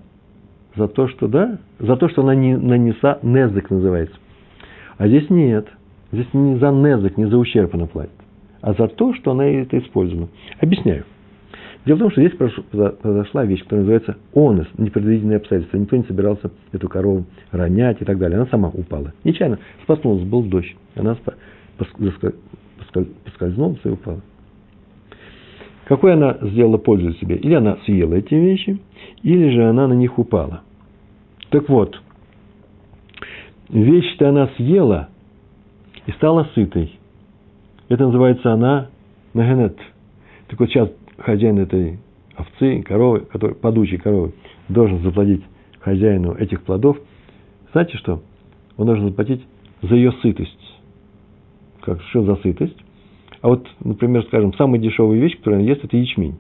за 0.76 0.88
то, 0.88 1.08
что, 1.08 1.28
да, 1.28 1.60
за 1.80 1.96
то, 1.98 2.08
что 2.10 2.22
она 2.22 2.34
не 2.36 2.56
нанесла, 2.56 3.20
незык 3.22 3.70
называется. 3.70 4.16
А 4.98 5.08
здесь 5.08 5.30
нет. 5.30 5.68
Здесь 6.12 6.28
не 6.34 6.58
за 6.58 6.72
незык, 6.72 7.18
не 7.18 7.26
за 7.26 7.38
ущерб 7.38 7.74
она 7.76 7.88
платит 7.88 8.14
а 8.64 8.74
за 8.74 8.88
то, 8.88 9.14
что 9.14 9.32
она 9.32 9.46
это 9.46 9.78
использовала. 9.78 10.30
Объясняю. 10.60 11.04
Дело 11.86 11.98
в 11.98 12.00
том, 12.00 12.12
что 12.12 12.22
здесь 12.22 12.38
произошла 12.38 13.44
вещь, 13.44 13.62
которая 13.64 13.82
называется 13.82 14.18
онос, 14.34 14.68
непредвиденные 14.78 15.38
обстоятельства. 15.38 15.78
Никто 15.78 15.98
не 15.98 16.04
собирался 16.04 16.50
эту 16.72 16.88
корову 16.88 17.26
ронять 17.52 18.02
и 18.02 18.06
так 18.06 18.18
далее. 18.18 18.38
Она 18.38 18.48
сама 18.48 18.70
упала. 18.70 19.12
Нечаянно 19.26 19.60
споткнулась, 19.84 20.24
был 20.24 20.44
дождь. 20.44 20.76
Она 20.96 21.18
поскользнулась 21.78 23.80
и 23.84 23.90
упала. 23.90 24.22
Какой 25.86 26.14
она 26.14 26.38
сделала 26.42 26.78
пользу 26.78 27.14
себе? 27.16 27.36
Или 27.36 27.56
она 27.56 27.78
съела 27.84 28.16
эти 28.16 28.34
вещи, 28.34 28.80
или 29.22 29.50
же 29.50 29.68
она 29.68 29.88
на 29.88 29.94
них 29.94 30.18
упала. 30.18 30.62
Так 31.50 31.68
вот, 31.68 32.00
вещь-то 33.68 34.30
она 34.30 34.48
съела 34.56 35.10
и 36.06 36.12
стала 36.14 36.48
сытой. 36.56 36.98
Это 37.90 38.06
называется 38.06 38.54
она 38.54 38.88
нагенет. 39.34 39.78
Так 40.48 40.62
вот 40.62 40.70
сейчас 40.70 40.90
хозяин 41.24 41.58
этой 41.60 42.00
овцы, 42.36 42.82
коровы, 42.84 43.22
который, 43.22 43.56
падучей 43.56 43.98
коровы, 43.98 44.34
должен 44.70 45.02
заплатить 45.02 45.44
хозяину 45.80 46.34
этих 46.36 46.64
плодов. 46.64 46.98
Знаете 47.72 47.98
что? 47.98 48.22
Он 48.78 48.86
должен 48.86 49.08
заплатить 49.10 49.44
за 49.82 49.96
ее 49.96 50.12
сытость. 50.22 50.82
Как, 51.82 52.02
что 52.10 52.24
за 52.24 52.36
сытость? 52.38 52.78
А 53.42 53.50
вот, 53.50 53.68
например, 53.84 54.24
скажем, 54.26 54.54
самая 54.54 54.80
дешевая 54.80 55.20
вещь, 55.20 55.38
которую 55.38 55.62
он 55.62 55.68
ест, 55.68 55.84
это 55.84 55.98
ячмень. 55.98 56.36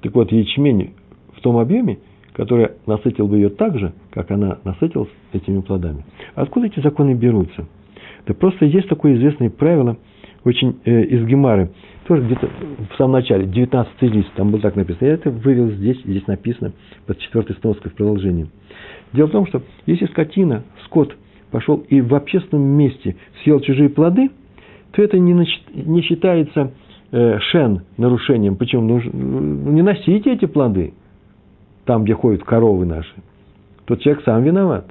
Так 0.00 0.14
вот, 0.14 0.32
ячмень 0.32 0.94
в 1.36 1.40
том 1.40 1.58
объеме, 1.58 1.98
который 2.32 2.70
насытил 2.86 3.28
бы 3.28 3.36
ее 3.36 3.50
так 3.50 3.78
же, 3.78 3.92
как 4.10 4.30
она 4.30 4.58
насытилась 4.64 5.10
этими 5.32 5.60
плодами. 5.60 6.04
Откуда 6.34 6.66
эти 6.66 6.80
законы 6.80 7.14
берутся? 7.14 7.66
Да 8.26 8.34
просто 8.34 8.64
есть 8.64 8.88
такое 8.88 9.16
известное 9.16 9.50
правило– 9.50 9.96
очень 10.44 10.80
э, 10.84 11.02
из 11.02 11.24
Гемары, 11.26 11.70
тоже 12.06 12.22
где-то 12.22 12.48
в 12.92 12.96
самом 12.96 13.12
начале, 13.12 13.46
19 13.46 14.02
лист, 14.02 14.28
там 14.34 14.50
было 14.50 14.60
так 14.60 14.76
написано. 14.76 15.06
Я 15.06 15.14
это 15.14 15.30
вывел 15.30 15.70
здесь, 15.70 16.00
здесь 16.04 16.26
написано, 16.26 16.72
под 17.06 17.18
четвертой 17.18 17.56
сноской 17.56 17.90
в 17.90 17.94
продолжении. 17.94 18.48
Дело 19.12 19.28
в 19.28 19.32
том, 19.32 19.46
что 19.46 19.62
если 19.86 20.06
скотина, 20.06 20.64
скот 20.86 21.16
пошел 21.50 21.84
и 21.88 22.00
в 22.00 22.14
общественном 22.14 22.64
месте 22.64 23.16
съел 23.42 23.60
чужие 23.60 23.88
плоды, 23.88 24.30
то 24.92 25.02
это 25.02 25.18
не, 25.18 25.32
не 25.74 26.02
считается 26.02 26.72
э, 27.12 27.38
шен 27.38 27.82
нарушением. 27.96 28.56
Почему? 28.56 28.82
Ну, 28.82 29.70
не 29.72 29.82
носите 29.82 30.32
эти 30.32 30.46
плоды 30.46 30.94
там, 31.84 32.04
где 32.04 32.14
ходят 32.14 32.44
коровы 32.44 32.86
наши. 32.86 33.12
Тот 33.84 34.00
человек 34.00 34.22
сам 34.24 34.42
виноват. 34.42 34.86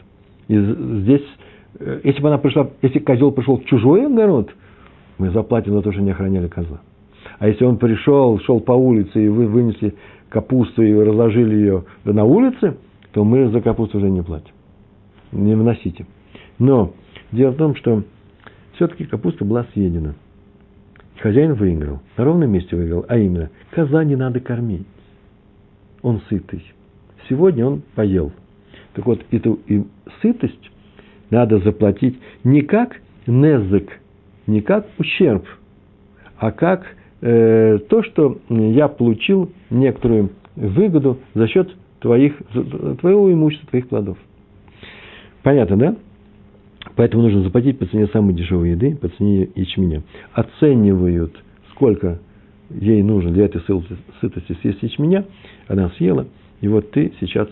И 0.47 0.57
здесь, 0.57 1.25
э, 1.79 2.01
если 2.03 2.21
бы 2.21 2.27
она 2.27 2.37
пришла, 2.37 2.69
если 2.81 2.99
козел 2.99 3.31
пришел 3.31 3.57
в 3.57 3.65
чужой 3.65 4.05
огород, 4.05 4.51
мы 5.19 5.29
заплатим 5.29 5.73
за 5.73 5.81
то, 5.81 5.91
что 5.91 6.01
не 6.01 6.11
охраняли 6.11 6.47
козла. 6.47 6.81
А 7.37 7.47
если 7.47 7.65
он 7.65 7.77
пришел, 7.77 8.39
шел 8.39 8.59
по 8.59 8.71
улице, 8.71 9.23
и 9.23 9.27
вы 9.27 9.45
вынесли 9.45 9.95
капусту 10.29 10.81
и 10.81 10.93
разложили 10.93 11.55
ее 11.55 11.83
на 12.05 12.23
улице, 12.23 12.77
то 13.11 13.23
мы 13.23 13.49
за 13.49 13.61
капусту 13.61 13.97
уже 13.97 14.09
не 14.09 14.23
платим. 14.23 14.53
Не 15.31 15.55
вносите. 15.55 16.05
Но 16.57 16.93
дело 17.31 17.51
в 17.51 17.57
том, 17.57 17.75
что 17.75 18.03
все-таки 18.73 19.05
капуста 19.05 19.45
была 19.45 19.65
съедена. 19.73 20.15
Хозяин 21.19 21.53
выиграл. 21.53 21.99
На 22.17 22.23
ровном 22.23 22.49
месте 22.49 22.75
выиграл. 22.75 23.05
А 23.09 23.17
именно, 23.17 23.49
коза 23.71 24.03
не 24.03 24.15
надо 24.15 24.39
кормить. 24.39 24.87
Он 26.01 26.21
сытый. 26.29 26.63
Сегодня 27.27 27.65
он 27.65 27.81
поел. 27.93 28.31
Так 28.93 29.05
вот, 29.05 29.21
эту 29.31 29.59
и 29.67 29.83
сытость 30.21 30.71
надо 31.29 31.59
заплатить 31.59 32.17
не 32.43 32.61
как 32.61 33.01
незык, 33.27 33.99
не 34.49 34.61
как 34.61 34.87
ущерб, 34.97 35.45
а 36.37 36.51
как 36.51 36.85
э, 37.21 37.79
то, 37.89 38.03
что 38.03 38.39
я 38.49 38.87
получил 38.87 39.51
некоторую 39.69 40.31
выгоду 40.55 41.19
за 41.33 41.47
счет 41.47 41.69
твоих, 41.99 42.33
твоего 42.99 43.31
имущества, 43.31 43.69
твоих 43.69 43.87
плодов. 43.87 44.17
Понятно, 45.43 45.77
да? 45.77 45.95
Поэтому 46.95 47.23
нужно 47.23 47.43
заплатить 47.43 47.77
по 47.77 47.85
цене 47.85 48.07
самой 48.07 48.33
дешевой 48.33 48.71
еды, 48.71 48.95
по 48.95 49.09
цене 49.09 49.49
ячменя. 49.55 50.03
Оценивают, 50.33 51.37
сколько 51.71 52.19
ей 52.69 53.01
нужно 53.03 53.31
для 53.31 53.45
этой 53.45 53.61
сытости 54.21 54.57
съесть 54.61 54.81
ячменя, 54.81 55.25
она 55.67 55.89
съела, 55.91 56.27
и 56.61 56.67
вот 56.67 56.91
ты 56.91 57.13
сейчас, 57.19 57.47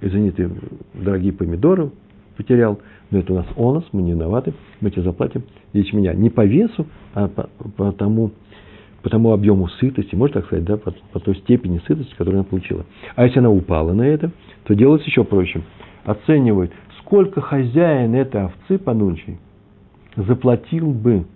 извини, 0.00 0.30
ты 0.30 0.50
дорогие 0.94 1.32
помидоры 1.32 1.90
потерял, 2.36 2.78
но 3.10 3.18
это 3.18 3.32
у 3.32 3.36
нас 3.36 3.46
онос, 3.56 3.84
мы 3.92 4.02
не 4.02 4.12
виноваты, 4.12 4.54
мы 4.80 4.90
тебе 4.90 5.02
заплатим 5.02 5.44
ячменя. 5.72 6.12
Не 6.14 6.30
по 6.30 6.44
весу, 6.44 6.86
а 7.14 7.28
по, 7.28 7.48
по, 7.76 7.92
тому, 7.92 8.32
по 9.02 9.10
тому 9.10 9.32
объему 9.32 9.68
сытости, 9.68 10.14
можно 10.14 10.40
так 10.40 10.46
сказать, 10.46 10.64
да, 10.64 10.76
по, 10.76 10.92
по 11.12 11.20
той 11.20 11.36
степени 11.36 11.80
сытости, 11.86 12.12
которую 12.12 12.40
она 12.40 12.44
получила. 12.44 12.84
А 13.14 13.24
если 13.24 13.38
она 13.38 13.50
упала 13.50 13.92
на 13.92 14.02
это, 14.02 14.30
то 14.64 14.74
делается 14.74 15.08
еще 15.08 15.24
проще. 15.24 15.62
Оценивают, 16.04 16.72
сколько 17.00 17.40
хозяин 17.40 18.14
этой 18.14 18.44
овцы 18.44 18.78
понульчей 18.78 19.38
заплатил 20.16 20.92
бы 20.92 21.26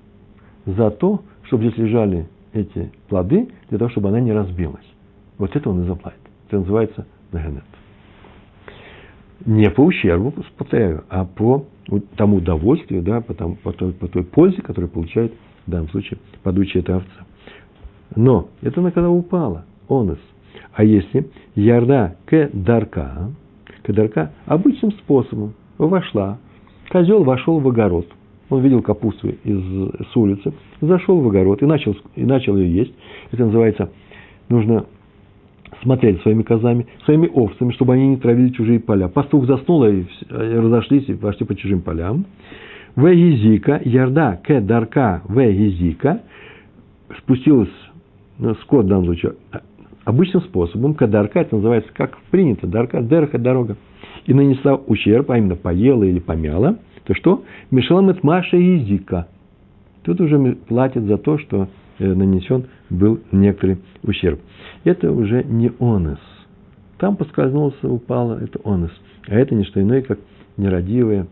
за 0.66 0.90
то, 0.90 1.22
чтобы 1.44 1.64
здесь 1.64 1.78
лежали 1.78 2.28
эти 2.52 2.90
плоды, 3.08 3.48
для 3.68 3.78
того, 3.78 3.90
чтобы 3.90 4.08
она 4.08 4.20
не 4.20 4.32
разбилась. 4.32 4.84
Вот 5.38 5.54
это 5.54 5.70
он 5.70 5.82
и 5.82 5.86
заплатит. 5.86 6.20
Это 6.48 6.58
называется 6.58 7.06
нагенет. 7.32 7.64
Не 9.46 9.70
по 9.70 9.80
ущербу, 9.80 10.34
повторяю, 10.58 11.04
а 11.08 11.24
по 11.24 11.66
тому 12.16 12.36
удовольствию, 12.36 13.02
да, 13.02 13.20
по, 13.20 13.34
тому, 13.34 13.56
по, 13.56 13.72
той, 13.72 13.92
по 13.92 14.06
той 14.06 14.22
пользе, 14.22 14.60
которую 14.62 14.90
получает 14.90 15.32
в 15.66 15.70
данном 15.70 15.88
случае 15.88 16.18
падучая 16.42 16.82
эта 16.82 16.96
овца. 16.96 17.26
Но 18.16 18.48
это 18.60 18.80
она 18.80 18.90
когда 18.90 19.10
упала, 19.10 19.64
онос. 19.88 20.18
А 20.74 20.84
если 20.84 21.30
ярда 21.54 22.16
к 22.26 22.50
дарка, 22.52 23.30
к 23.82 23.92
дарка 23.92 24.32
обычным 24.46 24.92
способом 24.92 25.54
вошла, 25.78 26.38
козел 26.90 27.24
вошел 27.24 27.60
в 27.60 27.68
огород, 27.68 28.06
он 28.50 28.62
видел 28.62 28.82
капусту 28.82 29.28
из, 29.28 29.60
с 30.12 30.16
улицы, 30.16 30.52
зашел 30.80 31.20
в 31.20 31.28
огород 31.28 31.62
и 31.62 31.66
начал, 31.66 31.96
и 32.16 32.24
начал 32.24 32.56
ее 32.56 32.74
есть. 32.74 32.94
Это 33.30 33.46
называется, 33.46 33.90
нужно 34.48 34.86
смотреть 35.82 36.20
своими 36.22 36.42
козами, 36.42 36.86
своими 37.04 37.28
овцами, 37.28 37.72
чтобы 37.72 37.94
они 37.94 38.08
не 38.08 38.16
травили 38.16 38.50
чужие 38.50 38.80
поля. 38.80 39.08
Пастух 39.08 39.46
заснул, 39.46 39.84
и 39.84 40.04
разошлись 40.28 41.08
и 41.08 41.14
пошли 41.14 41.46
по 41.46 41.54
чужим 41.54 41.80
полям. 41.80 42.26
В 42.96 43.06
езика, 43.06 43.80
ярда 43.84 44.40
к 44.44 44.60
дарка 44.60 45.22
в 45.24 45.38
езика, 45.40 46.20
спустилась 47.18 47.70
ну, 48.38 48.54
скот 48.56 48.86
в 48.86 48.88
данном 48.88 49.04
случае 49.04 49.34
обычным 50.04 50.42
способом, 50.42 50.94
кадарка, 50.94 51.40
это 51.40 51.56
называется, 51.56 51.90
как 51.94 52.18
принято, 52.30 52.66
дарка, 52.66 53.00
дерха, 53.00 53.38
дорога, 53.38 53.76
и 54.26 54.34
нанесла 54.34 54.74
ущерб, 54.74 55.30
а 55.30 55.38
именно 55.38 55.56
поела 55.56 56.04
или 56.04 56.18
помяла, 56.18 56.78
то 57.04 57.14
что? 57.14 57.44
Мишаламет 57.70 58.22
Маша 58.22 58.56
языка. 58.56 59.28
Тут 60.02 60.20
уже 60.20 60.56
платит 60.68 61.04
за 61.04 61.18
то, 61.18 61.38
что 61.38 61.68
э, 61.98 62.06
нанесен 62.06 62.66
был 62.90 63.20
некоторый 63.32 63.78
ущерб. 64.02 64.40
Это 64.84 65.10
уже 65.10 65.44
не 65.44 65.72
онес. 65.78 66.18
Там 66.98 67.16
поскользнулся, 67.16 67.88
упало, 67.88 68.38
это 68.42 68.60
онес. 68.64 68.90
А 69.26 69.34
это 69.34 69.54
не 69.54 69.64
что 69.64 69.80
иное, 69.80 70.02
как 70.02 70.18
нерадивая, 70.56 71.26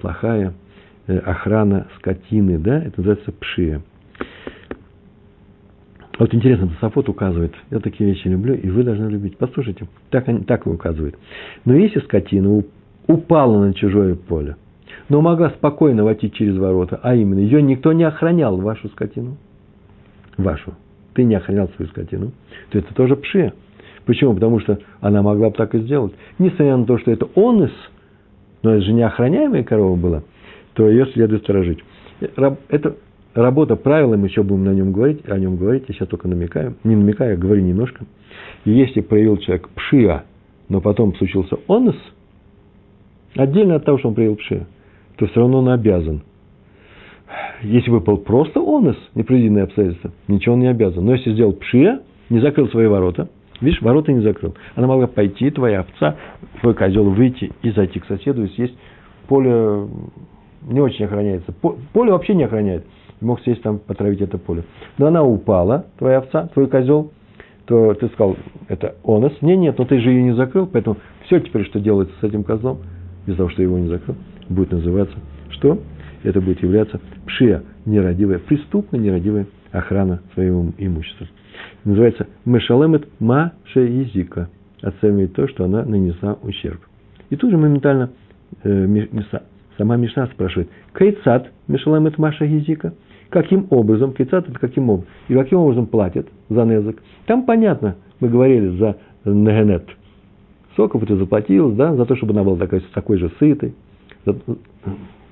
плохая 0.00 0.54
э, 1.06 1.18
охрана 1.18 1.88
скотины, 1.98 2.58
да, 2.58 2.78
это 2.78 3.00
называется 3.00 3.32
пшия. 3.32 3.82
Вот 6.18 6.32
интересно, 6.34 6.68
Тософот 6.68 7.08
указывает, 7.08 7.54
я 7.70 7.80
такие 7.80 8.10
вещи 8.10 8.28
люблю, 8.28 8.54
и 8.54 8.68
вы 8.70 8.84
должны 8.84 9.08
любить. 9.08 9.36
Послушайте, 9.38 9.86
так, 10.10 10.28
они, 10.28 10.44
так 10.44 10.66
указывает. 10.66 11.16
Но 11.64 11.74
если 11.74 12.00
скотина 12.00 12.62
упала 13.06 13.64
на 13.64 13.74
чужое 13.74 14.14
поле, 14.14 14.56
но 15.08 15.20
могла 15.20 15.50
спокойно 15.50 16.04
войти 16.04 16.30
через 16.30 16.56
ворота, 16.56 17.00
а 17.02 17.14
именно, 17.14 17.40
ее 17.40 17.62
никто 17.62 17.92
не 17.92 18.04
охранял, 18.04 18.56
вашу 18.58 18.88
скотину, 18.90 19.36
вашу, 20.36 20.74
ты 21.14 21.24
не 21.24 21.34
охранял 21.34 21.68
свою 21.76 21.90
скотину, 21.90 22.32
то 22.70 22.78
это 22.78 22.94
тоже 22.94 23.16
пше. 23.16 23.52
Почему? 24.04 24.34
Потому 24.34 24.60
что 24.60 24.78
она 25.00 25.22
могла 25.22 25.50
бы 25.50 25.56
так 25.56 25.74
и 25.74 25.78
сделать. 25.78 26.12
Несмотря 26.38 26.76
на 26.76 26.86
то, 26.86 26.98
что 26.98 27.10
это 27.10 27.28
онес, 27.36 27.70
но 28.62 28.74
это 28.74 28.84
же 28.84 28.92
неохраняемая 28.92 29.62
корова 29.62 29.96
была, 29.96 30.22
то 30.74 30.88
ее 30.88 31.06
следует 31.12 31.42
сторожить. 31.42 31.78
Это 32.20 32.96
работа 33.34 33.76
правила, 33.76 34.16
мы 34.16 34.26
еще 34.26 34.42
будем 34.42 34.64
на 34.64 34.74
нем 34.74 34.92
говорить, 34.92 35.28
о 35.28 35.38
нем 35.38 35.56
говорить, 35.56 35.84
я 35.88 35.94
сейчас 35.94 36.08
только 36.08 36.28
намекаю, 36.28 36.74
не 36.84 36.96
намекаю, 36.96 37.34
а 37.34 37.36
говорю 37.36 37.62
немножко. 37.62 38.04
Если 38.64 39.00
проявил 39.00 39.36
человек 39.38 39.68
пшия, 39.70 40.24
но 40.68 40.80
потом 40.80 41.14
случился 41.16 41.56
онес, 41.68 41.96
отдельно 43.36 43.76
от 43.76 43.84
того, 43.84 43.98
что 43.98 44.08
он 44.08 44.14
проявил 44.14 44.36
пшия, 44.36 44.66
то 45.16 45.26
все 45.26 45.40
равно 45.40 45.58
он 45.58 45.68
обязан. 45.68 46.22
Если 47.62 47.90
был 47.90 48.18
просто 48.18 48.60
онес, 48.60 48.96
непредвиденные 49.14 49.64
обстоятельства, 49.64 50.12
ничего 50.28 50.54
он 50.54 50.60
не 50.60 50.68
обязан. 50.68 51.04
Но 51.04 51.14
если 51.14 51.32
сделал 51.32 51.52
пшия, 51.52 52.00
не 52.28 52.40
закрыл 52.40 52.68
свои 52.68 52.86
ворота, 52.86 53.28
видишь, 53.60 53.80
ворота 53.82 54.12
не 54.12 54.20
закрыл. 54.20 54.54
Она 54.74 54.86
могла 54.86 55.06
пойти, 55.06 55.50
твоя 55.50 55.80
овца, 55.80 56.16
твой 56.60 56.74
козел 56.74 57.08
выйти 57.10 57.52
и 57.62 57.70
зайти 57.70 58.00
к 58.00 58.06
соседу 58.06 58.44
и 58.44 58.48
съесть. 58.48 58.74
Поле 59.28 59.86
не 60.62 60.80
очень 60.80 61.04
охраняется. 61.04 61.52
Поле 61.92 62.12
вообще 62.12 62.34
не 62.34 62.44
охраняет 62.44 62.84
мог 63.22 63.40
сесть 63.42 63.62
там, 63.62 63.78
потравить 63.78 64.20
это 64.20 64.38
поле. 64.38 64.64
Но 64.98 65.06
она 65.06 65.22
упала, 65.22 65.86
твоя 65.98 66.18
овца, 66.18 66.48
твой 66.54 66.66
козел, 66.66 67.12
то 67.66 67.94
ты 67.94 68.08
сказал, 68.08 68.36
это 68.68 68.96
онос. 69.04 69.32
Не, 69.40 69.56
нет, 69.56 69.78
но 69.78 69.84
ты 69.84 69.98
же 70.00 70.10
ее 70.10 70.22
не 70.22 70.34
закрыл, 70.34 70.66
поэтому 70.66 70.96
все 71.26 71.40
теперь, 71.40 71.64
что 71.64 71.80
делается 71.80 72.14
с 72.20 72.24
этим 72.24 72.44
козлом, 72.44 72.78
из-за 73.26 73.38
того, 73.38 73.48
что 73.50 73.62
его 73.62 73.78
не 73.78 73.88
закрыл, 73.88 74.16
будет 74.48 74.72
называться 74.72 75.16
что? 75.50 75.78
Это 76.22 76.40
будет 76.40 76.62
являться 76.62 77.00
пшия, 77.26 77.62
нерадивая, 77.84 78.38
преступная 78.38 79.00
нерадивая 79.00 79.46
охрана 79.70 80.22
своего 80.34 80.72
имущества. 80.78 81.26
Называется 81.84 82.26
мешалемет 82.44 83.08
ма 83.20 83.52
языка. 83.74 84.48
Оценивает 84.82 85.34
то, 85.34 85.46
что 85.48 85.64
она 85.64 85.84
нанесла 85.84 86.38
ущерб. 86.42 86.80
И 87.30 87.36
тут 87.36 87.50
же 87.50 87.56
моментально 87.56 88.10
э, 88.64 89.06
сама 89.78 89.96
Мишна 89.96 90.26
спрашивает, 90.26 90.68
Кайцат 90.92 91.50
мешалемет 91.68 92.18
маша 92.18 92.44
языка? 92.44 92.92
каким 93.32 93.66
образом, 93.70 94.12
кицат 94.12 94.48
это 94.48 94.58
каким 94.58 94.90
образом, 94.90 95.10
и 95.28 95.34
каким 95.34 95.58
образом 95.58 95.86
платят 95.86 96.26
за 96.50 96.64
незак. 96.64 96.96
Там 97.26 97.44
понятно, 97.44 97.96
мы 98.20 98.28
говорили 98.28 98.76
за 98.76 98.98
негенет. 99.24 99.88
Бы 100.76 101.06
ты 101.06 101.16
заплатил, 101.16 101.72
да, 101.72 101.94
за 101.94 102.04
то, 102.04 102.14
чтобы 102.16 102.32
она 102.32 102.44
была 102.44 102.56
такой, 102.56 102.80
такой 102.94 103.18
же 103.18 103.30
сытой, 103.38 103.74
за, 104.24 104.34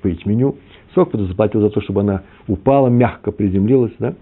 по 0.01 0.07
ячменю. 0.07 0.55
Бы 0.95 1.05
ты 1.05 1.25
заплатил 1.25 1.61
за 1.61 1.69
то, 1.69 1.81
чтобы 1.81 2.01
она 2.01 2.23
упала, 2.47 2.87
мягко 2.89 3.31
приземлилась, 3.31 3.93
да. 3.99 4.13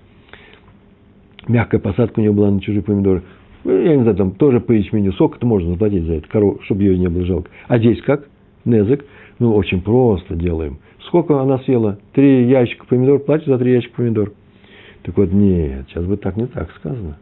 Мягкая 1.48 1.80
посадка 1.80 2.20
у 2.20 2.22
нее 2.22 2.32
была 2.32 2.52
на 2.52 2.62
чужие 2.62 2.84
помидоры. 2.84 3.24
Ну, 3.64 3.78
я 3.78 3.96
не 3.96 4.04
знаю, 4.04 4.18
там 4.18 4.32
тоже 4.32 4.60
по 4.60 4.72
ячменю. 4.72 5.12
Сколько-то 5.14 5.46
можно 5.46 5.72
заплатить 5.72 6.04
за 6.04 6.14
это, 6.14 6.28
корову, 6.28 6.60
чтобы 6.64 6.84
ее 6.84 6.98
не 6.98 7.08
было 7.08 7.26
жалко. 7.26 7.50
А 7.68 7.78
здесь 7.80 8.02
как? 8.02 8.28
Незак. 8.66 9.06
Ну, 9.40 9.56
очень 9.56 9.82
просто 9.82 10.36
делаем– 10.36 10.80
Сколько 11.10 11.42
она 11.42 11.58
съела? 11.60 11.98
Три 12.14 12.48
ящика 12.48 12.86
помидор, 12.86 13.20
платит 13.20 13.48
за 13.48 13.58
три 13.58 13.74
ящика 13.74 13.96
помидор. 13.96 14.32
Так 15.02 15.18
вот, 15.18 15.32
нет, 15.32 15.88
сейчас 15.90 16.06
бы 16.06 16.18
так 16.18 16.38
не 16.38 16.46
так 16.46 16.72
сказано. 16.76 17.18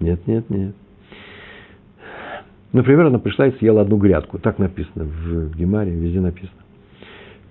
Нет, 0.00 0.26
нет, 0.26 0.48
нет. 0.48 0.74
Например, 2.72 3.06
она 3.06 3.18
пришла 3.18 3.48
и 3.48 3.58
съела 3.58 3.82
одну 3.82 3.98
грядку. 3.98 4.38
Так 4.38 4.58
написано 4.58 5.04
в 5.04 5.54
Гемаре, 5.54 5.90
везде 5.90 6.20
написано. 6.20 6.61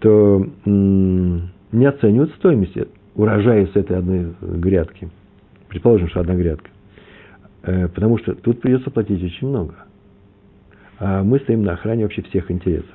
То 0.01 0.45
не 0.65 1.85
оценивают 1.85 2.33
стоимость 2.35 2.75
урожая 3.15 3.67
с 3.67 3.75
этой 3.75 3.97
одной 3.97 4.33
грядки. 4.41 5.09
Предположим, 5.67 6.09
что 6.09 6.19
одна 6.19 6.35
грядка. 6.35 6.69
Э, 7.63 7.87
потому 7.87 8.17
что 8.17 8.35
тут 8.35 8.61
придется 8.61 8.89
платить 8.89 9.23
очень 9.23 9.47
много. 9.47 9.75
А 10.99 11.23
мы 11.23 11.39
стоим 11.39 11.63
на 11.63 11.73
охране 11.73 12.03
вообще 12.03 12.21
всех 12.23 12.51
интересов. 12.51 12.89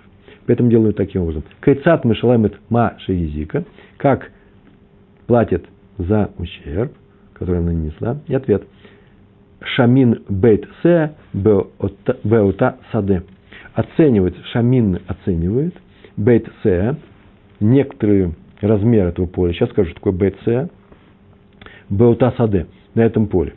Поэтому 0.46 0.70
делают 0.70 0.96
таким 0.96 1.22
образом. 1.22 1.44
Кайцат 1.60 2.04
мышаламет 2.04 2.54
ма 2.70 2.94
шеизика. 3.00 3.64
Как 3.96 4.30
платит 5.26 5.64
за 5.98 6.30
ущерб, 6.38 6.92
который 7.34 7.58
она 7.58 7.72
нанесла. 7.72 8.18
И 8.26 8.34
ответ. 8.34 8.64
Шамин 9.74 10.22
бейт 10.28 10.66
се 10.82 11.12
беота 11.32 12.76
саде. 12.92 13.22
Оценивает, 13.74 14.36
шамин 14.52 15.00
оценивает, 15.06 15.74
бейт 16.16 16.48
се, 16.62 16.96
некоторые 17.60 18.32
размеры 18.60 19.08
этого 19.08 19.26
поля. 19.26 19.52
Сейчас 19.52 19.70
скажу, 19.70 19.90
что 19.90 19.96
такое 19.96 20.12
бейт 20.12 20.36
се, 20.44 20.68
беота 21.90 22.32
саде, 22.36 22.66
на 22.94 23.02
этом 23.02 23.26
поле. 23.26 23.54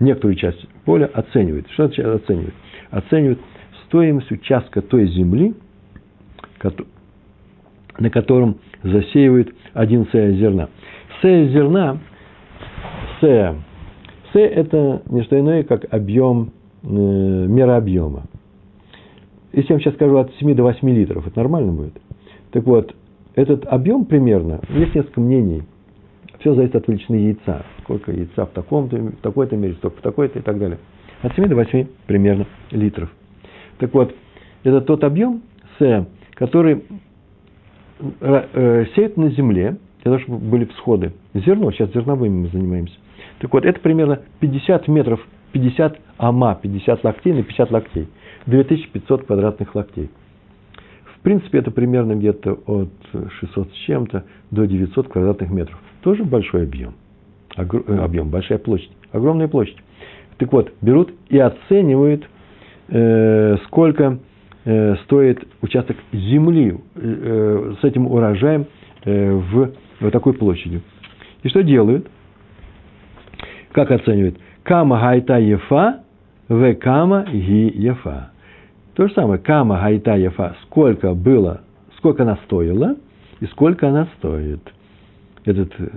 Некоторую 0.00 0.36
часть 0.36 0.66
поля 0.84 1.06
оценивает. 1.06 1.68
Что 1.70 1.86
значит 1.86 2.04
оценивает? 2.04 2.54
Оценивает 2.90 3.38
стоимость 3.86 4.30
участка 4.30 4.82
той 4.82 5.06
земли, 5.08 5.54
на 7.98 8.10
котором 8.10 8.58
засеивают 8.82 9.54
один 9.72 10.06
сея 10.10 10.32
зерна. 10.32 10.68
Сея 11.22 11.48
зерна, 11.48 11.98
сея, 13.20 13.56
сея– 14.32 14.48
это 14.50 15.02
не 15.08 15.22
что 15.22 15.38
иное, 15.38 15.62
как 15.62 15.92
объем, 15.92 16.52
э, 16.82 16.86
мера 16.86 17.76
объема. 17.76 18.24
Если 19.54 19.70
я 19.70 19.74
вам 19.76 19.80
сейчас 19.80 19.94
скажу 19.94 20.16
от 20.16 20.34
7 20.34 20.54
до 20.54 20.64
8 20.64 20.88
литров, 20.90 21.26
это 21.26 21.38
нормально 21.38 21.72
будет? 21.72 21.94
Так 22.50 22.64
вот, 22.64 22.94
этот 23.36 23.64
объем 23.66 24.04
примерно, 24.04 24.60
есть 24.68 24.94
несколько 24.94 25.20
мнений. 25.20 25.62
Все 26.40 26.54
зависит 26.54 26.74
от 26.74 26.88
величины 26.88 27.16
яйца. 27.16 27.64
Сколько 27.82 28.10
яйца 28.10 28.46
в, 28.46 28.50
таком-то, 28.50 28.96
в 28.96 29.16
такой-то 29.22 29.56
мере, 29.56 29.74
столько 29.74 29.98
в 29.98 30.00
такой-то 30.00 30.40
и 30.40 30.42
так 30.42 30.58
далее. 30.58 30.78
От 31.22 31.34
7 31.34 31.46
до 31.46 31.54
8 31.54 31.86
примерно 32.06 32.46
литров. 32.72 33.10
Так 33.78 33.94
вот, 33.94 34.12
это 34.64 34.80
тот 34.80 35.04
объем 35.04 35.42
С, 35.78 36.06
который 36.34 36.82
э, 38.20 38.86
сеет 38.96 39.16
на 39.16 39.30
земле, 39.30 39.76
для 40.02 40.12
того, 40.12 40.18
чтобы 40.18 40.38
были 40.38 40.64
всходы. 40.64 41.12
Зерно, 41.32 41.70
сейчас 41.70 41.92
зерновыми 41.92 42.42
мы 42.42 42.48
занимаемся. 42.48 42.94
Так 43.38 43.52
вот, 43.52 43.64
это 43.64 43.78
примерно 43.78 44.20
50 44.40 44.88
метров, 44.88 45.20
50 45.52 45.98
ама, 46.18 46.58
50 46.60 47.04
локтей 47.04 47.32
на 47.32 47.42
50 47.44 47.70
локтей. 47.70 48.08
2500 48.46 49.26
квадратных 49.26 49.74
локтей. 49.74 50.10
В 51.16 51.20
принципе, 51.20 51.58
это 51.58 51.70
примерно 51.70 52.14
где-то 52.14 52.52
от 52.66 52.90
600 53.40 53.70
с 53.70 53.76
чем-то 53.86 54.24
до 54.50 54.66
900 54.66 55.08
квадратных 55.08 55.50
метров. 55.50 55.78
Тоже 56.02 56.24
большой 56.24 56.64
объем. 56.64 56.94
Э, 57.56 57.64
объем, 57.98 58.28
большая 58.28 58.58
площадь. 58.58 58.90
Огромная 59.12 59.48
площадь. 59.48 59.78
Так 60.38 60.52
вот, 60.52 60.72
берут 60.82 61.12
и 61.28 61.38
оценивают, 61.38 62.28
э, 62.88 63.56
сколько 63.66 64.18
э, 64.64 64.96
стоит 65.04 65.46
участок 65.62 65.96
земли 66.12 66.76
э, 66.96 67.74
с 67.80 67.84
этим 67.84 68.06
урожаем 68.06 68.66
э, 69.04 69.32
в 69.32 69.72
вот 70.00 70.12
такой 70.12 70.34
площадью. 70.34 70.82
И 71.42 71.48
что 71.48 71.62
делают? 71.62 72.06
Как 73.72 73.90
оценивают? 73.90 74.38
Кама 74.62 75.00
гайта 75.00 75.38
ефа, 75.38 76.00
в 76.48 76.74
кама 76.74 77.24
ги 77.30 77.72
ефа. 77.74 78.30
То 78.94 79.08
же 79.08 79.14
самое, 79.14 79.40
кама 79.40 79.80
гайта 79.80 80.14
ефа, 80.16 80.56
сколько 80.62 81.14
было, 81.14 81.62
сколько 81.96 82.22
она 82.22 82.36
стоила 82.44 82.96
и 83.40 83.46
сколько 83.46 83.88
она 83.88 84.08
стоит. 84.18 84.60
Этот, 85.44 85.72
э, 85.78 85.88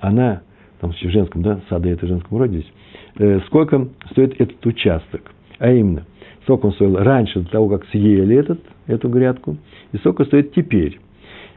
она, 0.00 0.42
там 0.80 0.92
в 0.92 0.96
женском, 0.96 1.42
да, 1.42 1.60
сады 1.68 1.90
это 1.90 2.06
в 2.06 2.08
женском 2.08 2.38
роде 2.38 2.58
здесь, 2.58 2.72
э, 3.18 3.40
сколько 3.46 3.86
стоит 4.10 4.40
этот 4.40 4.66
участок. 4.66 5.30
А 5.58 5.70
именно, 5.70 6.04
сколько 6.42 6.66
он 6.66 6.72
стоил 6.72 6.96
раньше, 6.96 7.40
до 7.40 7.50
того, 7.50 7.68
как 7.68 7.86
съели 7.86 8.36
этот, 8.36 8.60
эту 8.88 9.08
грядку, 9.08 9.56
и 9.92 9.96
сколько 9.98 10.24
стоит 10.24 10.52
теперь. 10.54 10.98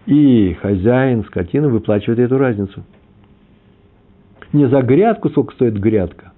И 0.05 0.53
хозяин 0.61 1.23
скотины 1.25 1.69
выплачивает 1.69 2.19
эту 2.19 2.37
разницу. 2.37 2.83
Не 4.53 4.69
за 4.69 4.81
грядку, 4.83 5.29
сколько 5.29 5.55
стоит 5.55 5.77
грядка, 5.77 6.31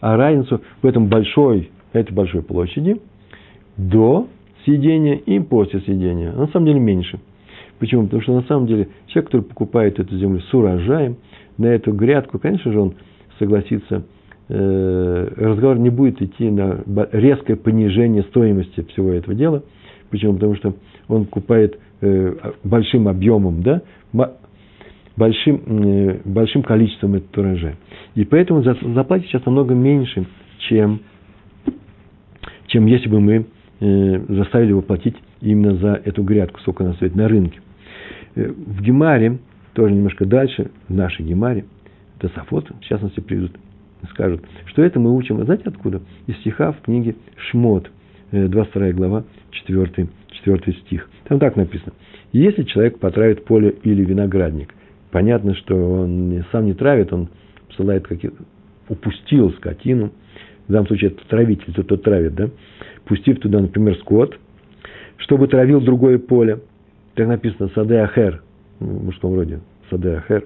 а 0.00 0.16
разницу 0.16 0.62
в 0.80 0.86
этом 0.86 1.06
большой 1.06 1.70
этой 1.92 2.12
большой 2.12 2.42
площади 2.42 3.00
до 3.76 4.28
съедения 4.64 5.16
и 5.16 5.38
после 5.40 5.80
съедения. 5.80 6.32
На 6.32 6.48
самом 6.48 6.66
деле 6.66 6.80
меньше. 6.80 7.18
Почему? 7.78 8.04
Потому 8.04 8.22
что 8.22 8.34
на 8.34 8.42
самом 8.42 8.66
деле 8.66 8.88
человек, 9.06 9.26
который 9.26 9.42
покупает 9.42 9.98
эту 9.98 10.16
землю 10.16 10.40
с 10.40 10.52
урожаем, 10.52 11.16
на 11.56 11.66
эту 11.66 11.92
грядку, 11.92 12.38
конечно 12.38 12.72
же, 12.72 12.80
он 12.80 12.94
согласится, 13.38 14.04
э, 14.48 15.28
разговор 15.36 15.78
не 15.78 15.90
будет 15.90 16.20
идти 16.22 16.50
на 16.50 16.82
резкое 17.12 17.56
понижение 17.56 18.22
стоимости 18.24 18.82
всего 18.92 19.10
этого 19.10 19.34
дела. 19.34 19.62
Почему? 20.10 20.34
Потому 20.34 20.56
что 20.56 20.74
он 21.08 21.26
покупает 21.26 21.78
э, 22.00 22.34
большим 22.64 23.08
объемом, 23.08 23.62
да, 23.62 23.82
большим, 25.16 25.62
э, 25.66 26.20
большим 26.24 26.62
количеством 26.62 27.14
этот 27.14 27.36
урожай. 27.36 27.74
И 28.14 28.24
поэтому 28.24 28.62
заплатит 28.62 29.26
сейчас 29.26 29.44
намного 29.44 29.74
меньше, 29.74 30.26
чем 30.68 31.00
чем 32.68 32.86
если 32.86 33.08
бы 33.08 33.20
мы 33.20 33.46
э, 33.80 34.24
заставили 34.28 34.70
его 34.70 34.82
платить 34.82 35.16
именно 35.40 35.74
за 35.76 36.00
эту 36.04 36.22
грядку, 36.22 36.60
сколько 36.60 36.84
она 36.84 36.94
стоит 36.94 37.16
на 37.16 37.28
рынке. 37.28 37.60
Э, 38.36 38.48
в 38.48 38.80
Гемаре, 38.80 39.38
тоже 39.74 39.94
немножко 39.94 40.24
дальше, 40.24 40.70
в 40.88 40.94
нашей 40.94 41.24
Гемаре, 41.24 41.64
это 42.18 42.32
Сафот, 42.34 42.70
в 42.70 42.84
частности, 42.84 43.20
приведут, 43.20 43.52
скажут, 44.10 44.44
что 44.66 44.82
это 44.82 45.00
мы 45.00 45.14
учим, 45.14 45.40
а 45.40 45.44
знаете 45.44 45.64
откуда? 45.66 46.00
Из 46.26 46.36
стиха 46.36 46.72
в 46.72 46.80
книге 46.82 47.16
Шмот, 47.50 47.90
22 48.32 48.86
э, 48.86 48.92
глава, 48.92 49.24
4, 49.50 50.08
4 50.30 50.72
стих. 50.84 51.10
Там 51.24 51.38
так 51.38 51.56
написано. 51.56 51.92
Если 52.32 52.64
человек 52.64 52.98
потравит 52.98 53.44
поле 53.44 53.74
или 53.82 54.04
виноградник, 54.04 54.74
понятно, 55.10 55.54
что 55.54 55.74
он 55.74 56.44
сам 56.52 56.66
не 56.66 56.74
травит, 56.74 57.12
он 57.12 57.28
посылает 57.68 58.06
какие 58.06 58.32
упустил 58.88 59.52
скотину– 59.52 60.12
в 60.68 60.72
данном 60.72 60.86
случае 60.86 61.10
это 61.10 61.26
травитель, 61.26 61.72
тот, 61.72 61.86
кто 61.86 61.96
травит, 61.96 62.34
да, 62.34 62.50
пустив 63.06 63.40
туда, 63.40 63.60
например, 63.60 63.96
скот, 63.96 64.38
чтобы 65.16 65.48
травил 65.48 65.80
другое 65.80 66.18
поле, 66.18 66.60
так 67.14 67.26
написано 67.26 67.70
саде 67.74 67.96
ахер, 67.96 68.42
в 68.78 69.04
мужском 69.06 69.34
роде, 69.34 69.60
саде 69.90 70.16
ахер, 70.16 70.44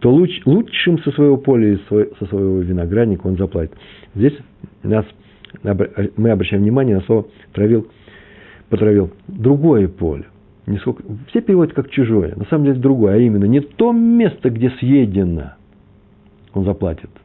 то 0.00 0.12
луч, 0.12 0.42
лучшим 0.44 0.98
со 0.98 1.12
своего 1.12 1.36
поля 1.36 1.72
и 1.72 1.78
со 1.88 2.26
своего 2.26 2.58
виноградника 2.58 3.26
он 3.26 3.36
заплатит. 3.36 3.74
Здесь 4.14 4.36
нас, 4.82 5.06
мы 5.62 6.30
обращаем 6.30 6.62
внимание 6.62 6.96
на 6.96 7.02
слово 7.02 7.26
травил, 7.52 7.86
потравил 8.68 9.12
другое 9.28 9.88
поле. 9.88 10.24
Не 10.66 10.78
сколько, 10.78 11.02
все 11.28 11.40
переводят 11.42 11.74
как 11.74 11.90
чужое, 11.90 12.34
на 12.36 12.46
самом 12.46 12.64
деле 12.64 12.78
другое, 12.78 13.14
а 13.14 13.18
именно 13.18 13.44
не 13.44 13.60
то 13.60 13.92
место, 13.92 14.50
где 14.50 14.70
съедено, 14.70 15.52
он 16.54 16.64
заплатит– 16.64 17.10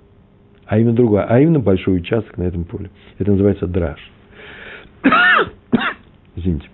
а 0.70 0.78
именно 0.78 0.94
другое, 0.94 1.24
а 1.24 1.40
именно 1.40 1.60
большой 1.60 1.98
участок 1.98 2.38
на 2.38 2.44
этом 2.44 2.64
поле. 2.64 2.92
Это 3.18 3.32
называется 3.32 3.66
драж. 3.66 4.00
Извините. 6.36 6.68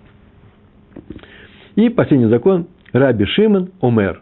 И 1.76 1.88
последний 1.88 2.26
закон– 2.26 2.66
Раби 2.92 3.24
Шимон 3.24 3.70
Омер. 3.80 4.20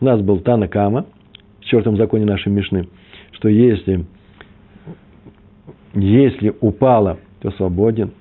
У 0.00 0.04
нас 0.06 0.20
был 0.22 0.40
Тана 0.40 0.66
Кама 0.66 1.04
в 1.60 1.64
четвертом 1.64 1.98
законе 1.98 2.24
нашей 2.24 2.50
Мишны, 2.50 2.88
что 3.32 3.50
если, 3.50 4.06
если 5.92 6.54
упала, 6.62 7.18
то 7.40 7.50
свободен 7.50 8.12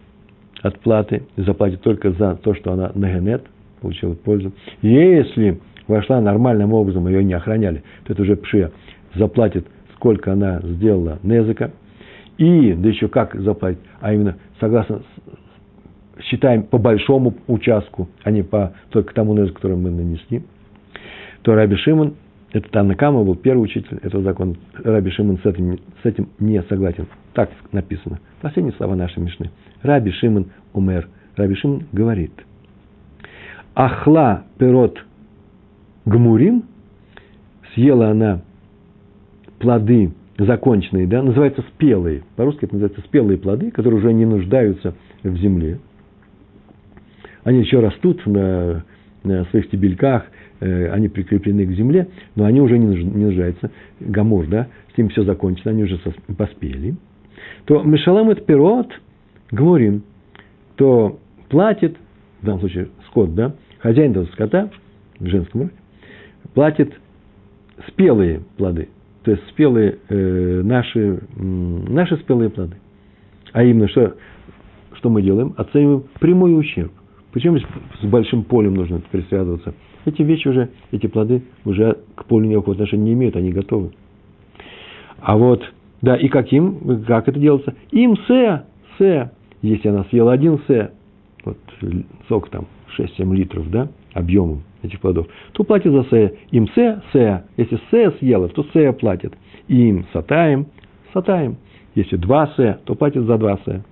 от 0.61 0.77
платы 0.79 1.23
заплатит 1.37 1.83
только 1.83 2.11
за 2.11 2.35
то, 2.35 2.53
что 2.53 2.73
она 2.73 2.91
нагенет, 2.95 3.45
получила 3.79 4.13
пользу. 4.13 4.51
Если 4.81 5.61
вошла 5.87 6.19
нормальным 6.19 6.73
образом, 6.73 7.07
ее 7.07 7.23
не 7.23 7.33
охраняли, 7.33 7.81
то 8.03 8.11
это 8.11 8.23
уже 8.23 8.35
пшия, 8.35 8.71
заплатит 9.13 9.67
сколько 10.05 10.33
она 10.33 10.59
сделала 10.61 11.17
незыка, 11.23 11.71
и, 12.37 12.73
да 12.73 12.89
еще 12.89 13.07
как 13.07 13.33
заплатить, 13.41 13.81
а 14.01 14.13
именно, 14.13 14.37
согласно, 14.59 15.01
считаем 16.19 16.61
по 16.61 16.77
большому 16.77 17.33
участку, 17.47 18.07
а 18.23 18.29
не 18.29 18.43
по 18.43 18.73
только 18.91 19.15
тому 19.15 19.33
незыку, 19.33 19.55
который 19.55 19.77
мы 19.77 19.89
нанесли, 19.89 20.43
то 21.41 21.55
Раби 21.55 21.75
Шимон, 21.77 22.13
это 22.51 22.69
Танакама 22.69 23.23
был 23.23 23.35
первый 23.35 23.63
учитель 23.63 23.97
этого 24.03 24.21
закона, 24.21 24.53
Раби 24.75 25.09
Шимон 25.09 25.39
с 25.39 25.45
этим, 25.47 25.79
с 26.03 26.05
этим 26.05 26.29
не 26.37 26.61
согласен. 26.63 27.07
Так 27.33 27.49
написано. 27.71 28.19
Последние 28.41 28.75
слова 28.75 28.95
нашей 28.95 29.23
Мишны. 29.23 29.49
Раби 29.81 30.11
Шимон 30.11 30.51
умер. 30.73 31.09
Раби 31.35 31.55
Шимон 31.55 31.87
говорит. 31.91 32.31
Ахла 33.73 34.43
перот 34.59 35.03
гмурим, 36.05 36.65
съела 37.73 38.11
она 38.11 38.41
плоды 39.59 40.11
законченные, 40.37 41.07
да, 41.07 41.23
называются 41.23 41.61
спелые. 41.73 42.23
По-русски 42.35 42.65
это 42.65 42.75
называется 42.75 43.01
спелые 43.01 43.37
плоды, 43.37 43.71
которые 43.71 43.99
уже 43.99 44.13
не 44.13 44.25
нуждаются 44.25 44.95
в 45.23 45.35
земле. 45.37 45.79
Они 47.43 47.59
еще 47.59 47.79
растут 47.79 48.25
на, 48.25 48.83
на 49.23 49.45
своих 49.45 49.65
стебельках, 49.67 50.25
э, 50.59 50.89
они 50.89 51.07
прикреплены 51.07 51.65
к 51.65 51.71
земле, 51.71 52.09
но 52.35 52.45
они 52.45 52.59
уже 52.59 52.77
не, 52.77 52.87
не 53.03 53.25
нуждаются. 53.25 53.71
Гамур, 53.99 54.47
да, 54.47 54.67
с 54.93 54.97
ним 54.97 55.09
все 55.09 55.23
закончено, 55.23 55.71
они 55.71 55.83
уже 55.83 55.99
поспели. 56.37 56.95
То 57.65 57.83
Мишалам 57.83 58.29
это 58.29 58.41
пирот, 58.41 58.91
гмурим, 59.51 60.03
то 60.75 61.19
платит, 61.49 61.95
в 62.41 62.45
данном 62.45 62.59
случае 62.59 62.89
скот, 63.07 63.33
да, 63.35 63.55
хозяин 63.79 64.11
этого 64.11 64.25
скота, 64.25 64.69
в 65.19 65.25
женском 65.27 65.61
роде, 65.61 65.73
платит 66.53 66.93
спелые 67.87 68.41
плоды 68.57 68.89
то 69.25 69.31
есть 69.31 69.43
спелые 69.49 69.97
э, 70.07 70.61
наши, 70.63 71.19
наши 71.35 72.15
спелые 72.17 72.51
плоды. 72.51 72.75
А 73.53 73.63
именно, 73.63 73.87
что, 73.87 74.15
что 74.93 75.09
мы 75.09 75.23
делаем? 75.23 75.55
Оцениваем 75.57 76.03
прямой 76.19 76.57
ущерб. 76.57 76.91
Почему 77.33 77.57
с 77.57 78.05
большим 78.05 78.43
полем 78.43 78.75
нужно 78.75 79.01
теперь 79.01 79.23
связываться? 79.27 79.73
Эти 80.05 80.21
вещи 80.21 80.47
уже, 80.47 80.69
эти 80.91 81.07
плоды 81.07 81.41
уже 81.65 81.97
к 82.13 82.25
полю 82.25 82.45
никакого 82.45 82.73
отношения 82.73 83.05
не 83.05 83.13
имеют, 83.13 83.35
они 83.35 83.51
готовы. 83.51 83.91
А 85.19 85.37
вот, 85.37 85.63
да, 86.03 86.15
и 86.15 86.27
каким, 86.27 87.03
как 87.05 87.27
это 87.27 87.39
делается? 87.39 87.73
Им 87.91 88.15
се, 88.27 88.61
се, 88.99 89.31
если 89.63 89.87
она 89.87 90.03
съела 90.11 90.33
один 90.33 90.59
се, 90.67 90.91
вот 91.43 91.57
сок 92.27 92.49
там 92.49 92.67
6-7 92.95 93.33
литров, 93.33 93.71
да, 93.71 93.89
объемом, 94.13 94.61
этих 94.85 94.99
плодов, 94.99 95.27
то 95.53 95.63
платит 95.63 95.91
за 95.91 96.03
сея. 96.05 96.33
Им 96.51 96.67
се, 96.69 97.01
сея. 97.13 97.45
Если 97.57 97.79
сея 97.91 98.11
съела, 98.19 98.49
то 98.49 98.65
сея 98.73 98.91
платит. 98.91 99.33
Им 99.67 100.05
сатаем, 100.13 100.67
сатаем. 101.13 101.57
Если 101.95 102.17
два 102.17 102.51
сея, 102.55 102.79
то 102.85 102.95
платит 102.95 103.23
за 103.23 103.37
два 103.37 103.59
сея. 103.65 103.83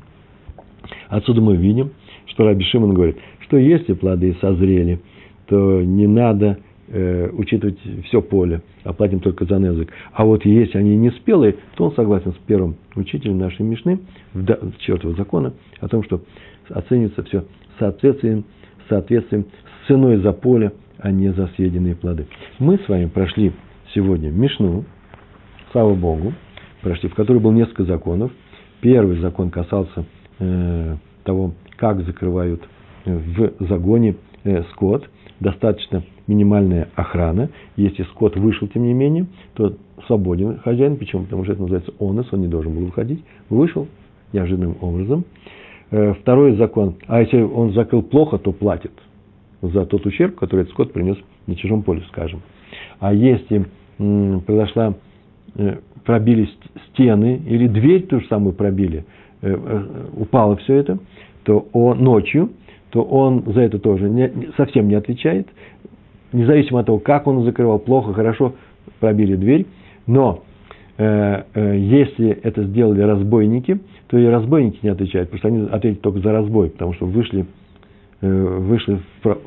Отсюда 1.10 1.42
мы 1.42 1.56
видим, 1.56 1.92
что 2.28 2.46
Раби 2.46 2.64
Шимон 2.66 2.94
говорит, 2.94 3.18
что 3.42 3.58
если 3.58 3.94
плоды 3.94 4.36
созрели, 4.42 5.00
то 5.48 5.82
не 5.82 6.08
надо 6.08 6.58
э, 6.88 7.30
учитывать 7.32 7.80
все 8.06 8.22
поле, 8.22 8.62
оплатим 8.84 9.20
только 9.20 9.46
за 9.46 9.58
незык. 9.60 9.92
А 10.12 10.26
вот 10.26 10.46
если 10.46 10.78
они 10.78 10.96
не 10.96 11.12
спелые, 11.12 11.56
то 11.76 11.86
он 11.86 11.94
согласен 11.96 12.34
с 12.34 12.38
первым 12.48 12.76
учителем 12.96 13.38
нашей 13.38 13.64
Мишны, 13.64 14.00
в 14.34 14.78
чертова 14.80 15.14
закона, 15.16 15.54
о 15.80 15.88
том, 15.88 16.04
что 16.04 16.22
оценивается 16.70 17.24
все 17.24 17.46
соответствием, 17.80 18.46
соответствием 18.90 19.46
с 19.46 19.88
ценой 19.88 20.18
за 20.18 20.34
поле, 20.34 20.72
а 21.00 21.12
не 21.12 21.32
за 21.32 21.48
съеденные 21.56 21.96
плоды. 21.96 22.28
Мы 22.60 22.78
с 22.78 22.88
вами 22.88 23.06
прошли 23.06 23.54
сегодня 23.94 24.30
Мишну, 24.30 24.86
слава 25.72 25.94
Богу, 25.96 26.34
прошли, 26.82 27.10
в 27.10 27.16
которой 27.16 27.40
было 27.40 27.52
несколько 27.52 27.84
законов. 27.84 28.32
Первый 28.82 29.18
закон 29.20 29.50
касался 29.50 30.06
э, 30.40 30.98
того, 31.24 31.54
как 31.78 32.04
закрывают 32.04 32.64
э, 33.06 33.16
в 33.16 33.68
загоне 33.68 34.16
э, 34.44 34.64
скот. 34.72 35.10
Достаточно 35.40 36.04
минимальная 36.28 36.90
охрана. 36.96 37.50
Если 37.76 38.04
скот 38.04 38.36
вышел, 38.38 38.68
тем 38.68 38.84
не 38.84 38.94
менее, 38.94 39.28
то 39.56 39.76
свободен 40.08 40.60
хозяин. 40.60 40.98
Почему? 40.98 41.24
Потому 41.24 41.44
что 41.44 41.54
это 41.54 41.62
называется 41.62 41.94
онос, 42.00 42.28
он 42.32 42.42
не 42.42 42.48
должен 42.48 42.74
был 42.74 42.86
выходить. 42.86 43.24
Вышел 43.50 43.88
неожиданным 44.32 44.78
образом. 44.82 45.26
Э, 45.92 46.14
второй 46.14 46.56
закон. 46.56 46.96
А 47.08 47.22
если 47.22 47.42
он 47.42 47.74
закрыл 47.74 48.04
плохо, 48.04 48.38
то 48.38 48.52
платит 48.52 48.92
за 49.70 49.86
тот 49.86 50.06
ущерб, 50.06 50.36
который 50.36 50.62
этот 50.62 50.74
скот 50.74 50.94
принес 50.94 51.18
на 51.48 51.56
чужом 51.56 51.84
поле, 51.84 52.02
скажем. 52.10 52.42
А 53.00 53.14
если 53.14 53.66
произошла, 53.98 54.96
э, 55.56 55.78
пробили 56.04 56.50
стены 56.90 57.42
или 57.46 57.68
дверь 57.68 58.04
ту 58.04 58.20
же 58.20 58.28
самую 58.28 58.54
пробили, 58.54 59.06
э, 59.42 59.86
упало 60.18 60.58
все 60.58 60.76
это, 60.76 61.00
то 61.44 61.68
он 61.74 62.04
ночью, 62.04 62.52
то 62.92 63.02
он 63.04 63.44
за 63.48 63.62
это 63.62 63.80
тоже 63.80 64.10
не, 64.10 64.32
совсем 64.58 64.88
не 64.88 64.96
отвечает, 64.96 65.48
независимо 66.32 66.82
от 66.82 66.88
того, 66.88 67.00
как 67.00 67.28
он 67.28 67.44
закрывал, 67.44 67.80
плохо, 67.80 68.14
хорошо, 68.14 68.54
пробили 69.00 69.36
дверь, 69.36 69.66
но 70.08 70.44
э, 70.98 71.44
э, 71.54 71.78
если 71.78 72.30
это 72.30 72.64
сделали 72.64 73.02
разбойники, 73.02 73.80
то 74.08 74.18
и 74.18 74.26
разбойники 74.26 74.80
не 74.84 74.90
отвечают, 74.90 75.30
потому 75.30 75.40
что 75.40 75.48
они 75.48 75.68
ответят 75.70 76.02
только 76.02 76.20
за 76.20 76.32
разбой, 76.32 76.70
потому 76.70 76.94
что 76.94 77.06
вышли, 77.06 77.42
э, 77.42 77.46
вышли 78.28 79.00
в, 79.24 79.38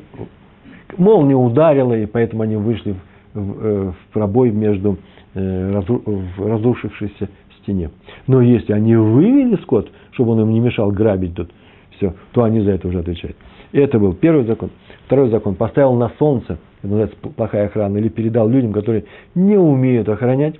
молния 0.97 1.35
ударила, 1.35 1.93
и 1.93 2.05
поэтому 2.05 2.43
они 2.43 2.55
вышли 2.55 2.95
в, 3.33 3.39
в, 3.39 3.65
э, 3.65 3.91
пробой 4.13 4.51
между 4.51 4.97
э, 5.33 5.81
в 5.87 6.47
разрушившейся 6.47 7.29
стене. 7.61 7.89
Но 8.27 8.41
если 8.41 8.73
они 8.73 8.95
вывели 8.95 9.55
скот, 9.63 9.89
чтобы 10.11 10.31
он 10.31 10.41
им 10.41 10.51
не 10.51 10.59
мешал 10.59 10.91
грабить 10.91 11.35
тут 11.35 11.51
все, 11.97 12.13
то 12.31 12.43
они 12.43 12.61
за 12.61 12.71
это 12.71 12.87
уже 12.87 12.99
отвечают. 12.99 13.35
Это 13.71 13.99
был 13.99 14.13
первый 14.13 14.45
закон. 14.45 14.69
Второй 15.05 15.29
закон. 15.29 15.55
Поставил 15.55 15.93
на 15.93 16.11
солнце, 16.17 16.57
это 16.79 16.87
называется 16.87 17.17
плохая 17.35 17.67
охрана, 17.67 17.97
или 17.97 18.07
передал 18.07 18.47
людям, 18.47 18.71
которые 18.71 19.05
не 19.35 19.57
умеют 19.57 20.07
охранять, 20.07 20.55
э, 20.55 20.59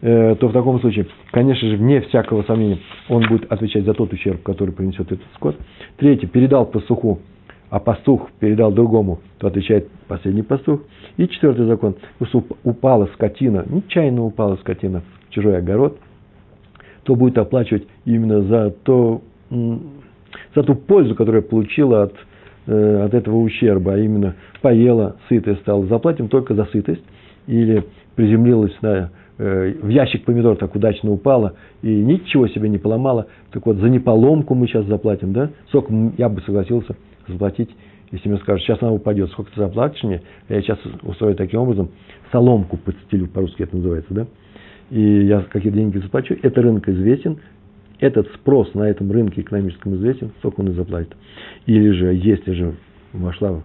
то 0.00 0.48
в 0.48 0.52
таком 0.52 0.80
случае, 0.80 1.06
конечно 1.30 1.68
же, 1.68 1.76
вне 1.76 2.00
всякого 2.00 2.42
сомнения, 2.44 2.78
он 3.08 3.26
будет 3.28 3.50
отвечать 3.52 3.84
за 3.84 3.92
тот 3.92 4.12
ущерб, 4.12 4.42
который 4.42 4.72
принесет 4.72 5.12
этот 5.12 5.26
скот. 5.34 5.56
Третий. 5.98 6.26
Передал 6.26 6.64
пастуху, 6.64 7.20
а 7.70 7.78
пастух 7.78 8.30
передал 8.40 8.72
другому, 8.72 9.20
то 9.38 9.46
отвечает 9.46 9.88
последний 10.08 10.42
пастух. 10.42 10.82
И 11.16 11.28
четвертый 11.28 11.66
закон. 11.66 11.94
Упала 12.64 13.06
скотина, 13.14 13.64
нечаянно 13.68 14.24
упала 14.24 14.56
скотина 14.56 15.02
в 15.28 15.34
чужой 15.34 15.58
огород, 15.58 15.98
то 17.04 17.14
будет 17.14 17.38
оплачивать 17.38 17.86
именно 18.04 18.42
за 18.42 18.70
то, 18.70 19.22
за 19.50 20.62
ту 20.62 20.74
пользу, 20.74 21.14
которую 21.14 21.42
получила 21.42 22.04
от, 22.04 22.14
э, 22.66 23.02
от 23.04 23.14
этого 23.14 23.36
ущерба, 23.36 23.94
а 23.94 23.98
именно 23.98 24.34
поела, 24.60 25.16
сытая 25.28 25.56
стала, 25.56 25.86
заплатим 25.86 26.28
только 26.28 26.54
за 26.54 26.64
сытость, 26.66 27.04
или 27.46 27.84
приземлилась 28.16 28.76
на, 28.82 28.88
э, 28.88 29.08
в 29.40 29.88
ящик 29.88 30.26
помидор 30.26 30.56
так 30.56 30.74
удачно 30.74 31.10
упала 31.10 31.54
и 31.80 31.88
ничего 31.88 32.46
себе 32.48 32.68
не 32.68 32.76
поломала, 32.76 33.26
так 33.52 33.64
вот 33.64 33.78
за 33.78 33.88
неполомку 33.88 34.54
мы 34.54 34.66
сейчас 34.66 34.84
заплатим, 34.84 35.32
да, 35.32 35.50
сколько 35.68 35.94
я 36.18 36.28
бы 36.28 36.42
согласился 36.42 36.94
заплатить, 37.26 37.70
если 38.12 38.28
мне 38.28 38.38
скажут, 38.38 38.62
сейчас 38.62 38.82
она 38.82 38.92
упадет, 38.92 39.30
сколько 39.30 39.50
ты 39.52 39.60
заплатишь 39.60 40.02
мне, 40.02 40.20
я 40.50 40.60
сейчас 40.60 40.78
устрою 41.02 41.36
таким 41.36 41.60
образом, 41.60 41.88
соломку 42.30 42.76
подстелю, 42.76 43.28
по-русски 43.28 43.62
это 43.62 43.76
называется, 43.76 44.12
да, 44.12 44.26
и 44.90 45.00
я 45.00 45.40
какие 45.40 45.72
деньги 45.72 45.96
заплачу, 45.96 46.36
это 46.42 46.60
рынок 46.60 46.86
известен, 46.90 47.38
этот 47.98 48.28
спрос 48.34 48.74
на 48.74 48.82
этом 48.90 49.10
рынке 49.10 49.40
экономическом 49.40 49.94
известен, 49.94 50.32
сколько 50.38 50.60
он 50.60 50.68
и 50.68 50.72
заплатит. 50.72 51.14
Или 51.66 51.90
же, 51.90 52.14
если 52.14 52.52
же 52.52 52.74
вошла, 53.12 53.62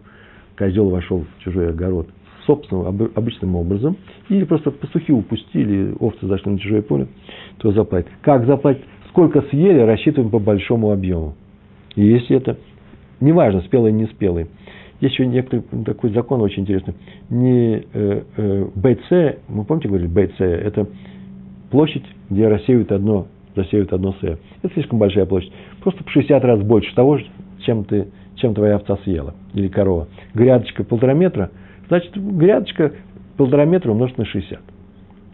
козел 0.58 0.90
вошел 0.90 1.26
в 1.26 1.44
чужой 1.44 1.70
огород 1.70 2.08
собственным, 2.46 2.88
обычным 3.16 3.56
образом, 3.56 3.98
или 4.30 4.44
просто 4.44 4.72
пастухи 4.72 5.12
упустили, 5.12 5.94
овцы 6.00 6.26
зашли 6.28 6.52
на 6.52 6.60
чужое 6.60 6.82
поле, 6.82 7.08
то 7.58 7.72
заплатит. 7.72 8.10
Как 8.22 8.46
заплатить? 8.46 8.84
Сколько 9.10 9.42
съели, 9.44 9.80
рассчитываем 9.80 10.30
по 10.30 10.40
большому 10.40 10.92
объему. 10.92 11.36
И 11.96 12.06
если 12.06 12.36
это, 12.36 12.58
неважно, 13.22 13.62
спелый 13.62 13.92
или 13.92 14.00
не 14.00 14.06
спелый. 14.08 14.48
Есть 15.00 15.14
еще 15.14 15.26
некоторый 15.26 15.64
такой 15.86 16.12
закон 16.12 16.42
очень 16.42 16.64
интересный. 16.64 16.96
Не 17.30 17.84
э, 17.94 18.24
э, 18.38 18.66
БЦ, 18.76 19.40
помните, 19.68 19.88
говорили, 19.88 20.08
БЦ, 20.08 20.42
это 20.42 20.88
площадь, 21.70 22.06
где 22.30 22.48
рассеивают 22.48 22.92
одно 22.92 23.28
засеют 23.56 23.94
одно 23.94 24.14
сэ. 24.22 24.38
Это 24.62 24.74
слишком 24.74 25.00
большая 25.00 25.26
площадь. 25.26 25.52
Просто 25.82 26.04
в 26.04 26.10
60 26.10 26.44
раз 26.44 26.62
больше 26.62 26.94
того, 26.94 27.20
чем, 27.66 27.86
ты, 27.86 28.08
чем 28.36 28.54
твоя 28.54 28.76
овца 28.76 28.98
съела 29.04 29.34
или 29.54 29.68
корова. 29.68 30.08
Грядочка 30.34 30.84
полтора 30.84 31.14
метра, 31.14 31.52
значит, 31.88 32.16
грядочка 32.16 32.92
полтора 33.38 33.66
метра 33.66 33.92
умножить 33.92 34.18
на 34.18 34.26
60. 34.26 34.60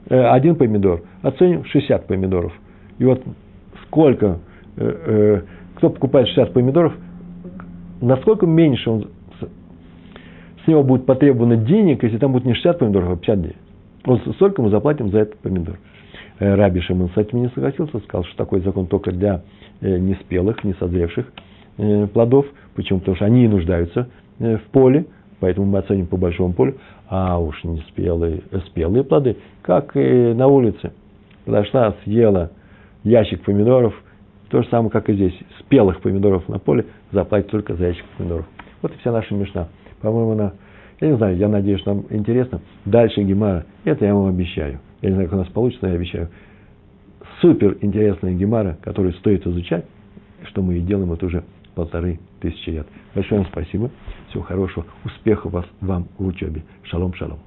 Э, 0.09 0.29
один 0.31 0.55
помидор. 0.55 1.03
Оценим 1.21 1.65
60 1.65 2.07
помидоров. 2.07 2.53
И 2.99 3.05
вот 3.05 3.21
сколько, 3.85 4.39
э, 4.77 4.91
э, 5.05 5.41
кто 5.75 5.89
покупает 5.89 6.27
60 6.27 6.53
помидоров, 6.53 6.93
насколько 8.01 8.45
меньше 8.45 8.89
он, 8.89 9.07
с 9.39 10.67
него 10.67 10.83
будет 10.83 11.05
потребовано 11.05 11.55
денег, 11.55 12.03
если 12.03 12.17
там 12.17 12.33
будет 12.33 12.45
не 12.45 12.53
60 12.53 12.79
помидоров, 12.79 13.09
а 13.09 13.15
50 13.17 13.55
Вот 14.05 14.21
столько 14.35 14.61
мы 14.61 14.69
заплатим 14.69 15.09
за 15.09 15.19
этот 15.19 15.37
помидор. 15.39 15.77
Раби 16.39 16.81
Шимон 16.81 17.09
с 17.13 17.17
этим 17.17 17.43
не 17.43 17.49
согласился, 17.49 17.99
сказал, 17.99 18.23
что 18.25 18.35
такой 18.35 18.61
закон 18.61 18.87
только 18.87 19.11
для 19.11 19.43
неспелых, 19.79 20.63
несозревших 20.63 21.31
плодов. 22.13 22.47
Почему? 22.75 22.99
Потому 22.99 23.15
что 23.15 23.25
они 23.25 23.45
и 23.45 23.47
нуждаются 23.47 24.09
в 24.39 24.61
поле, 24.71 25.05
поэтому 25.41 25.65
мы 25.65 25.79
оценим 25.79 26.07
по 26.07 26.15
большому 26.15 26.53
полю, 26.53 26.77
а 27.09 27.37
уж 27.37 27.61
не 27.65 27.81
спелые, 27.89 28.43
спелые 28.67 29.03
плоды, 29.03 29.35
как 29.61 29.97
и 29.97 30.33
на 30.33 30.47
улице. 30.47 30.93
Подошла, 31.43 31.95
съела 32.03 32.51
ящик 33.03 33.43
помидоров, 33.43 33.93
то 34.49 34.61
же 34.61 34.69
самое, 34.69 34.91
как 34.91 35.09
и 35.09 35.13
здесь. 35.13 35.37
Спелых 35.59 35.99
помидоров 36.01 36.47
на 36.47 36.59
поле 36.59 36.85
заплатит 37.11 37.49
только 37.49 37.73
за 37.75 37.87
ящик 37.87 38.05
помидоров. 38.17 38.45
Вот 38.81 38.93
и 38.93 38.97
вся 38.99 39.11
наша 39.11 39.33
мешна. 39.33 39.67
По-моему, 40.01 40.31
она, 40.31 40.53
я 41.01 41.09
не 41.09 41.17
знаю, 41.17 41.35
я 41.35 41.49
надеюсь, 41.49 41.85
нам 41.85 42.05
интересно. 42.09 42.61
Дальше 42.85 43.21
Гемара, 43.23 43.65
это 43.83 44.05
я 44.05 44.15
вам 44.15 44.27
обещаю. 44.27 44.79
Я 45.01 45.09
не 45.09 45.15
знаю, 45.15 45.29
как 45.29 45.39
у 45.39 45.41
нас 45.41 45.49
получится, 45.49 45.85
но 45.85 45.89
я 45.89 45.97
обещаю. 45.97 46.29
Супер 47.41 47.77
интересная 47.81 48.33
гемара, 48.33 48.77
которую 48.81 49.13
стоит 49.15 49.47
изучать, 49.47 49.85
что 50.43 50.61
мы 50.61 50.77
и 50.77 50.81
делаем 50.81 51.11
это 51.11 51.25
уже 51.25 51.43
полторы 51.73 52.19
тысячи 52.39 52.69
лет. 52.69 52.87
Большое 53.15 53.41
вам 53.41 53.49
спасибо. 53.51 53.89
Всего 54.31 54.43
хорошего. 54.43 54.85
Успехов 55.03 55.51
вас, 55.51 55.65
вам 55.81 56.07
в 56.17 56.25
учебе. 56.25 56.63
Шалом, 56.83 57.13
шалом. 57.13 57.39